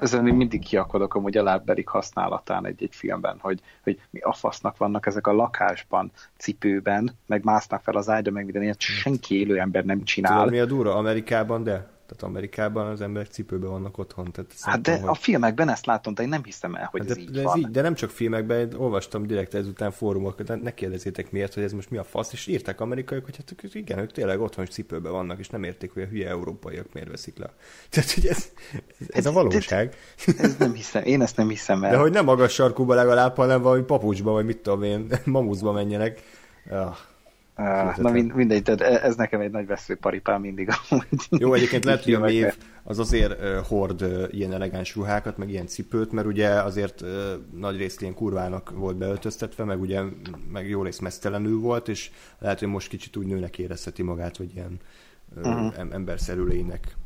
ezen 0.00 0.22
még 0.22 0.34
mindig 0.34 0.60
kiakadok 0.60 1.14
amúgy 1.14 1.36
a 1.36 1.42
lábberik 1.42 1.88
használatán 1.88 2.66
egy-egy 2.66 2.94
filmben, 2.94 3.38
hogy, 3.40 3.60
hogy 3.82 4.00
mi 4.10 4.20
a 4.20 4.32
fasznak 4.32 4.76
vannak 4.76 5.06
ezek 5.06 5.26
a 5.26 5.32
lakásban, 5.32 6.10
cipőben, 6.36 7.10
meg 7.26 7.44
másznak 7.44 7.82
fel 7.82 7.96
az 7.96 8.08
ágyra, 8.08 8.32
meg 8.32 8.44
minden 8.44 8.62
ilyet 8.62 8.80
senki 8.80 9.40
élő 9.40 9.58
ember 9.58 9.84
nem 9.84 10.04
csinál. 10.04 10.36
Tudod, 10.36 10.50
mi 10.50 10.58
a 10.58 10.66
durva 10.66 10.94
Amerikában, 10.94 11.62
de 11.62 11.88
Tehát 12.10 12.34
Amerikában 12.34 12.86
az 12.86 13.00
emberek 13.00 13.30
cipőben 13.30 13.70
vannak 13.70 13.98
otthon. 13.98 14.32
Tehát 14.32 14.52
hát 14.60 14.80
de 14.80 14.98
hogy... 14.98 15.08
a 15.08 15.14
filmekben 15.14 15.68
ezt 15.68 15.86
látom, 15.86 16.14
de 16.14 16.22
én 16.22 16.28
nem 16.28 16.44
hiszem 16.44 16.74
el, 16.74 16.88
hogy 16.90 17.00
hát 17.00 17.10
ez 17.10 17.16
de, 17.16 17.22
így 17.22 17.30
de 17.30 17.42
van. 17.42 17.52
Ez 17.52 17.60
így, 17.60 17.70
de 17.70 17.82
nem 17.82 17.94
csak 17.94 18.10
filmekben, 18.10 18.72
olvastam 18.76 19.26
direkt 19.26 19.54
ezután 19.54 19.90
fórumokat, 19.90 20.46
de 20.46 20.54
ne 20.54 20.74
kérdezzétek 20.74 21.30
miért, 21.30 21.54
hogy 21.54 21.62
ez 21.62 21.72
most 21.72 21.90
mi 21.90 21.96
a 21.96 22.04
fasz, 22.04 22.32
és 22.32 22.46
írták 22.46 22.80
amerikaiak, 22.80 23.24
hogy 23.24 23.36
hát 23.36 23.74
igen, 23.74 23.98
ők 23.98 24.12
tényleg 24.12 24.40
otthon 24.40 24.64
is 24.64 24.70
cipőben 24.70 25.12
vannak, 25.12 25.38
és 25.38 25.48
nem 25.48 25.62
értik, 25.62 25.92
hogy 25.92 26.02
a 26.02 26.06
hülye 26.06 26.28
európaiak 26.28 26.92
miért 26.92 27.08
veszik 27.08 27.38
le. 27.38 27.52
Tehát, 27.90 28.10
hogy 28.10 28.26
ez, 28.26 28.48
ez, 28.98 29.06
ez 29.08 29.26
a 29.26 29.32
valóság. 29.32 29.94
Ez 30.38 30.56
nem 30.56 30.74
hiszem, 30.74 31.04
én 31.04 31.22
ezt 31.22 31.36
nem 31.36 31.48
hiszem 31.48 31.84
el. 31.84 31.90
De 31.90 31.96
hogy 31.96 32.12
nem 32.12 32.24
magas 32.24 32.52
sarkúba 32.52 32.94
legalább, 32.94 33.36
hanem 33.36 33.62
valami 33.62 33.82
papucsba, 33.82 34.32
vagy 34.32 34.44
mit 34.44 34.58
tudom 34.58 34.82
én, 34.82 35.06
mamuszba 35.24 35.72
menjenek. 35.72 36.22
Ah. 36.70 36.96
Ah, 37.60 37.96
na 37.96 38.10
mind, 38.10 38.34
mindegy, 38.34 38.62
tehát 38.62 38.80
e- 38.80 39.06
ez 39.06 39.16
nekem 39.16 39.40
egy 39.40 39.50
nagy 39.50 39.66
veszőparipám 39.66 40.40
mindig. 40.40 40.68
Jó, 41.30 41.54
egyébként 41.54 41.84
lehet, 41.84 42.04
hogy 42.04 42.14
a 42.14 42.20
mév 42.20 42.54
az 42.82 42.98
azért 42.98 43.42
hord 43.66 44.04
ilyen 44.30 44.52
elegáns 44.52 44.94
ruhákat, 44.94 45.36
meg 45.36 45.50
ilyen 45.50 45.66
cipőt, 45.66 46.12
mert 46.12 46.26
ugye 46.26 46.48
azért 46.48 47.04
nagy 47.54 47.76
részt 47.76 48.00
ilyen 48.00 48.14
kurvának 48.14 48.70
volt 48.70 48.96
beöltöztetve, 48.96 49.64
meg 49.64 49.80
ugye 49.80 50.02
meg 50.52 50.68
jó 50.68 50.82
rész 50.82 50.98
mesztelenül 50.98 51.60
volt, 51.60 51.88
és 51.88 52.10
lehet, 52.38 52.58
hogy 52.58 52.68
most 52.68 52.88
kicsit 52.88 53.16
úgy 53.16 53.26
nőnek 53.26 53.58
érezheti 53.58 54.02
magát, 54.02 54.36
vagy 54.36 54.54
ilyen 54.54 54.80
uh, 55.36 55.46
uh-huh. 55.46 55.74
emberszerű 55.90 56.42
lénynek. 56.44 56.96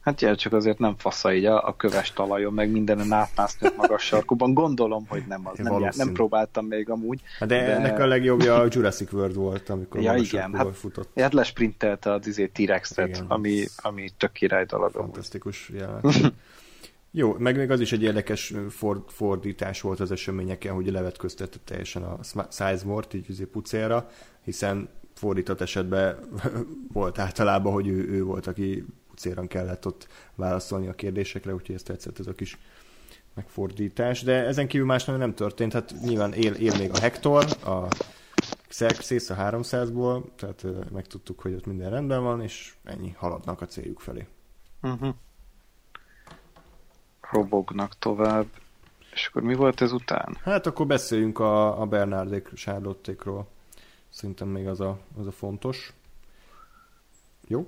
Hát 0.00 0.20
jel, 0.20 0.36
csak 0.36 0.52
azért 0.52 0.78
nem 0.78 0.94
fasza 0.96 1.34
így 1.34 1.44
a, 1.44 1.68
a 1.68 1.76
köves 1.76 2.12
talajon, 2.12 2.52
meg 2.52 2.70
mindenen 2.70 3.12
átmászni 3.12 3.68
magas 3.76 4.02
sarkúban. 4.02 4.54
Gondolom, 4.54 5.06
hogy 5.08 5.22
nem 5.28 5.46
az. 5.46 5.58
Nem, 5.58 5.80
jár, 5.80 5.94
nem 5.96 6.12
próbáltam 6.12 6.66
még 6.66 6.90
amúgy. 6.90 7.20
Hát 7.38 7.48
de, 7.48 7.56
de, 7.56 7.74
ennek 7.74 7.98
a 7.98 8.06
legjobbja 8.06 8.56
a 8.56 8.66
Jurassic 8.70 9.12
World 9.12 9.34
volt, 9.34 9.68
amikor 9.68 10.00
ja, 10.00 10.14
igen, 10.14 10.54
hát, 10.54 10.76
futott. 10.76 11.10
Hát 11.20 11.32
lesprintelte 11.32 12.12
az 12.12 12.26
izé 12.26 12.46
T-Rexet, 12.46 13.24
ami, 13.28 13.64
ami 13.76 14.10
tök 14.16 14.32
király 14.32 14.64
dolog. 14.64 14.90
Fantasztikus 14.90 15.70
jelenet. 15.74 16.32
Jó, 17.10 17.34
meg 17.38 17.56
még 17.56 17.70
az 17.70 17.80
is 17.80 17.92
egy 17.92 18.02
érdekes 18.02 18.54
ford, 18.68 19.02
fordítás 19.06 19.80
volt 19.80 20.00
az 20.00 20.10
eseményeken, 20.10 20.74
hogy 20.74 20.90
levetköztette 20.90 21.58
teljesen 21.64 22.02
a 22.02 22.18
Sizemore-t, 22.50 23.14
így 23.14 23.30
izé 23.30 23.44
pucélra, 23.44 24.10
hiszen 24.44 24.88
fordított 25.14 25.60
esetben 25.60 26.18
volt 26.92 27.18
általában, 27.18 27.72
hogy 27.72 27.88
ő, 27.88 28.08
ő 28.08 28.22
volt, 28.22 28.46
aki 28.46 28.84
célra 29.18 29.46
kellett 29.46 29.86
ott 29.86 30.08
válaszolni 30.34 30.88
a 30.88 30.94
kérdésekre, 30.94 31.54
úgyhogy 31.54 31.74
ezt 31.74 31.84
tetszett 31.84 32.18
ez 32.18 32.26
a 32.26 32.32
kis 32.32 32.58
megfordítás, 33.34 34.22
de 34.22 34.44
ezen 34.44 34.68
kívül 34.68 34.86
más 34.86 35.04
nem 35.04 35.34
történt, 35.34 35.72
hát 35.72 35.94
nyilván 36.02 36.32
él, 36.32 36.52
él 36.52 36.76
még 36.78 36.90
a 36.90 36.98
Hector, 36.98 37.44
a 37.64 37.88
Xerxes 38.68 39.30
a 39.30 39.34
300-ból, 39.34 40.22
tehát 40.36 40.90
megtudtuk, 40.90 41.40
hogy 41.40 41.54
ott 41.54 41.66
minden 41.66 41.90
rendben 41.90 42.22
van, 42.22 42.42
és 42.42 42.74
ennyi, 42.84 43.14
haladnak 43.16 43.60
a 43.60 43.66
céljuk 43.66 44.00
felé. 44.00 44.26
Uh-huh. 44.82 45.14
Robognak 47.30 47.98
tovább. 47.98 48.46
És 49.12 49.26
akkor 49.26 49.42
mi 49.42 49.54
volt 49.54 49.80
ez 49.80 49.92
után? 49.92 50.36
Hát 50.42 50.66
akkor 50.66 50.86
beszéljünk 50.86 51.38
a, 51.38 51.80
a 51.80 51.86
Bernardék 51.86 52.50
Sárlottékról. 52.54 53.48
Szerintem 54.08 54.48
még 54.48 54.66
az 54.66 54.80
a, 54.80 54.98
az 55.18 55.26
a 55.26 55.32
fontos. 55.32 55.92
Jó? 57.46 57.66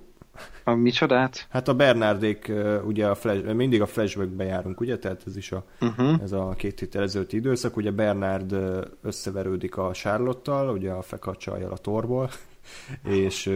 A 0.65 0.75
micsodát? 0.75 1.47
Hát 1.51 1.69
a 1.69 1.75
Bernardék, 1.75 2.53
ugye 2.85 3.07
a 3.07 3.15
flash, 3.15 3.55
mindig 3.55 3.81
a 3.81 3.87
flashbackbe 3.87 4.45
járunk, 4.45 4.81
ugye? 4.81 4.99
Tehát 4.99 5.23
ez 5.27 5.37
is 5.37 5.53
a, 5.53 5.65
uh-huh. 5.81 6.23
ez 6.23 6.33
a 6.33 6.55
két 6.57 6.81
héttel 6.81 7.03
ezelőtti 7.03 7.37
időszak. 7.37 7.77
Ugye 7.77 7.91
Bernard 7.91 8.57
összeverődik 9.03 9.77
a 9.77 9.93
Charlottal, 9.93 10.69
ugye 10.69 10.91
a 10.91 11.03
fekacsajjal 11.03 11.73
a 11.73 11.77
torból, 11.77 12.31
és 13.25 13.47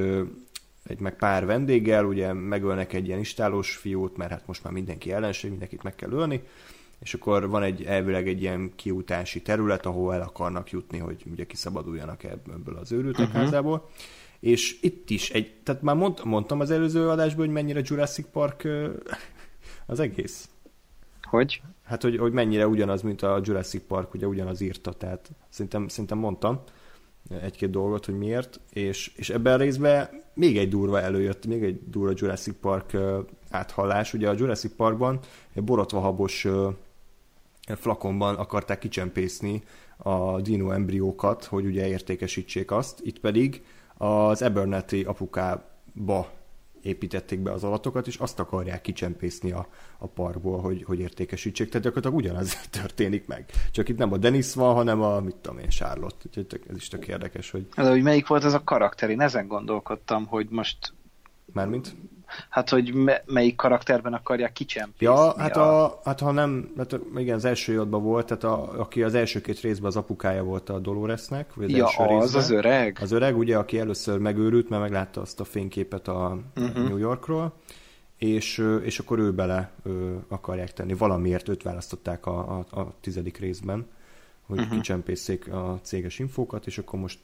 egy 0.84 1.00
meg 1.00 1.16
pár 1.16 1.46
vendéggel, 1.46 2.04
ugye 2.04 2.32
megölnek 2.32 2.92
egy 2.92 3.06
ilyen 3.06 3.18
istálós 3.18 3.76
fiút, 3.76 4.16
mert 4.16 4.30
hát 4.30 4.46
most 4.46 4.64
már 4.64 4.72
mindenki 4.72 5.12
ellenség, 5.12 5.50
mindenkit 5.50 5.82
meg 5.82 5.94
kell 5.94 6.10
ölni, 6.10 6.42
és 7.00 7.14
akkor 7.14 7.48
van 7.48 7.62
egy 7.62 7.82
elvileg 7.82 8.28
egy 8.28 8.40
ilyen 8.40 8.72
kiutási 8.76 9.42
terület, 9.42 9.86
ahol 9.86 10.14
el 10.14 10.22
akarnak 10.22 10.70
jutni, 10.70 10.98
hogy 10.98 11.24
ugye 11.32 11.44
kiszabaduljanak 11.44 12.24
ebből 12.24 12.76
az 12.76 12.92
őrültek 12.92 13.26
uh-huh. 13.26 13.42
házából 13.42 13.88
és 14.44 14.78
itt 14.80 15.10
is 15.10 15.30
egy, 15.30 15.54
tehát 15.62 15.82
már 15.82 15.96
mond, 15.96 16.20
mondtam 16.24 16.60
az 16.60 16.70
előző 16.70 17.08
adásban, 17.08 17.44
hogy 17.44 17.54
mennyire 17.54 17.80
Jurassic 17.84 18.26
Park 18.32 18.68
az 19.86 20.00
egész. 20.00 20.48
Hogy? 21.22 21.62
Hát, 21.84 22.02
hogy, 22.02 22.16
hogy 22.16 22.32
mennyire 22.32 22.66
ugyanaz, 22.66 23.02
mint 23.02 23.22
a 23.22 23.40
Jurassic 23.42 23.82
Park, 23.86 24.14
ugye 24.14 24.26
ugyanaz 24.26 24.60
írta, 24.60 24.92
tehát 24.92 25.30
szerintem, 25.48 25.88
szerintem 25.88 26.18
mondtam 26.18 26.62
egy-két 27.40 27.70
dolgot, 27.70 28.04
hogy 28.04 28.18
miért, 28.18 28.60
és, 28.70 29.12
és 29.16 29.30
ebben 29.30 29.52
a 29.52 29.56
részben 29.56 30.08
még 30.34 30.58
egy 30.58 30.68
durva 30.68 31.00
előjött, 31.00 31.46
még 31.46 31.62
egy 31.62 31.80
durva 31.88 32.12
Jurassic 32.16 32.56
Park 32.60 32.96
áthallás. 33.50 34.14
Ugye 34.14 34.28
a 34.28 34.34
Jurassic 34.36 34.76
Parkban 34.76 35.20
egy 35.54 35.62
borotva 35.62 36.00
habos 36.00 36.46
flakonban 37.66 38.34
akarták 38.34 38.78
kicsempészni 38.78 39.62
a 39.96 40.40
dino 40.40 40.70
embriókat, 40.70 41.44
hogy 41.44 41.66
ugye 41.66 41.88
értékesítsék 41.88 42.70
azt, 42.70 43.00
itt 43.02 43.20
pedig 43.20 43.62
az 43.98 44.42
Abernethy 44.42 45.02
apukába 45.02 46.32
építették 46.84 47.40
be 47.40 47.52
az 47.52 47.64
alatokat, 47.64 48.06
és 48.06 48.16
azt 48.16 48.38
akarják 48.38 48.80
kicsempészni 48.80 49.52
a, 49.52 49.66
a 49.98 50.06
parkból, 50.06 50.60
hogy, 50.60 50.82
hogy 50.82 50.98
értékesítsék. 50.98 51.68
Tehát 51.68 51.86
gyakorlatilag 51.86 52.24
ugyanaz 52.24 52.56
történik 52.80 53.26
meg. 53.26 53.50
Csak 53.70 53.88
itt 53.88 53.98
nem 53.98 54.12
a 54.12 54.16
Dennis 54.16 54.54
van, 54.54 54.74
hanem 54.74 55.02
a, 55.02 55.20
mit 55.20 55.36
tudom 55.36 55.58
én, 55.58 55.68
Charlotte. 55.68 56.16
Úgyhogy 56.26 56.60
ez 56.68 56.76
is 56.76 56.88
tök 56.88 57.08
érdekes, 57.08 57.50
hogy... 57.50 57.68
De 57.76 57.90
hogy 57.90 58.02
melyik 58.02 58.26
volt 58.26 58.44
ez 58.44 58.54
a 58.54 58.64
karakter? 58.64 59.10
Én 59.10 59.20
ezen 59.20 59.46
gondolkodtam, 59.46 60.26
hogy 60.26 60.46
most... 60.50 60.92
Mármint? 61.52 61.94
Hát, 62.48 62.68
hogy 62.68 62.94
me- 62.94 63.22
melyik 63.26 63.56
karakterben 63.56 64.12
akarják 64.12 64.52
kicsempészni. 64.52 65.06
Ja, 65.06 65.38
hát, 65.38 65.56
a... 65.56 65.84
A, 65.84 66.00
hát 66.04 66.20
ha 66.20 66.30
nem, 66.30 66.72
hát 66.76 66.98
igen, 67.16 67.34
az 67.34 67.44
első 67.44 67.72
évadban 67.72 68.02
volt, 68.02 68.26
tehát 68.26 68.44
a, 68.44 68.80
aki 68.80 69.02
az 69.02 69.14
első 69.14 69.40
két 69.40 69.60
részben 69.60 69.86
az 69.86 69.96
apukája 69.96 70.42
volt 70.42 70.68
a 70.68 70.78
Doloresnek, 70.78 71.54
vagy 71.54 71.64
az 71.64 71.76
ja, 71.76 71.84
első 71.84 72.02
az 72.02 72.20
részben. 72.20 72.40
az 72.42 72.50
öreg? 72.50 72.98
Az 73.00 73.12
öreg, 73.12 73.36
ugye, 73.36 73.56
aki 73.56 73.78
először 73.78 74.18
megőrült, 74.18 74.68
mert 74.68 74.82
meglátta 74.82 75.20
azt 75.20 75.40
a 75.40 75.44
fényképet 75.44 76.08
a 76.08 76.38
uh-huh. 76.56 76.88
New 76.88 76.96
Yorkról, 76.96 77.52
és, 78.18 78.64
és 78.82 78.98
akkor 78.98 79.18
ő 79.18 79.32
bele 79.32 79.70
ő, 79.82 80.18
akarják 80.28 80.72
tenni. 80.72 80.94
Valamiért 80.94 81.48
őt 81.48 81.62
választották 81.62 82.26
a, 82.26 82.58
a, 82.58 82.80
a 82.80 82.94
tizedik 83.00 83.38
részben, 83.38 83.86
hogy 84.46 84.58
uh-huh. 84.58 84.74
kicsempészék 84.74 85.52
a 85.52 85.78
céges 85.82 86.18
infókat, 86.18 86.66
és 86.66 86.78
akkor 86.78 86.98
most, 86.98 87.18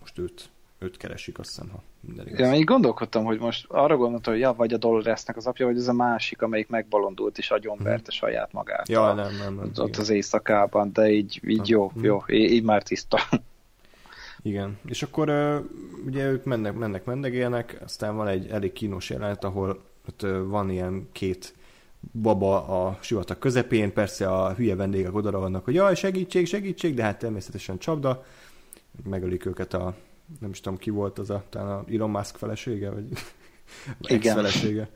most 0.00 0.18
őt 0.18 0.48
őt 0.78 0.96
keresik, 0.96 1.38
azt 1.38 1.48
hiszem, 1.48 1.68
ha 1.70 1.82
minden 2.00 2.26
igaz. 2.26 2.38
Ja, 2.38 2.54
így 2.54 2.64
gondolkodtam, 2.64 3.24
hogy 3.24 3.38
most 3.38 3.66
arra 3.68 3.96
gondoltam, 3.96 4.32
hogy 4.32 4.42
ja, 4.42 4.52
vagy 4.52 4.72
a 4.72 4.76
Doloresnek 4.76 5.36
az 5.36 5.46
apja, 5.46 5.66
vagy 5.66 5.76
ez 5.76 5.88
a 5.88 5.92
másik, 5.92 6.42
amelyik 6.42 6.68
megbalondult 6.68 7.38
és 7.38 7.50
agyonverte 7.50 8.10
hmm. 8.10 8.18
saját 8.18 8.52
magát. 8.52 8.88
Ja, 8.88 9.08
a, 9.08 9.14
nem, 9.14 9.36
nem. 9.36 9.54
nem 9.54 9.70
ott 9.76 9.88
igen. 9.88 10.00
az 10.00 10.08
éjszakában, 10.08 10.92
de 10.92 11.10
így, 11.10 11.40
így 11.46 11.68
jó, 11.68 11.88
hmm. 11.88 12.04
jó, 12.04 12.22
így, 12.28 12.50
így 12.50 12.64
már 12.64 12.82
tiszta. 12.82 13.18
Igen, 14.42 14.78
és 14.84 15.02
akkor 15.02 15.28
ugye 16.06 16.26
ők 16.30 16.44
mennek, 16.44 16.74
mennek, 16.74 17.04
mendegélnek, 17.04 17.78
aztán 17.84 18.16
van 18.16 18.28
egy 18.28 18.48
elég 18.48 18.72
kínos 18.72 19.10
jelenet, 19.10 19.44
ahol 19.44 19.84
ott 20.08 20.26
van 20.46 20.70
ilyen 20.70 21.08
két 21.12 21.54
baba 22.12 22.86
a 22.86 22.98
sivatag 23.00 23.38
közepén, 23.38 23.92
persze 23.92 24.28
a 24.32 24.54
hülye 24.54 24.74
vendégek 24.74 25.14
oda 25.14 25.38
vannak, 25.38 25.64
hogy 25.64 25.74
jaj, 25.74 25.94
segítség, 25.94 26.46
segítség, 26.46 26.94
de 26.94 27.02
hát 27.02 27.18
természetesen 27.18 27.78
csapda, 27.78 28.24
megölik 29.04 29.46
őket 29.46 29.74
a 29.74 29.94
nem 30.40 30.50
is 30.50 30.60
tudom 30.60 30.78
ki 30.78 30.90
volt 30.90 31.18
az 31.18 31.30
a, 31.30 31.44
talán 31.48 31.78
a 31.78 31.84
Elon 31.92 32.10
Musk 32.10 32.36
felesége, 32.36 32.90
vagy 32.90 33.04
ex-felesége. 34.14 34.90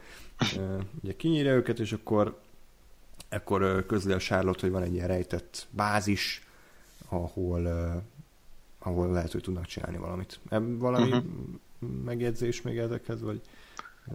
Ugye 1.03 1.16
kinyírja 1.16 1.53
őket, 1.53 1.79
és 1.79 1.93
akkor 1.93 2.40
akkor 3.29 3.87
közli 3.87 4.12
a 4.12 4.19
Charlotte, 4.19 4.61
hogy 4.61 4.71
van 4.71 4.83
egy 4.83 4.95
ilyen 4.95 5.07
rejtett 5.07 5.66
bázis, 5.71 6.47
ahol, 7.09 7.66
ahol 8.78 9.11
lehet, 9.11 9.33
hogy 9.33 9.43
tudnak 9.43 9.64
csinálni 9.64 9.97
valamit. 9.97 10.41
Valami 10.78 11.11
uh-huh. 11.11 11.24
megjegyzés 12.05 12.62
még 12.62 12.78
ezekhez, 12.78 13.22
vagy 13.22 13.41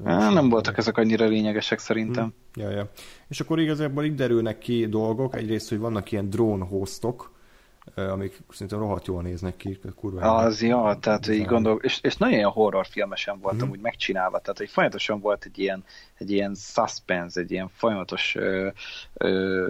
nem, 0.03 0.19
Á, 0.19 0.29
nem 0.29 0.49
voltak 0.49 0.77
ezek 0.77 0.97
annyira 0.97 1.25
lényegesek 1.25 1.79
szerintem. 1.79 2.23
Hmm. 2.23 2.63
Ja, 2.63 2.69
ja. 2.69 2.89
És 3.27 3.39
akkor 3.39 3.59
igazából 3.59 4.03
így 4.03 4.15
derülnek 4.15 4.57
ki 4.57 4.87
dolgok. 4.87 5.35
Egyrészt, 5.35 5.69
hogy 5.69 5.77
vannak 5.77 6.11
ilyen 6.11 6.29
drone 6.29 6.65
hostok, 6.65 7.31
amik 7.95 8.41
szerintem 8.49 8.79
rohadt 8.79 9.05
jól 9.05 9.21
néznek 9.21 9.57
ki, 9.57 9.79
kurva. 9.95 10.35
Az, 10.35 10.61
ja, 10.61 10.97
tehát 11.01 11.27
így 11.27 11.45
gondol, 11.45 11.79
és, 11.81 11.99
és 12.01 12.15
nagyon 12.17 12.37
ilyen 12.37 12.49
horrorfilmesen 12.49 13.39
voltam 13.39 13.67
mm. 13.67 13.71
úgy 13.71 13.79
megcsinálva, 13.79 14.39
tehát 14.39 14.57
hogy 14.57 14.69
folyamatosan 14.69 15.19
volt 15.19 15.45
egy 15.45 15.59
ilyen, 15.59 15.83
egy 16.17 16.31
ilyen 16.31 16.55
suspense, 16.55 17.39
egy 17.39 17.51
ilyen 17.51 17.69
folyamatos 17.73 18.35
ö, 18.35 18.69
ö, 19.13 19.67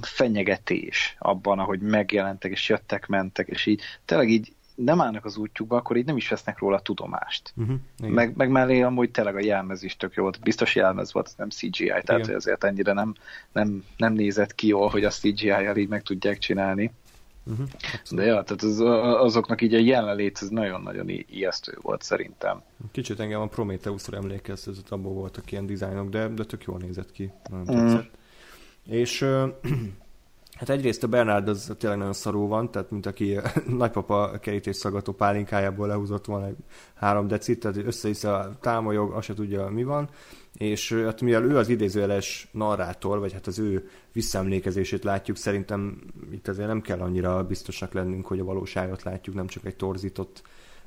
fenyegetés 0.00 1.16
abban, 1.18 1.58
ahogy 1.58 1.80
megjelentek, 1.80 2.50
és 2.50 2.68
jöttek, 2.68 3.06
mentek, 3.06 3.48
és 3.48 3.66
így 3.66 3.82
tényleg 4.04 4.30
így 4.30 4.52
nem 4.74 5.00
állnak 5.00 5.24
az 5.24 5.36
útjukba, 5.36 5.76
akkor 5.76 5.96
így 5.96 6.04
nem 6.04 6.16
is 6.16 6.28
vesznek 6.28 6.58
róla 6.58 6.80
tudomást. 6.80 7.52
Uh-huh, 7.56 7.78
meg, 8.08 8.36
meg 8.36 8.48
mellé 8.48 8.80
amúgy 8.80 9.10
tényleg 9.10 9.36
a 9.36 9.44
jelmez 9.44 9.82
is 9.82 9.96
tök 9.96 10.14
jó 10.14 10.22
volt. 10.22 10.40
Biztos 10.40 10.74
jelmez 10.74 11.12
volt, 11.12 11.34
nem 11.36 11.48
CGI, 11.48 11.86
tehát 11.86 12.24
igen. 12.24 12.34
ezért 12.34 12.64
ennyire 12.64 12.92
nem, 12.92 13.14
nem, 13.52 13.84
nem 13.96 14.12
nézett 14.12 14.54
ki 14.54 14.66
jól, 14.66 14.88
hogy 14.88 15.04
a 15.04 15.10
CGI-jal 15.10 15.76
így 15.76 15.88
meg 15.88 16.02
tudják 16.02 16.38
csinálni. 16.38 16.92
Uh-huh. 17.46 17.66
De 18.10 18.24
ja, 18.24 18.42
tehát 18.42 18.62
az, 18.62 18.80
azoknak 19.20 19.62
így 19.62 19.74
a 19.74 19.78
jelenlét 19.78 20.38
ez 20.42 20.48
nagyon-nagyon 20.48 21.08
ijesztő 21.08 21.78
volt 21.82 22.02
szerintem. 22.02 22.62
Kicsit 22.92 23.20
engem 23.20 23.40
a 23.40 23.46
Prometheusra 23.46 24.16
emlékeztetett, 24.16 24.90
abból 24.90 25.12
voltak 25.12 25.52
ilyen 25.52 25.66
dizájnok, 25.66 26.08
de, 26.08 26.28
de 26.28 26.44
tök 26.44 26.64
jól 26.64 26.78
nézett 26.78 27.12
ki. 27.12 27.30
Nagyon 27.50 27.86
uh-huh. 27.86 28.04
És 28.86 29.26
Hát 30.54 30.68
egyrészt 30.68 31.02
a 31.02 31.06
Bernard 31.06 31.48
az 31.48 31.72
tényleg 31.78 31.98
nagyon 31.98 32.12
szarú 32.12 32.46
van, 32.46 32.70
tehát 32.70 32.90
mint 32.90 33.06
aki 33.06 33.38
nagypapa 33.66 34.38
kerítés 34.40 34.76
szagató 34.76 35.12
pálinkájából 35.12 35.86
lehúzott 35.86 36.24
volna 36.24 36.46
egy 36.46 36.56
három 36.94 37.26
decit, 37.26 37.60
tehát 37.60 37.76
össze 37.76 38.34
a 38.34 38.58
támolyog, 38.60 39.12
azt 39.12 39.26
se 39.26 39.34
tudja 39.34 39.68
mi 39.68 39.84
van, 39.84 40.08
és 40.54 40.92
hát 40.92 41.20
mivel 41.20 41.44
ő 41.44 41.56
az 41.56 41.68
idézőjeles 41.68 42.48
narrátor, 42.52 43.18
vagy 43.18 43.32
hát 43.32 43.46
az 43.46 43.58
ő 43.58 43.88
visszaemlékezését 44.12 45.04
látjuk, 45.04 45.36
szerintem 45.36 46.00
itt 46.30 46.48
azért 46.48 46.68
nem 46.68 46.80
kell 46.80 47.00
annyira 47.00 47.44
biztosak 47.44 47.92
lennünk, 47.92 48.26
hogy 48.26 48.40
a 48.40 48.44
valóságot 48.44 49.02
látjuk, 49.02 49.34
nem 49.34 49.46
csak 49.46 49.64
egy 49.64 49.76
torzított 49.76 50.42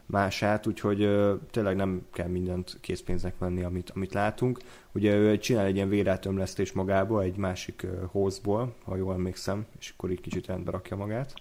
mását, 0.07 0.67
úgyhogy 0.67 1.01
ö, 1.01 1.33
tényleg 1.51 1.75
nem 1.75 2.05
kell 2.13 2.27
mindent 2.27 2.77
készpénznek 2.81 3.37
venni, 3.37 3.63
amit, 3.63 3.91
amit 3.95 4.13
látunk. 4.13 4.59
Ugye 4.91 5.15
ő 5.15 5.37
csinál 5.37 5.65
egy 5.65 5.75
ilyen 5.75 5.89
vérátömlesztés 5.89 6.71
magába 6.71 7.21
egy 7.21 7.37
másik 7.37 7.83
ö, 7.83 8.05
hozból, 8.11 8.73
ha 8.83 8.95
jól 8.95 9.13
emlékszem, 9.13 9.65
és 9.79 9.93
akkor 9.95 10.11
így 10.11 10.21
kicsit 10.21 10.47
rendbe 10.47 10.71
rakja 10.71 10.97
magát. 10.97 11.33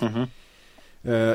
Uh-huh. 0.00 0.28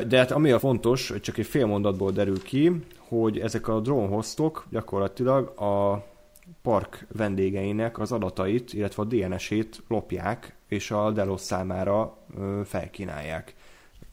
De 0.06 0.18
hát 0.18 0.30
ami 0.30 0.50
a 0.50 0.58
fontos, 0.58 1.12
csak 1.20 1.38
egy 1.38 1.46
fél 1.46 1.66
mondatból 1.66 2.12
derül 2.12 2.42
ki, 2.42 2.72
hogy 2.98 3.38
ezek 3.38 3.68
a 3.68 3.80
drónhoztok 3.80 4.66
gyakorlatilag 4.70 5.60
a 5.60 6.04
park 6.62 7.06
vendégeinek 7.12 7.98
az 7.98 8.12
adatait, 8.12 8.72
illetve 8.72 9.02
a 9.02 9.06
DNS-ét 9.06 9.82
lopják, 9.88 10.56
és 10.68 10.90
a 10.90 11.10
Delos 11.10 11.40
számára 11.40 12.18
felkínálják 12.64 13.54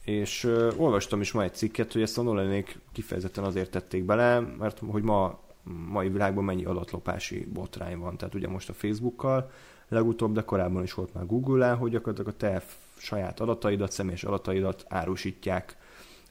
és 0.04 0.44
uh, 0.44 0.72
olvastam 0.76 1.20
is 1.20 1.32
ma 1.32 1.42
egy 1.42 1.54
cikket, 1.54 1.92
hogy 1.92 2.02
ezt 2.02 2.18
a 2.18 2.22
Nolanék 2.22 2.78
kifejezetten 2.92 3.44
azért 3.44 3.70
tették 3.70 4.04
bele, 4.04 4.40
mert 4.40 4.78
hogy 4.86 5.02
ma 5.02 5.40
mai 5.88 6.08
világban 6.08 6.44
mennyi 6.44 6.64
adatlopási 6.64 7.48
botrány 7.52 7.98
van. 7.98 8.16
Tehát 8.16 8.34
ugye 8.34 8.48
most 8.48 8.68
a 8.68 8.72
Facebookkal 8.72 9.50
legutóbb, 9.88 10.32
de 10.34 10.42
korábban 10.42 10.82
is 10.82 10.94
volt 10.94 11.14
már 11.14 11.26
Google-el, 11.26 11.76
hogy 11.76 11.90
gyakorlatilag 11.90 12.32
a 12.34 12.36
te 12.36 12.62
saját 12.96 13.40
adataidat, 13.40 13.92
személyes 13.92 14.24
adataidat 14.24 14.84
árusítják 14.88 15.76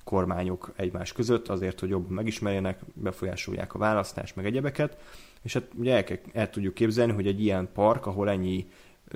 kormányok 0.03 0.71
egymás 0.75 1.11
között 1.11 1.47
azért, 1.47 1.79
hogy 1.79 1.89
jobban 1.89 2.13
megismerjenek, 2.13 2.79
befolyásolják 2.93 3.73
a 3.73 3.77
választást, 3.77 4.35
meg 4.35 4.45
egyebeket. 4.45 4.97
És 5.41 5.53
hát 5.53 5.63
ugye 5.75 5.95
el, 5.95 6.19
el 6.33 6.49
tudjuk 6.49 6.73
képzelni, 6.73 7.11
hogy 7.11 7.27
egy 7.27 7.41
ilyen 7.41 7.69
park, 7.73 8.05
ahol 8.05 8.29
ennyi 8.29 8.67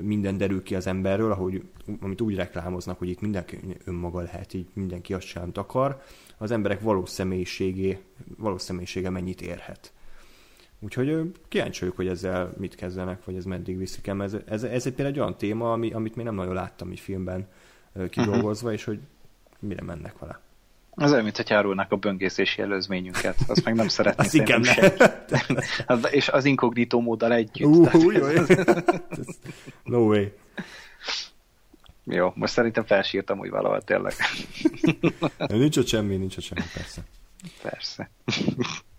minden 0.01 0.37
derül 0.37 0.63
ki 0.63 0.75
az 0.75 0.87
emberről, 0.87 1.31
ahogy, 1.31 1.63
amit 2.01 2.21
úgy 2.21 2.35
reklámoznak, 2.35 2.97
hogy 2.97 3.09
itt 3.09 3.21
mindenki 3.21 3.59
önmaga 3.85 4.21
lehet, 4.21 4.53
így 4.53 4.67
mindenki 4.73 5.13
azt 5.13 5.25
sem 5.25 5.51
akar, 5.53 6.01
az 6.37 6.51
emberek 6.51 6.81
valós 6.81 7.09
személyiségé, 7.09 7.99
valós 8.37 8.61
személyisége 8.61 9.09
mennyit 9.09 9.41
érhet. 9.41 9.93
Úgyhogy 10.79 11.31
kíváncsi 11.47 11.79
vagyok, 11.79 11.95
hogy 11.95 12.07
ezzel 12.07 12.53
mit 12.57 12.75
kezdenek, 12.75 13.25
vagy 13.25 13.35
ez 13.35 13.45
meddig 13.45 13.77
viszik 13.77 14.07
el. 14.07 14.23
Ez, 14.23 14.37
ez, 14.45 14.63
ez 14.63 14.85
egy 14.85 14.93
például 14.93 15.15
egy 15.15 15.19
olyan 15.19 15.37
téma, 15.37 15.71
ami, 15.71 15.91
amit 15.91 16.15
még 16.15 16.25
nem 16.25 16.35
nagyon 16.35 16.53
láttam 16.53 16.91
egy 16.91 16.99
filmben 16.99 17.47
kidolgozva, 18.09 18.67
uh-huh. 18.67 18.73
és 18.73 18.83
hogy 18.83 18.99
mire 19.59 19.83
mennek 19.83 20.19
vele. 20.19 20.44
Az 20.95 21.11
olyan, 21.11 21.23
mint 21.23 21.37
hogy 21.37 21.53
árulnak 21.53 21.91
a 21.91 21.95
böngészési 21.95 22.61
előzményünket. 22.61 23.37
Azt 23.47 23.63
meg 23.63 23.75
nem 23.75 23.87
szeretnék. 23.87 24.27
az 24.27 24.33
igen, 24.33 24.63
És 26.11 26.29
az 26.29 26.45
inkognitó 26.45 27.01
móddal 27.01 27.33
együtt. 27.33 27.67
Uh, 27.67 27.93
no 29.83 29.97
way. 29.97 30.25
Jó, 32.03 32.31
most 32.35 32.53
szerintem 32.53 32.85
felsírtam 32.85 33.39
úgy 33.39 33.49
valahol 33.49 33.81
tényleg. 33.81 34.13
nincs 35.47 35.77
ott 35.77 35.87
semmi, 35.87 36.15
nincs 36.15 36.37
ott 36.37 36.43
semmi, 36.43 36.61
persze. 36.73 37.01
Persze. 37.61 38.09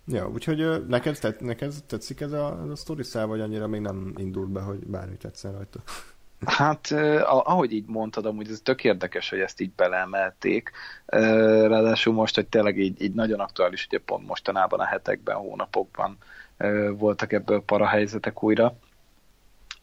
Ja, 0.05 0.29
úgyhogy 0.29 0.87
neked, 0.87 1.19
te, 1.19 1.35
neked 1.39 1.73
tetszik 1.87 2.21
ez 2.21 2.31
a, 2.31 2.61
ez 2.63 2.69
a 2.69 2.75
sztori 2.75 3.03
szál, 3.03 3.25
vagy 3.25 3.39
annyira 3.39 3.67
még 3.67 3.81
nem 3.81 4.13
indult 4.17 4.49
be, 4.49 4.61
hogy 4.61 4.77
bármi 4.77 5.17
tetszen 5.17 5.51
rajta? 5.51 5.83
Hát, 6.45 6.91
ahogy 7.23 7.73
így 7.73 7.87
mondtad, 7.87 8.25
amúgy 8.25 8.49
ez 8.49 8.59
tök 8.63 8.83
érdekes, 8.83 9.29
hogy 9.29 9.39
ezt 9.39 9.61
így 9.61 9.71
beleemelték. 9.75 10.71
Ráadásul 11.05 12.13
most, 12.13 12.35
hogy 12.35 12.47
tényleg 12.47 12.77
így, 12.77 13.01
így 13.01 13.13
nagyon 13.13 13.39
aktuális, 13.39 13.85
ugye 13.85 13.99
pont 13.99 14.27
mostanában 14.27 14.79
a 14.79 14.85
hetekben, 14.85 15.35
hónapokban 15.35 16.17
voltak 16.91 17.33
ebből 17.33 17.61
parahelyzetek 17.61 18.43
újra 18.43 18.77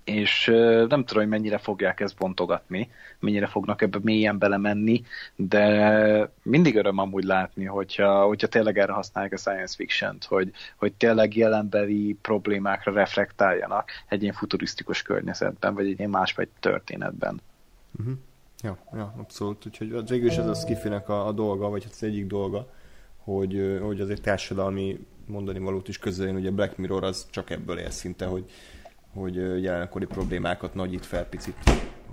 és 0.05 0.47
nem 0.89 1.05
tudom, 1.05 1.23
hogy 1.23 1.29
mennyire 1.29 1.59
fogják 1.59 2.01
ezt 2.01 2.17
bontogatni, 2.17 2.91
mennyire 3.19 3.47
fognak 3.47 3.83
ebbe 3.83 3.99
mélyen 4.03 4.39
belemenni, 4.39 5.03
de 5.37 6.31
mindig 6.43 6.77
öröm 6.77 6.99
amúgy 6.99 7.25
látni, 7.25 7.65
hogyha, 7.65 8.25
hogyha 8.27 8.47
tényleg 8.47 8.79
erre 8.79 8.93
használják 8.93 9.33
a 9.33 9.37
science 9.37 9.75
fiction-t, 9.77 10.25
hogy, 10.25 10.51
hogy 10.77 10.93
tényleg 10.93 11.37
jelenbeli 11.37 12.19
problémákra 12.23 12.93
reflektáljanak 12.93 13.91
egy 14.09 14.23
ilyen 14.23 14.35
futurisztikus 14.35 15.03
környezetben, 15.03 15.75
vagy 15.75 15.87
egy 15.87 15.99
ilyen 15.99 16.11
másfajta 16.11 16.53
történetben. 16.61 17.41
Uh-huh. 17.99 18.15
Ja, 18.63 18.79
ja, 18.93 19.15
abszolút. 19.17 19.67
Úgyhogy 19.67 20.09
végül 20.09 20.29
is 20.29 20.37
ez 20.37 20.47
a 20.47 20.55
skifinek 20.55 21.09
a, 21.09 21.27
a 21.27 21.33
dolga, 21.33 21.69
vagy 21.69 21.85
hát 21.85 21.93
az 21.93 22.03
egyik 22.03 22.27
dolga, 22.27 22.69
hogy, 23.17 23.79
hogy 23.83 24.01
azért 24.01 24.23
társadalmi 24.23 25.07
mondani 25.27 25.59
valót 25.59 25.89
is 25.89 25.99
közeljen, 25.99 26.37
ugye 26.37 26.51
Black 26.51 26.77
Mirror 26.77 27.05
az 27.05 27.27
csak 27.31 27.51
ebből 27.51 27.79
él 27.79 27.91
szinte, 27.91 28.27
hogy 28.27 28.51
hogy 29.15 29.63
jelenkori 29.63 30.07
problémákat 30.07 30.75
nagyít 30.75 31.07
fel 31.07 31.25
picit, 31.25 31.57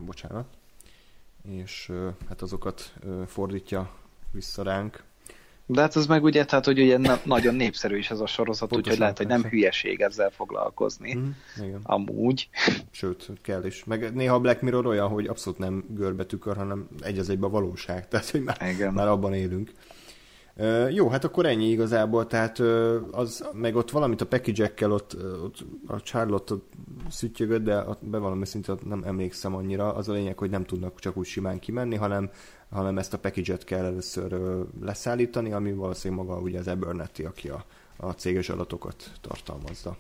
bocsánat, 0.06 0.45
és 1.49 1.91
hát 2.30 2.41
azokat 2.41 2.93
fordítja 3.28 3.91
vissza 4.32 4.64
ránk. 4.64 5.04
De 5.66 5.82
hát 5.82 5.95
ez 5.95 6.08
meg 6.08 6.24
ugye, 6.24 6.45
tehát 6.45 6.66
hogy 6.66 6.82
ugye 6.82 6.97
na- 6.97 7.20
nagyon 7.24 7.56
népszerű 7.56 7.97
is 7.97 8.10
ez 8.10 8.20
a 8.20 8.26
sorozat, 8.26 8.76
úgyhogy 8.76 8.97
lehet, 8.97 9.18
hogy 9.18 9.28
nem 9.28 9.43
hülyeség 9.43 10.02
ezzel 10.02 10.30
foglalkozni. 10.30 11.16
Mm, 11.16 11.30
igen. 11.64 11.80
Amúgy. 11.84 12.49
Sőt, 12.91 13.30
kell 13.41 13.66
is. 13.66 13.84
Meg 13.84 14.14
néha 14.14 14.39
Black 14.39 14.62
Mirror 14.62 14.86
olyan, 14.86 15.08
hogy 15.08 15.28
abszolút 15.28 15.60
nem 15.60 15.86
görbetükör, 15.89 16.56
hanem 16.56 16.88
egy 17.02 17.18
az 17.18 17.30
egyben 17.30 17.52
valóság. 17.52 18.08
Tehát, 18.08 18.30
hogy 18.30 18.43
már, 18.43 18.70
igen. 18.74 18.93
már 18.93 19.08
abban 19.08 19.34
élünk. 19.34 19.72
Jó, 20.89 21.10
hát 21.10 21.24
akkor 21.24 21.45
ennyi 21.45 21.66
igazából, 21.66 22.28
tehát 22.28 22.60
az, 23.12 23.49
meg 23.54 23.76
ott 23.76 23.91
valamit 23.91 24.22
a 24.22 24.26
package 24.26 24.74
ott, 24.88 25.16
ott 25.43 25.66
a 25.88 26.02
Charlotte 26.02 26.56
szüttyögött, 27.10 27.64
de 27.64 27.86
bevallom 27.99 28.41
őszintén 28.41 28.76
nem 28.86 29.04
emlékszem 29.04 29.56
annyira. 29.56 29.93
Az 29.93 30.10
a 30.10 30.14
lényeg, 30.14 30.38
hogy 30.38 30.49
nem 30.49 30.64
tudnak 30.64 30.99
csak 30.99 31.18
úgy 31.18 31.26
simán 31.26 31.60
kimenni, 31.60 31.95
hanem, 31.95 32.30
hanem 32.70 32.97
ezt 32.97 33.14
a 33.14 33.20
package 33.20 33.58
kell 33.58 33.86
először 33.86 34.39
leszállítani, 34.82 35.52
ami 35.52 35.74
valószínűleg 35.74 36.26
maga 36.26 36.39
ugye 36.39 36.60
az 36.60 36.68
Abernethy, 36.68 37.24
aki 37.24 37.49
a, 37.49 37.66
a 37.97 38.12
céges 38.12 38.49
adatokat 38.49 39.12
tartalmazza, 39.22 39.97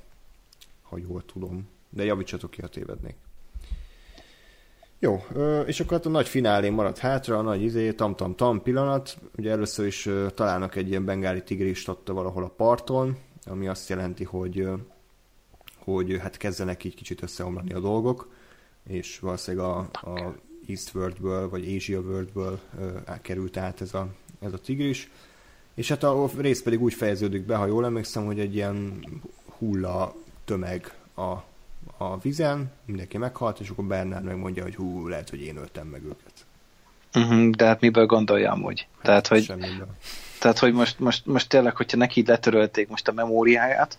ha 0.81 0.97
jól 0.97 1.25
tudom. 1.25 1.67
De 1.89 2.03
javítsatok 2.03 2.51
ki, 2.51 2.61
ha 2.61 2.67
tévednék. 2.67 3.15
Jó, 5.03 5.23
és 5.65 5.79
akkor 5.79 5.91
hát 5.91 6.05
a 6.05 6.09
nagy 6.09 6.27
finálé 6.27 6.69
maradt 6.69 6.97
hátra, 6.97 7.37
a 7.37 7.41
nagy 7.41 7.61
izé, 7.61 7.91
tam-tam-tam 7.91 8.61
pillanat. 8.61 9.17
Ugye 9.37 9.51
először 9.51 9.85
is 9.85 10.09
találnak 10.33 10.75
egy 10.75 10.89
ilyen 10.89 11.05
bengáli 11.05 11.43
tigrist 11.43 11.87
ott 11.87 12.07
valahol 12.07 12.43
a 12.43 12.47
parton, 12.47 13.17
ami 13.45 13.67
azt 13.67 13.89
jelenti, 13.89 14.23
hogy, 14.23 14.67
hogy 15.77 16.17
hát 16.19 16.37
kezdenek 16.37 16.83
így 16.83 16.95
kicsit 16.95 17.21
összeomlani 17.21 17.73
a 17.73 17.79
dolgok, 17.79 18.31
és 18.87 19.19
valószínűleg 19.19 19.67
a, 19.67 19.77
a 19.91 20.35
East 20.67 20.95
Worldből, 20.95 21.49
vagy 21.49 21.75
Asia 21.75 21.99
Worldből 21.99 22.59
került 23.21 23.57
át 23.57 23.81
ez 23.81 23.93
a, 23.93 24.07
ez 24.39 24.53
a 24.53 24.59
tigris. 24.59 25.11
És 25.73 25.89
hát 25.89 26.03
a 26.03 26.29
rész 26.37 26.61
pedig 26.61 26.81
úgy 26.81 26.93
fejeződik 26.93 27.45
be, 27.45 27.55
ha 27.55 27.65
jól 27.65 27.85
emlékszem, 27.85 28.25
hogy 28.25 28.39
egy 28.39 28.55
ilyen 28.55 29.05
hulla 29.57 30.15
tömeg 30.45 30.93
a 31.15 31.49
a 31.97 32.17
vizen, 32.17 32.71
mindenki 32.85 33.17
meghalt, 33.17 33.59
és 33.59 33.69
akkor 33.69 33.85
Bernard 33.85 34.23
megmondja, 34.23 34.63
hogy 34.63 34.75
hú, 34.75 35.07
lehet, 35.07 35.29
hogy 35.29 35.41
én 35.41 35.57
öltem 35.57 35.87
meg 35.87 36.03
őket. 36.03 36.33
Uh-huh, 37.15 37.49
de 37.49 37.65
hát 37.65 37.81
miből 37.81 38.05
gondoljam 38.05 38.63
úgy? 38.63 38.87
Hát, 38.95 39.03
tehát, 39.03 39.27
hogy, 39.27 39.43
semmiből. 39.43 39.87
tehát, 40.39 40.59
hogy 40.59 40.73
most, 40.73 40.99
most, 40.99 41.25
most 41.25 41.49
tényleg, 41.49 41.75
hogyha 41.75 41.97
neki 41.97 42.23
letörölték 42.27 42.89
most 42.89 43.07
a 43.07 43.11
memóriáját, 43.11 43.97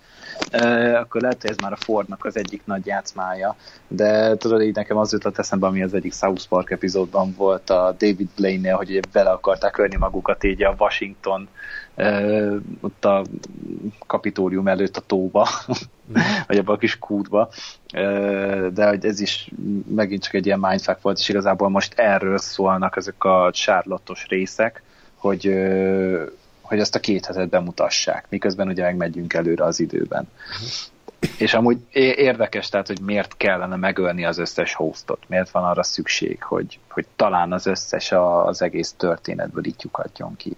eh, 0.51 1.01
akkor 1.01 1.20
lehet, 1.20 1.41
hogy 1.41 1.51
ez 1.51 1.57
már 1.57 1.72
a 1.72 1.76
Fordnak 1.76 2.24
az 2.24 2.37
egyik 2.37 2.62
nagy 2.64 2.87
játszmája, 2.87 3.57
de 3.89 4.37
tudod, 4.37 4.62
így 4.62 4.74
nekem 4.74 4.97
az 4.97 5.12
jutott 5.12 5.39
eszembe, 5.39 5.66
ami 5.66 5.83
az 5.83 5.95
egyik 5.95 6.12
South 6.12 6.49
Park 6.49 6.70
epizódban 6.70 7.35
volt 7.37 7.70
a 7.70 7.95
David 7.99 8.28
Blaine-nél, 8.37 8.76
hogy 8.76 8.91
ugye 8.91 9.01
bele 9.12 9.30
akarták 9.30 9.78
ölni 9.78 9.97
magukat 9.97 10.45
így 10.45 10.62
a 10.62 10.74
Washington 10.78 11.49
ott 12.80 13.05
a 13.05 13.24
kapitórium 14.07 14.68
előtt 14.68 14.97
a 14.97 15.01
tóba, 15.07 15.49
mm. 15.70 16.20
vagy 16.47 16.59
abban 16.59 16.74
a 16.74 16.78
kis 16.78 16.99
kútba, 16.99 17.49
de 18.72 18.88
hogy 18.88 19.05
ez 19.05 19.20
is 19.20 19.51
megint 19.95 20.22
csak 20.22 20.34
egy 20.34 20.47
ilyen 20.47 20.59
mindfuck 20.59 21.03
volt, 21.03 21.18
és 21.18 21.28
igazából 21.28 21.68
most 21.68 21.99
erről 21.99 22.38
szólnak 22.38 22.97
ezek 22.97 23.24
a 23.24 23.51
sárlatos 23.53 24.26
részek, 24.28 24.82
hogy, 25.14 25.43
hogy 26.61 26.78
ezt 26.78 26.95
a 26.95 27.01
két 27.01 27.26
hetet 27.26 27.49
bemutassák, 27.49 28.26
miközben 28.28 28.68
ugye 28.68 28.82
megmegyünk 28.82 29.32
előre 29.32 29.64
az 29.64 29.80
időben. 29.80 30.28
És 31.38 31.55
amúgy 31.55 31.78
érdekes, 31.93 32.68
tehát, 32.68 32.86
hogy 32.86 33.01
miért 33.01 33.36
kellene 33.36 33.76
megölni 33.76 34.24
az 34.24 34.38
összes 34.38 34.74
hostot, 34.74 35.22
miért 35.28 35.51
van 35.51 35.64
arra 35.64 35.82
szükség, 35.82 36.43
hogy, 36.43 36.78
hogy 36.88 37.07
talán 37.16 37.53
az 37.53 37.66
összes 37.66 38.12
az 38.45 38.62
egész 38.62 38.93
történetből 38.97 39.64
itt 39.64 39.82
lyukadjon 39.82 40.36
ki. 40.36 40.57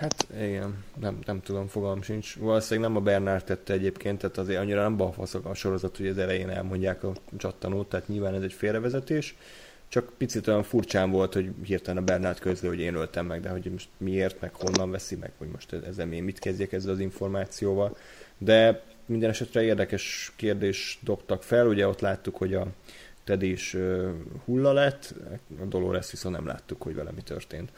Hát 0.00 0.26
igen, 0.40 0.84
nem, 1.00 1.18
nem 1.26 1.40
tudom, 1.40 1.66
fogalm 1.66 2.02
sincs. 2.02 2.36
Valószínűleg 2.36 2.90
nem 2.90 3.00
a 3.00 3.04
Bernard 3.04 3.44
tette 3.44 3.72
egyébként, 3.72 4.18
tehát 4.18 4.38
azért 4.38 4.60
annyira 4.60 4.82
nem 4.82 4.96
balfaszok 4.96 5.44
a 5.46 5.54
sorozat, 5.54 5.96
hogy 5.96 6.06
az 6.06 6.18
elején 6.18 6.48
elmondják 6.50 7.04
a 7.04 7.12
csattanót, 7.36 7.88
tehát 7.88 8.08
nyilván 8.08 8.34
ez 8.34 8.42
egy 8.42 8.52
félrevezetés. 8.52 9.36
Csak 9.88 10.12
picit 10.18 10.46
olyan 10.46 10.62
furcsán 10.62 11.10
volt, 11.10 11.32
hogy 11.32 11.50
hirtelen 11.64 12.02
a 12.02 12.04
Bernard 12.04 12.38
közli, 12.38 12.68
hogy 12.68 12.80
én 12.80 12.94
öltem 12.94 13.26
meg, 13.26 13.40
de 13.40 13.48
hogy 13.48 13.64
most 13.72 13.88
miért, 13.96 14.40
meg 14.40 14.54
honnan 14.54 14.90
veszi 14.90 15.16
meg, 15.16 15.32
hogy 15.38 15.48
most 15.48 15.72
ezzel 15.72 16.12
én 16.12 16.22
mit 16.22 16.38
kezdjek 16.38 16.72
ezzel 16.72 16.92
az 16.92 17.00
információval. 17.00 17.96
De 18.38 18.82
minden 19.06 19.30
esetre 19.30 19.62
érdekes 19.62 20.32
kérdés 20.36 20.98
dobtak 21.02 21.42
fel, 21.42 21.66
ugye 21.66 21.86
ott 21.86 22.00
láttuk, 22.00 22.36
hogy 22.36 22.54
a 22.54 22.66
Ted 23.24 23.42
is 23.42 23.76
hulla 24.44 24.72
lett, 24.72 25.14
a 25.60 25.64
Dolores 25.64 26.10
viszont 26.10 26.34
nem 26.34 26.46
láttuk, 26.46 26.82
hogy 26.82 26.94
vele 26.94 27.10
mi 27.10 27.22
történt. 27.22 27.70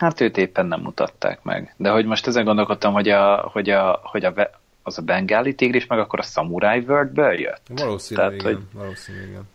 Hát 0.00 0.20
őt 0.20 0.36
éppen 0.36 0.66
nem 0.66 0.80
mutatták 0.80 1.42
meg. 1.42 1.74
De 1.76 1.90
hogy 1.90 2.04
most 2.04 2.26
ezen 2.26 2.44
gondolkodtam, 2.44 2.92
hogy, 2.92 3.08
a, 3.08 3.48
hogy, 3.52 3.70
a, 3.70 4.00
hogy 4.02 4.24
a, 4.24 4.34
az 4.82 4.98
a 4.98 5.02
bengáli 5.02 5.54
tigris 5.54 5.86
meg 5.86 5.98
akkor 5.98 6.18
a 6.18 6.22
Samurai 6.22 6.78
Worldből 6.78 7.32
jött? 7.32 7.60
Valószínűleg 7.68 8.28
Tehát, 8.28 8.42
igen. 8.42 8.54
Hogy, 8.54 8.80
valószínűleg 8.80 9.28
igen. 9.28 9.48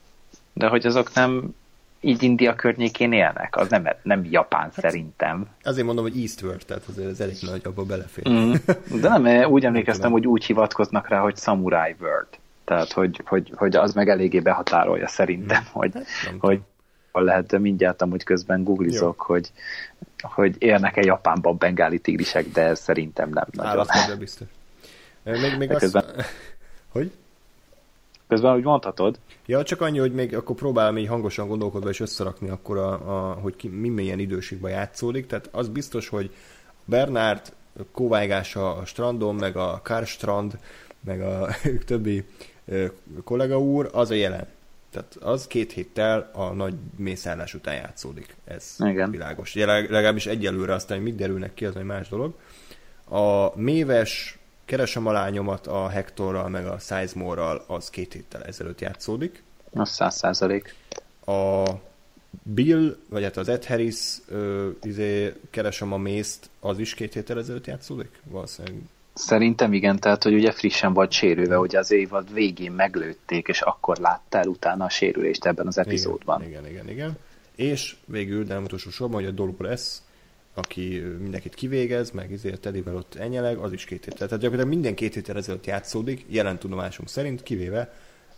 De 0.53 0.67
hogy 0.67 0.85
azok 0.85 1.13
nem 1.13 1.55
így 1.99 2.23
India 2.23 2.55
környékén 2.55 3.11
élnek, 3.11 3.55
az 3.57 3.69
nem, 3.69 3.87
nem 4.03 4.25
Japán 4.29 4.61
hát, 4.61 4.79
szerintem. 4.79 5.47
Azért 5.63 5.85
mondom, 5.85 6.03
hogy 6.03 6.21
Eastward, 6.21 6.65
tehát 6.65 6.83
azért 6.89 7.09
ez 7.09 7.19
elég 7.19 7.37
nagy, 7.41 7.61
abba 7.63 7.83
belefér. 7.83 8.29
Mm. 8.29 8.53
De 9.01 9.17
nem, 9.17 9.51
úgy 9.51 9.65
emlékeztem, 9.65 10.11
hogy 10.11 10.27
úgy 10.27 10.45
hivatkoznak 10.45 11.07
rá, 11.07 11.19
hogy 11.19 11.37
Samurai 11.37 11.95
World. 11.99 12.27
Tehát, 12.65 12.91
hogy, 12.91 13.21
hogy, 13.25 13.51
hogy 13.55 13.75
az 13.75 13.93
meg 13.93 14.09
eléggé 14.09 14.39
behatárolja 14.39 15.07
szerintem, 15.07 15.61
mm. 15.61 15.71
hogy, 15.71 15.91
hogy 17.15 17.25
lehet, 17.25 17.59
mindjárt 17.59 18.01
amúgy 18.01 18.23
közben 18.23 18.63
googlizok, 18.63 19.21
hogy, 19.21 19.51
hogy 20.21 20.55
élnek-e 20.59 21.01
Japánban 21.01 21.57
bengáli 21.57 21.99
tigrisek, 21.99 22.45
de 22.51 22.75
szerintem 22.75 23.29
nem 23.29 23.45
nagyon. 23.51 23.85
Állat, 23.87 24.17
biztos. 24.19 24.47
Még, 25.23 25.57
még 25.57 25.69
közben... 25.69 26.03
azt... 26.03 26.25
Hogy? 26.91 27.11
Közben 28.27 28.55
úgy 28.55 28.63
mondhatod. 28.63 29.19
Ja, 29.45 29.63
csak 29.63 29.81
annyi, 29.81 29.99
hogy 29.99 30.13
még 30.13 30.35
akkor 30.35 30.55
próbálom 30.55 30.97
így 30.97 31.07
hangosan 31.07 31.47
gondolkodva 31.47 31.89
és 31.89 31.99
összerakni 31.99 32.49
akkor, 32.49 32.77
a, 32.77 32.91
a, 32.91 33.33
hogy 33.33 33.55
ki, 33.55 33.67
mi 33.67 33.89
milyen 33.89 34.19
időségben 34.19 34.71
játszódik. 34.71 35.27
Tehát 35.27 35.49
az 35.51 35.67
biztos, 35.67 36.09
hogy 36.09 36.33
Bernard 36.85 37.53
kóválygása 37.91 38.75
a 38.75 38.85
strandon, 38.85 39.35
meg 39.35 39.55
a 39.55 39.79
Karstrand, 39.83 40.59
meg 40.99 41.21
a 41.21 41.47
többi 41.85 42.25
kollega 43.23 43.59
úr, 43.59 43.89
az 43.93 44.09
a 44.09 44.13
jelen. 44.13 44.47
Tehát 44.95 45.15
az 45.15 45.47
két 45.47 45.71
héttel 45.71 46.29
a 46.33 46.53
nagy 46.53 46.75
mészállás 46.97 47.53
után 47.53 47.75
játszódik. 47.75 48.35
Ez 48.45 48.75
Igen. 48.79 49.11
világos. 49.11 49.55
Ugye 49.55 49.65
legalábbis 49.65 50.25
egyelőre 50.25 50.73
aztán, 50.73 50.97
hogy 50.97 51.05
mit 51.05 51.15
derülnek 51.15 51.53
ki, 51.53 51.65
az 51.65 51.75
egy 51.75 51.83
más 51.83 52.09
dolog. 52.09 52.33
A 53.09 53.59
méves 53.59 54.37
keresem 54.65 55.07
a 55.07 55.11
lányomat 55.11 55.67
a 55.67 55.87
Hectorral, 55.87 56.49
meg 56.49 56.67
a 56.67 56.79
Sizemore-ral, 56.79 57.63
az 57.67 57.89
két 57.89 58.13
héttel 58.13 58.43
ezelőtt 58.43 58.81
játszódik. 58.81 59.43
Az 59.73 59.89
száz 59.89 60.15
százalék. 60.15 60.75
A 61.25 61.63
Bill, 62.43 62.97
vagy 63.09 63.23
hát 63.23 63.37
az 63.37 63.49
Ed 63.49 63.65
Harris, 63.65 64.17
ö, 64.27 64.69
izé, 64.83 65.33
keresem 65.49 65.93
a 65.93 65.97
mészt, 65.97 66.49
az 66.59 66.79
is 66.79 66.93
két 66.93 67.13
héttel 67.13 67.39
ezelőtt 67.39 67.67
játszódik? 67.67 68.19
Valószínűleg 68.23 68.81
Szerintem 69.17 69.73
igen, 69.73 69.99
tehát 69.99 70.23
hogy 70.23 70.33
ugye 70.33 70.51
frissen 70.51 70.93
volt 70.93 71.11
sérülve, 71.11 71.55
hogy 71.55 71.75
az 71.75 71.91
évad 71.91 72.33
végén 72.33 72.71
meglőtték, 72.71 73.47
és 73.47 73.61
akkor 73.61 73.97
láttál 73.97 74.47
utána 74.47 74.85
a 74.85 74.89
sérülést 74.89 75.45
ebben 75.45 75.67
az 75.67 75.77
epizódban. 75.77 76.41
Igen, 76.41 76.67
igen, 76.67 76.71
igen. 76.71 76.89
igen. 76.89 77.17
És 77.55 77.95
végül, 78.05 78.43
de 78.43 78.53
nem 78.53 78.63
utolsó 78.63 78.89
sorban, 78.89 79.19
hogy 79.19 79.29
a 79.29 79.31
Dolores, 79.31 79.97
aki 80.53 81.03
mindenkit 81.19 81.55
kivégez, 81.55 82.11
meg 82.11 82.31
ezért 82.31 82.61
Teddyvel 82.61 82.95
ott 82.95 83.15
enyeleg, 83.15 83.57
az 83.57 83.71
is 83.71 83.85
két 83.85 84.03
héttel. 84.03 84.27
Tehát 84.27 84.43
gyakorlatilag 84.43 84.73
minden 84.73 84.95
két 84.95 85.13
héttel 85.13 85.37
ezelőtt 85.37 85.65
játszódik, 85.65 86.25
jelen 86.27 86.57
tudomásunk 86.57 87.09
szerint, 87.09 87.43
kivéve 87.43 87.93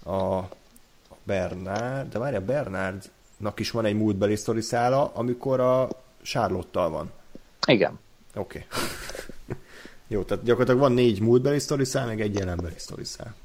a 0.05 0.41
Bernard, 1.23 2.11
de 2.11 2.19
várja, 2.19 2.41
Bernardnak 2.41 3.59
is 3.59 3.71
van 3.71 3.85
egy 3.85 3.95
múltbeli 3.95 4.35
sztori 4.35 4.61
szála, 4.61 5.11
amikor 5.13 5.59
a 5.59 5.89
Charlotte-tal 6.21 6.89
van. 6.89 7.11
Igen. 7.67 7.99
Oké. 8.35 8.65
Okay. 8.67 8.79
Jó, 10.07 10.23
tehát 10.23 10.43
gyakorlatilag 10.43 10.81
van 10.81 10.91
négy 10.91 11.21
múltbeli 11.21 11.59
sztoriszál, 11.59 12.05
meg 12.05 12.21
egy 12.21 12.35
jelenbeli 12.35 12.73
sztoriszál. 12.77 13.35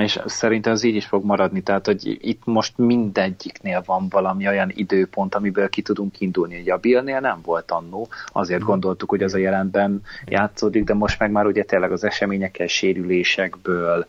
És 0.00 0.20
szerintem 0.26 0.72
az 0.72 0.82
így 0.82 0.94
is 0.94 1.06
fog 1.06 1.24
maradni, 1.24 1.60
tehát 1.60 1.86
hogy 1.86 2.18
itt 2.20 2.42
most 2.44 2.78
mindegyiknél 2.78 3.82
van 3.86 4.08
valami 4.08 4.48
olyan 4.48 4.70
időpont, 4.74 5.34
amiből 5.34 5.68
ki 5.68 5.82
tudunk 5.82 6.20
indulni. 6.20 6.60
Ugye 6.60 6.72
a 6.72 6.76
Billnél 6.76 7.20
nem 7.20 7.40
volt 7.44 7.70
annó, 7.70 8.08
azért 8.26 8.60
hmm. 8.60 8.68
gondoltuk, 8.68 9.10
hogy 9.10 9.22
az 9.22 9.34
a 9.34 9.38
jelenben 9.38 10.02
játszódik, 10.26 10.84
de 10.84 10.94
most 10.94 11.18
meg 11.18 11.30
már 11.30 11.46
ugye 11.46 11.64
tényleg 11.64 11.92
az 11.92 12.04
eseményekkel, 12.04 12.66
sérülésekből, 12.66 14.06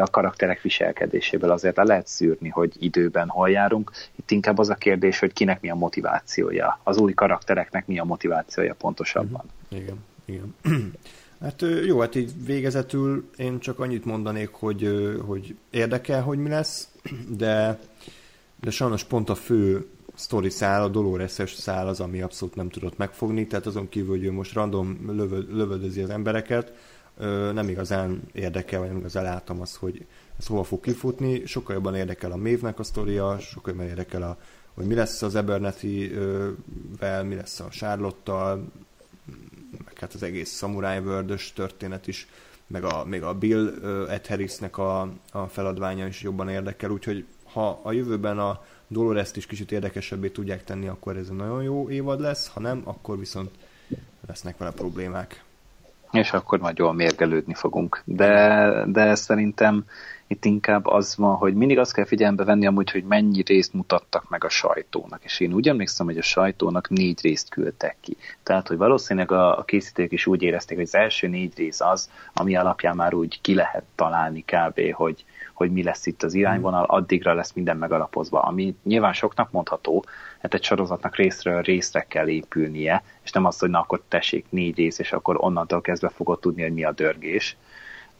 a 0.00 0.10
karakterek 0.10 0.62
viselkedéséből 0.62 1.50
azért 1.50 1.76
le 1.76 1.84
lehet 1.84 2.06
szűrni, 2.06 2.48
hogy 2.48 2.72
időben 2.78 3.28
hol 3.28 3.50
járunk. 3.50 3.92
Itt 4.16 4.30
inkább 4.30 4.58
az 4.58 4.68
a 4.68 4.74
kérdés, 4.74 5.18
hogy 5.18 5.32
kinek 5.32 5.60
mi 5.60 5.70
a 5.70 5.74
motivációja, 5.74 6.80
az 6.82 6.96
új 6.96 7.14
karaktereknek 7.14 7.86
mi 7.86 7.98
a 7.98 8.04
motivációja 8.04 8.74
pontosabban. 8.74 9.44
Hmm. 9.68 9.78
Igen, 9.78 10.04
igen. 10.24 10.54
Hát 11.40 11.64
jó, 11.84 12.00
hát 12.00 12.14
így 12.14 12.44
végezetül 12.44 13.30
én 13.36 13.58
csak 13.58 13.78
annyit 13.78 14.04
mondanék, 14.04 14.48
hogy, 14.48 14.90
hogy 15.26 15.56
érdekel, 15.70 16.22
hogy 16.22 16.38
mi 16.38 16.48
lesz, 16.48 16.88
de, 17.38 17.78
de 18.60 18.70
sajnos 18.70 19.04
pont 19.04 19.28
a 19.28 19.34
fő 19.34 19.86
sztori 20.14 20.50
szál, 20.50 20.82
a 20.82 20.88
Dolores-es 20.88 21.54
szál 21.54 21.88
az, 21.88 22.00
ami 22.00 22.20
abszolút 22.20 22.54
nem 22.54 22.68
tudott 22.68 22.96
megfogni, 22.96 23.46
tehát 23.46 23.66
azon 23.66 23.88
kívül, 23.88 24.08
hogy 24.08 24.24
ő 24.24 24.32
most 24.32 24.52
random 24.52 24.98
lövöd, 25.06 25.54
lövöldözi 25.54 26.00
az 26.00 26.10
embereket, 26.10 26.72
nem 27.52 27.68
igazán 27.68 28.22
érdekel, 28.32 28.78
vagy 28.78 28.88
nem 28.88 28.98
igazán 28.98 29.24
látom 29.24 29.60
azt, 29.60 29.76
hogy 29.76 30.06
ez 30.38 30.46
hova 30.46 30.62
fog 30.62 30.80
kifutni, 30.80 31.46
sokkal 31.46 31.74
jobban 31.74 31.94
érdekel 31.94 32.32
a 32.32 32.36
Mévnek 32.36 32.78
a 32.78 32.82
sztoria, 32.82 33.38
sokkal 33.38 33.72
jobban 33.72 33.88
érdekel 33.88 34.22
a 34.22 34.38
hogy 34.74 34.86
mi 34.86 34.94
lesz 34.94 35.22
az 35.22 35.34
Abernethy-vel, 35.34 37.24
mi 37.24 37.34
lesz 37.34 37.60
a 37.60 37.68
Charlotte-tal, 37.68 38.56
meg 38.56 38.87
hát 40.00 40.14
az 40.14 40.22
egész 40.22 40.56
Samurai 40.56 40.98
world 40.98 41.40
történet 41.54 42.06
is, 42.06 42.28
meg 42.66 42.84
a, 42.84 43.04
még 43.04 43.22
a 43.22 43.34
Bill 43.34 43.68
Ed 44.08 44.26
Harrisnek 44.26 44.78
a, 44.78 45.00
a 45.32 45.46
feladványa 45.46 46.06
is 46.06 46.22
jobban 46.22 46.48
érdekel, 46.48 46.90
úgyhogy 46.90 47.26
ha 47.52 47.80
a 47.82 47.92
jövőben 47.92 48.38
a 48.38 48.64
Dolores-t 48.88 49.36
is 49.36 49.46
kicsit 49.46 49.72
érdekesebbé 49.72 50.28
tudják 50.28 50.64
tenni, 50.64 50.88
akkor 50.88 51.16
ez 51.16 51.26
egy 51.30 51.36
nagyon 51.36 51.62
jó 51.62 51.90
évad 51.90 52.20
lesz, 52.20 52.48
ha 52.48 52.60
nem, 52.60 52.82
akkor 52.84 53.18
viszont 53.18 53.50
lesznek 54.26 54.56
vele 54.56 54.70
problémák. 54.70 55.42
És 56.12 56.32
akkor 56.32 56.58
majd 56.58 56.78
jól 56.78 56.92
mérgelődni 56.92 57.54
fogunk. 57.54 58.02
De, 58.04 58.84
de 58.86 59.14
szerintem 59.14 59.84
itt 60.30 60.44
inkább 60.44 60.86
az 60.86 61.16
van, 61.16 61.36
hogy 61.36 61.54
mindig 61.54 61.78
azt 61.78 61.92
kell 61.92 62.04
figyelembe 62.04 62.44
venni 62.44 62.66
amúgy, 62.66 62.90
hogy 62.90 63.04
mennyi 63.04 63.42
részt 63.46 63.72
mutattak 63.72 64.28
meg 64.28 64.44
a 64.44 64.48
sajtónak. 64.48 65.24
És 65.24 65.40
én 65.40 65.52
úgy 65.52 65.68
emlékszem, 65.68 66.06
hogy 66.06 66.18
a 66.18 66.22
sajtónak 66.22 66.88
négy 66.88 67.20
részt 67.22 67.48
küldtek 67.48 67.96
ki. 68.00 68.16
Tehát, 68.42 68.68
hogy 68.68 68.76
valószínűleg 68.76 69.32
a, 69.32 69.58
a 69.58 69.64
készítők 69.64 70.12
is 70.12 70.26
úgy 70.26 70.42
érezték, 70.42 70.76
hogy 70.76 70.86
az 70.86 70.94
első 70.94 71.28
négy 71.28 71.56
rész 71.56 71.80
az, 71.80 72.10
ami 72.34 72.56
alapján 72.56 72.96
már 72.96 73.14
úgy 73.14 73.40
ki 73.40 73.54
lehet 73.54 73.84
találni 73.94 74.44
kb., 74.46 74.92
hogy, 74.92 75.24
hogy 75.54 75.72
mi 75.72 75.82
lesz 75.82 76.06
itt 76.06 76.22
az 76.22 76.34
irányvonal, 76.34 76.84
addigra 76.84 77.34
lesz 77.34 77.52
minden 77.52 77.76
megalapozva, 77.76 78.40
ami 78.40 78.74
nyilván 78.84 79.12
soknak 79.12 79.50
mondható, 79.50 80.04
hát 80.40 80.54
egy 80.54 80.64
sorozatnak 80.64 81.16
részről 81.16 81.62
részre 81.62 82.06
kell 82.08 82.28
épülnie, 82.28 83.02
és 83.24 83.30
nem 83.30 83.44
az, 83.44 83.58
hogy 83.58 83.70
na 83.70 83.80
akkor 83.80 84.02
tessék 84.08 84.46
négy 84.48 84.76
rész, 84.76 84.98
és 84.98 85.12
akkor 85.12 85.36
onnantól 85.38 85.80
kezdve 85.80 86.08
fogod 86.08 86.40
tudni, 86.40 86.62
hogy 86.62 86.72
mi 86.72 86.84
a 86.84 86.92
dörgés. 86.92 87.56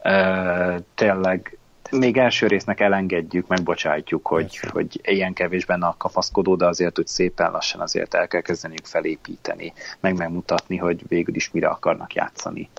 Uh, 0.03 0.75
tényleg 0.95 1.58
még 1.91 2.17
első 2.17 2.47
résznek 2.47 2.79
elengedjük, 2.79 3.47
megbocsájtjuk, 3.47 4.27
hogy, 4.27 4.57
hogy 4.57 4.99
ilyen 5.03 5.33
kevés 5.33 5.65
benne 5.65 5.85
a 5.85 5.95
kapaszkodó, 5.97 6.55
de 6.55 6.65
azért, 6.65 6.95
hogy 6.95 7.07
szépen 7.07 7.51
lassan 7.51 7.81
azért 7.81 8.13
el 8.13 8.27
kell 8.27 8.41
kezdeniük 8.41 8.85
felépíteni, 8.85 9.73
meg 9.99 10.17
megmutatni, 10.17 10.77
hogy 10.77 11.07
végül 11.07 11.35
is 11.35 11.51
mire 11.51 11.67
akarnak 11.67 12.13
játszani. 12.13 12.69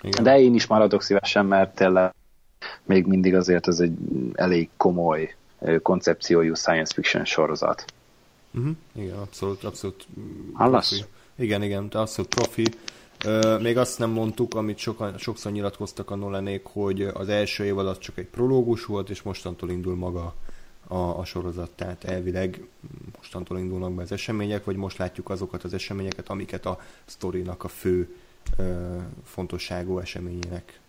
Igen. 0.00 0.22
De 0.22 0.40
én 0.40 0.54
is 0.54 0.66
maradok 0.66 1.02
szívesen, 1.02 1.46
mert 1.46 1.74
tényleg 1.74 2.14
még 2.84 3.06
mindig 3.06 3.34
azért 3.34 3.68
ez 3.68 3.80
egy 3.80 3.96
elég 4.34 4.68
komoly 4.76 5.34
koncepciójú 5.82 6.54
science 6.54 6.94
fiction 6.94 7.24
sorozat. 7.24 7.84
Uh-huh. 8.54 8.76
Igen, 8.92 9.16
abszolút, 9.16 9.64
abszolút. 9.64 10.06
Hallasz? 10.52 11.04
Igen, 11.36 11.62
igen, 11.62 11.88
abszolút 11.92 12.34
profi. 12.34 12.64
Még 13.60 13.76
azt 13.76 13.98
nem 13.98 14.10
mondtuk, 14.10 14.54
amit 14.54 14.78
sokan, 14.78 15.18
sokszor 15.18 15.52
nyilatkoztak 15.52 16.10
a 16.10 16.14
Nolanék, 16.14 16.64
hogy 16.64 17.02
az 17.02 17.28
első 17.28 17.64
évad 17.64 17.86
az 17.86 17.98
csak 17.98 18.18
egy 18.18 18.26
prológus 18.26 18.84
volt, 18.84 19.10
és 19.10 19.22
mostantól 19.22 19.70
indul 19.70 19.94
maga 19.94 20.34
a, 20.86 20.96
a 20.96 21.24
sorozat. 21.24 21.70
Tehát 21.70 22.04
elvileg 22.04 22.66
mostantól 23.16 23.58
indulnak 23.58 23.92
be 23.94 24.02
az 24.02 24.12
események, 24.12 24.64
vagy 24.64 24.76
most 24.76 24.98
látjuk 24.98 25.30
azokat 25.30 25.64
az 25.64 25.74
eseményeket, 25.74 26.28
amiket 26.28 26.66
a 26.66 26.80
sztorinak 27.04 27.64
a 27.64 27.68
fő 27.68 28.16
ö, 28.56 28.96
fontosságú 29.24 29.98
eseményének 29.98 30.80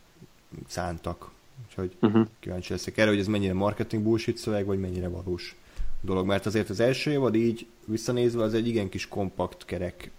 szántak. 0.68 1.32
Úgyhogy 1.68 1.96
uh-huh. 2.02 2.28
kíváncsi 2.40 2.72
leszek 2.72 2.98
erre, 2.98 3.10
hogy 3.10 3.20
ez 3.20 3.28
mennyire 3.28 3.54
marketing 3.54 4.04
bullshit 4.04 4.38
szöveg, 4.38 4.66
vagy 4.66 4.80
mennyire 4.80 5.08
valós 5.08 5.56
dolog. 6.02 6.26
Mert 6.26 6.46
azért 6.46 6.70
az 6.70 6.80
első 6.80 7.12
évad 7.12 7.36
így 7.36 7.68
visszanézve 7.86 8.44
az 8.44 8.54
egy 8.54 8.68
igen 8.68 8.90
kis 8.90 9.08
kompakt 9.08 9.66
kerek 9.66 10.12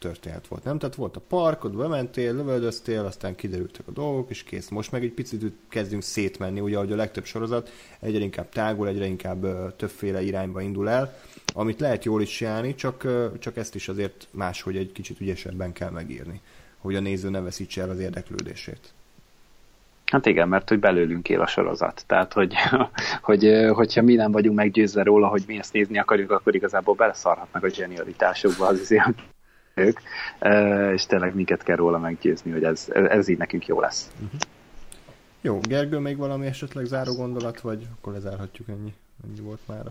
történet 0.00 0.46
volt, 0.46 0.64
nem? 0.64 0.78
Tehát 0.78 0.94
volt 0.94 1.16
a 1.16 1.20
park, 1.28 1.64
ott 1.64 1.76
bementél, 1.76 2.34
lövöldöztél, 2.34 3.04
aztán 3.04 3.34
kiderültek 3.34 3.88
a 3.88 3.90
dolgok, 3.90 4.30
és 4.30 4.42
kész. 4.42 4.68
Most 4.68 4.92
meg 4.92 5.02
egy 5.02 5.12
picit 5.12 5.52
kezdünk 5.68 6.02
szétmenni, 6.02 6.60
ugye, 6.60 6.76
ahogy 6.76 6.92
a 6.92 6.96
legtöbb 6.96 7.24
sorozat 7.24 7.70
egyre 8.00 8.22
inkább 8.22 8.48
tágul, 8.48 8.88
egyre 8.88 9.06
inkább 9.06 9.44
uh, 9.44 9.76
többféle 9.76 10.22
irányba 10.22 10.60
indul 10.60 10.88
el, 10.88 11.18
amit 11.54 11.80
lehet 11.80 12.04
jól 12.04 12.22
is 12.22 12.36
csinálni, 12.36 12.74
csak, 12.74 13.02
uh, 13.04 13.38
csak 13.38 13.56
ezt 13.56 13.74
is 13.74 13.88
azért 13.88 14.28
máshogy 14.30 14.76
egy 14.76 14.92
kicsit 14.92 15.20
ügyesebben 15.20 15.72
kell 15.72 15.90
megírni, 15.90 16.40
hogy 16.78 16.94
a 16.94 17.00
néző 17.00 17.30
ne 17.30 17.40
veszítse 17.40 17.82
el 17.82 17.90
az 17.90 17.98
érdeklődését. 17.98 18.92
Hát 20.10 20.26
igen, 20.26 20.48
mert 20.48 20.68
hogy 20.68 20.78
belőlünk 20.78 21.28
él 21.28 21.40
a 21.40 21.46
sorozat. 21.46 22.04
Tehát, 22.06 22.32
hogy, 22.32 22.54
hogy, 23.28 23.68
hogyha 23.72 24.02
mi 24.02 24.14
nem 24.14 24.32
vagyunk 24.32 24.56
meggyőzve 24.56 25.02
róla, 25.02 25.26
hogy 25.26 25.42
mi 25.46 25.58
ezt 25.58 25.72
nézni 25.72 25.98
akarjuk, 25.98 26.30
akkor 26.30 26.54
igazából 26.54 26.94
beleszarhatnak 26.94 27.64
a 27.64 27.68
zsenialitásokba 27.68 28.66
az 28.66 28.80
izé 28.80 29.02
ők, 29.74 30.00
és 30.92 31.06
tényleg 31.06 31.34
minket 31.34 31.62
kell 31.62 31.76
róla 31.76 31.98
meggyőzni, 31.98 32.50
hogy 32.50 32.64
ez, 32.64 32.88
ez 32.88 33.28
így 33.28 33.38
nekünk 33.38 33.66
jó 33.66 33.80
lesz. 33.80 34.10
Uh-huh. 34.14 34.40
Jó, 35.40 35.58
Gergő, 35.62 35.98
még 35.98 36.16
valami 36.16 36.46
esetleg 36.46 36.84
záró 36.84 37.14
gondolat, 37.14 37.60
vagy 37.60 37.86
akkor 37.96 38.12
lezárhatjuk 38.12 38.68
ennyi? 38.68 38.94
Ennyi 39.24 39.40
volt 39.40 39.60
már. 39.66 39.84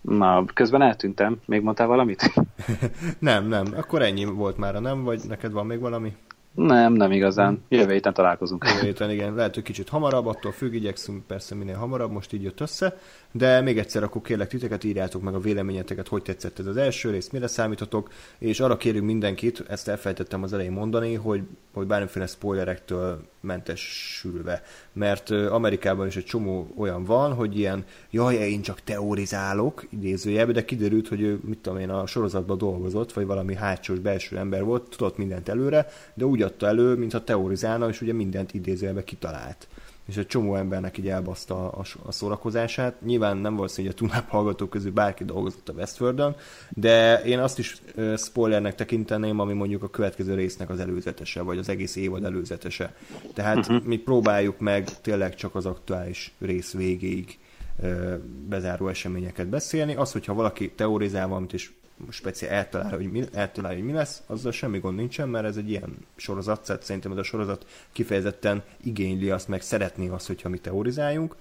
Na, 0.00 0.44
közben 0.44 0.82
eltűntem. 0.82 1.40
Még 1.44 1.62
mondtál 1.62 1.86
valamit? 1.86 2.32
nem, 3.18 3.46
nem. 3.46 3.66
Akkor 3.76 4.02
ennyi 4.02 4.24
volt 4.24 4.56
már, 4.56 4.80
nem? 4.80 5.02
Vagy 5.02 5.20
neked 5.28 5.52
van 5.52 5.66
még 5.66 5.78
valami? 5.78 6.16
Nem, 6.54 6.92
nem 6.92 7.12
igazán. 7.12 7.64
Jövő 7.68 7.92
héten 7.92 8.14
találkozunk. 8.14 8.64
Jövő 8.66 8.86
héten, 8.86 9.10
igen. 9.10 9.34
Lehet, 9.34 9.54
hogy 9.54 9.62
kicsit 9.62 9.88
hamarabb, 9.88 10.26
attól 10.26 10.52
függ, 10.52 10.72
igyekszünk 10.72 11.26
persze 11.26 11.54
minél 11.54 11.76
hamarabb, 11.76 12.10
most 12.10 12.32
így 12.32 12.42
jött 12.42 12.60
össze. 12.60 12.98
De 13.32 13.60
még 13.60 13.78
egyszer 13.78 14.02
akkor 14.02 14.22
kérlek 14.22 14.48
titeket, 14.48 14.84
írjátok 14.84 15.22
meg 15.22 15.34
a 15.34 15.40
véleményeteket, 15.40 16.08
hogy 16.08 16.22
tetszett 16.22 16.58
ez 16.58 16.66
az 16.66 16.76
első 16.76 17.10
rész, 17.10 17.28
mire 17.28 17.46
számítotok, 17.46 18.10
és 18.38 18.60
arra 18.60 18.76
kérünk 18.76 19.04
mindenkit, 19.04 19.64
ezt 19.68 19.88
elfelejtettem 19.88 20.42
az 20.42 20.52
elején 20.52 20.72
mondani, 20.72 21.14
hogy, 21.14 21.42
hogy 21.72 21.86
bármiféle 21.86 22.26
spoilerektől 22.26 23.28
mentesülve. 23.40 24.62
Mert 24.92 25.30
Amerikában 25.30 26.06
is 26.06 26.16
egy 26.16 26.24
csomó 26.24 26.72
olyan 26.76 27.04
van, 27.04 27.34
hogy 27.34 27.58
ilyen, 27.58 27.84
jaj, 28.10 28.34
én 28.34 28.62
csak 28.62 28.80
teorizálok, 28.80 29.86
idézőjelben, 29.90 30.54
de 30.54 30.64
kiderült, 30.64 31.08
hogy 31.08 31.20
ő, 31.20 31.40
mit 31.44 31.58
tudom 31.58 31.78
én, 31.78 31.90
a 31.90 32.06
sorozatban 32.06 32.58
dolgozott, 32.58 33.12
vagy 33.12 33.26
valami 33.26 33.54
hátsós 33.54 33.98
belső 33.98 34.36
ember 34.36 34.64
volt, 34.64 34.96
tudott 34.96 35.16
mindent 35.16 35.48
előre, 35.48 35.86
de 36.14 36.24
úgy 36.24 36.42
adta 36.42 36.66
elő, 36.66 36.94
mintha 36.94 37.24
teorizálna, 37.24 37.88
és 37.88 38.00
ugye 38.00 38.12
mindent 38.12 38.54
idézőjelben 38.54 39.04
kitalált 39.04 39.68
és 40.10 40.16
egy 40.16 40.26
csomó 40.26 40.54
embernek 40.54 40.98
így 40.98 41.08
elbaszta 41.08 41.70
a, 41.70 41.84
a 42.02 42.12
szórakozását. 42.12 43.00
Nyilván 43.00 43.36
nem 43.36 43.54
valószínű, 43.54 43.86
hogy 43.88 43.96
a 43.96 43.98
Tunap 43.98 44.28
hallgatók 44.28 44.70
közül 44.70 44.92
bárki 44.92 45.24
dolgozott 45.24 45.68
a 45.68 45.72
Westworld-on, 45.72 46.36
de 46.68 47.22
én 47.22 47.38
azt 47.38 47.58
is 47.58 47.76
uh, 47.96 48.16
spoilernek 48.16 48.74
tekinteném, 48.74 49.38
ami 49.38 49.52
mondjuk 49.52 49.82
a 49.82 49.90
következő 49.90 50.34
résznek 50.34 50.70
az 50.70 50.80
előzetese, 50.80 51.42
vagy 51.42 51.58
az 51.58 51.68
egész 51.68 51.96
évad 51.96 52.24
előzetese. 52.24 52.94
Tehát 53.34 53.56
uh-huh. 53.56 53.82
mi 53.84 53.96
próbáljuk 53.96 54.58
meg 54.58 55.00
tényleg 55.00 55.34
csak 55.34 55.54
az 55.54 55.66
aktuális 55.66 56.32
rész 56.38 56.72
végéig 56.72 57.38
uh, 57.82 58.14
bezáró 58.48 58.88
eseményeket 58.88 59.46
beszélni. 59.46 59.94
Az, 59.94 60.12
hogyha 60.12 60.34
valaki 60.34 60.70
teorizál 60.70 61.28
valamit, 61.28 61.52
és 61.52 61.70
speciál 62.08 62.52
eltalálja, 62.52 62.96
hogy 62.96 63.10
mi, 63.10 63.24
eltalálja, 63.32 63.78
hogy 63.78 63.86
mi 63.86 63.92
lesz, 63.92 64.22
azzal 64.26 64.52
semmi 64.52 64.78
gond 64.78 64.96
nincsen, 64.96 65.28
mert 65.28 65.46
ez 65.46 65.56
egy 65.56 65.70
ilyen 65.70 65.96
sorozat, 66.16 66.66
tehát 66.66 66.82
szerintem 66.82 67.12
ez 67.12 67.18
a 67.18 67.22
sorozat 67.22 67.66
kifejezetten 67.92 68.62
igényli 68.82 69.30
azt, 69.30 69.48
meg 69.48 69.62
szeretné 69.62 70.08
azt, 70.08 70.26
hogyha 70.26 70.48
mi 70.48 70.58
teorizáljunk, 70.58 71.36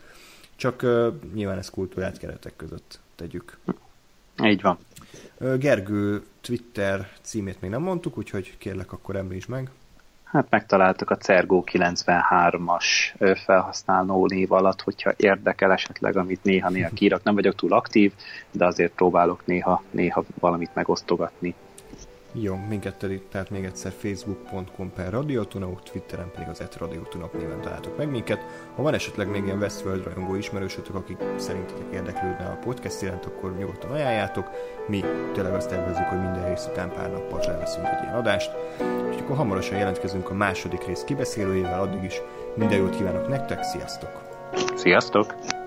csak 0.55 0.81
uh, 0.83 1.13
nyilván 1.33 1.57
ez 1.57 1.69
kultúrát 1.69 2.17
keretek 2.17 2.55
között 2.55 2.99
tegyük. 3.15 3.57
Így 4.43 4.61
van. 4.61 4.77
Gergő 5.59 6.23
Twitter 6.41 7.09
címét 7.21 7.61
még 7.61 7.69
nem 7.69 7.81
mondtuk, 7.81 8.17
úgyhogy 8.17 8.57
kérlek 8.57 8.91
akkor 8.91 9.15
említs 9.15 9.47
meg. 9.47 9.69
Hát 10.31 10.49
megtaláltuk 10.49 11.09
a 11.09 11.17
Cergo 11.17 11.63
93-as 11.71 13.13
felhasználó 13.45 14.27
név 14.27 14.51
alatt, 14.51 14.81
hogyha 14.81 15.13
érdekel 15.17 15.71
esetleg, 15.71 16.17
amit 16.17 16.43
néha-néha 16.43 16.89
kiírak. 16.89 17.23
Nem 17.23 17.35
vagyok 17.35 17.55
túl 17.55 17.73
aktív, 17.73 18.13
de 18.51 18.65
azért 18.65 18.93
próbálok 18.93 19.45
néha, 19.45 19.83
néha 19.91 20.23
valamit 20.39 20.73
megosztogatni. 20.73 21.55
Jó, 22.31 22.55
minket 22.69 22.97
pedig, 22.97 23.21
tehát 23.31 23.49
még 23.49 23.63
egyszer 23.63 23.91
facebook.com 23.97 24.93
per 24.93 25.11
radiotunok, 25.11 25.83
twitteren 25.83 26.31
pedig 26.31 26.47
az 26.47 26.61
et 26.61 26.77
radiotunok 26.77 27.33
néven 27.33 27.61
találtok 27.61 27.97
meg 27.97 28.09
minket. 28.09 28.39
Ha 28.75 28.81
van 28.81 28.93
esetleg 28.93 29.29
még 29.29 29.43
ilyen 29.43 29.57
Westworld 29.57 30.03
rajongó 30.03 30.35
ismerősötök, 30.35 30.95
akik 30.95 31.17
szerintetek 31.35 31.93
érdeklődne 31.93 32.45
a 32.45 32.59
podcast 32.63 33.01
iránt, 33.01 33.25
akkor 33.25 33.57
nyugodtan 33.57 33.91
ajánljátok. 33.91 34.49
Mi 34.87 35.03
tényleg 35.33 35.53
azt 35.53 35.69
tervezzük, 35.69 36.05
hogy 36.05 36.21
minden 36.21 36.47
rész 36.47 36.67
után 36.71 36.93
pár 36.93 37.11
nappal 37.11 37.39
leveszünk 37.45 37.85
egy 37.85 38.03
ilyen 38.03 38.15
adást. 38.15 38.51
És 39.11 39.21
akkor 39.21 39.35
hamarosan 39.35 39.77
jelentkezünk 39.77 40.29
a 40.29 40.33
második 40.33 40.85
rész 40.85 41.03
kibeszélőjével, 41.03 41.81
addig 41.81 42.03
is 42.03 42.21
minden 42.55 42.77
jót 42.77 42.95
kívánok 42.95 43.27
nektek, 43.27 43.63
sziasztok! 43.63 44.21
Sziasztok! 44.75 45.58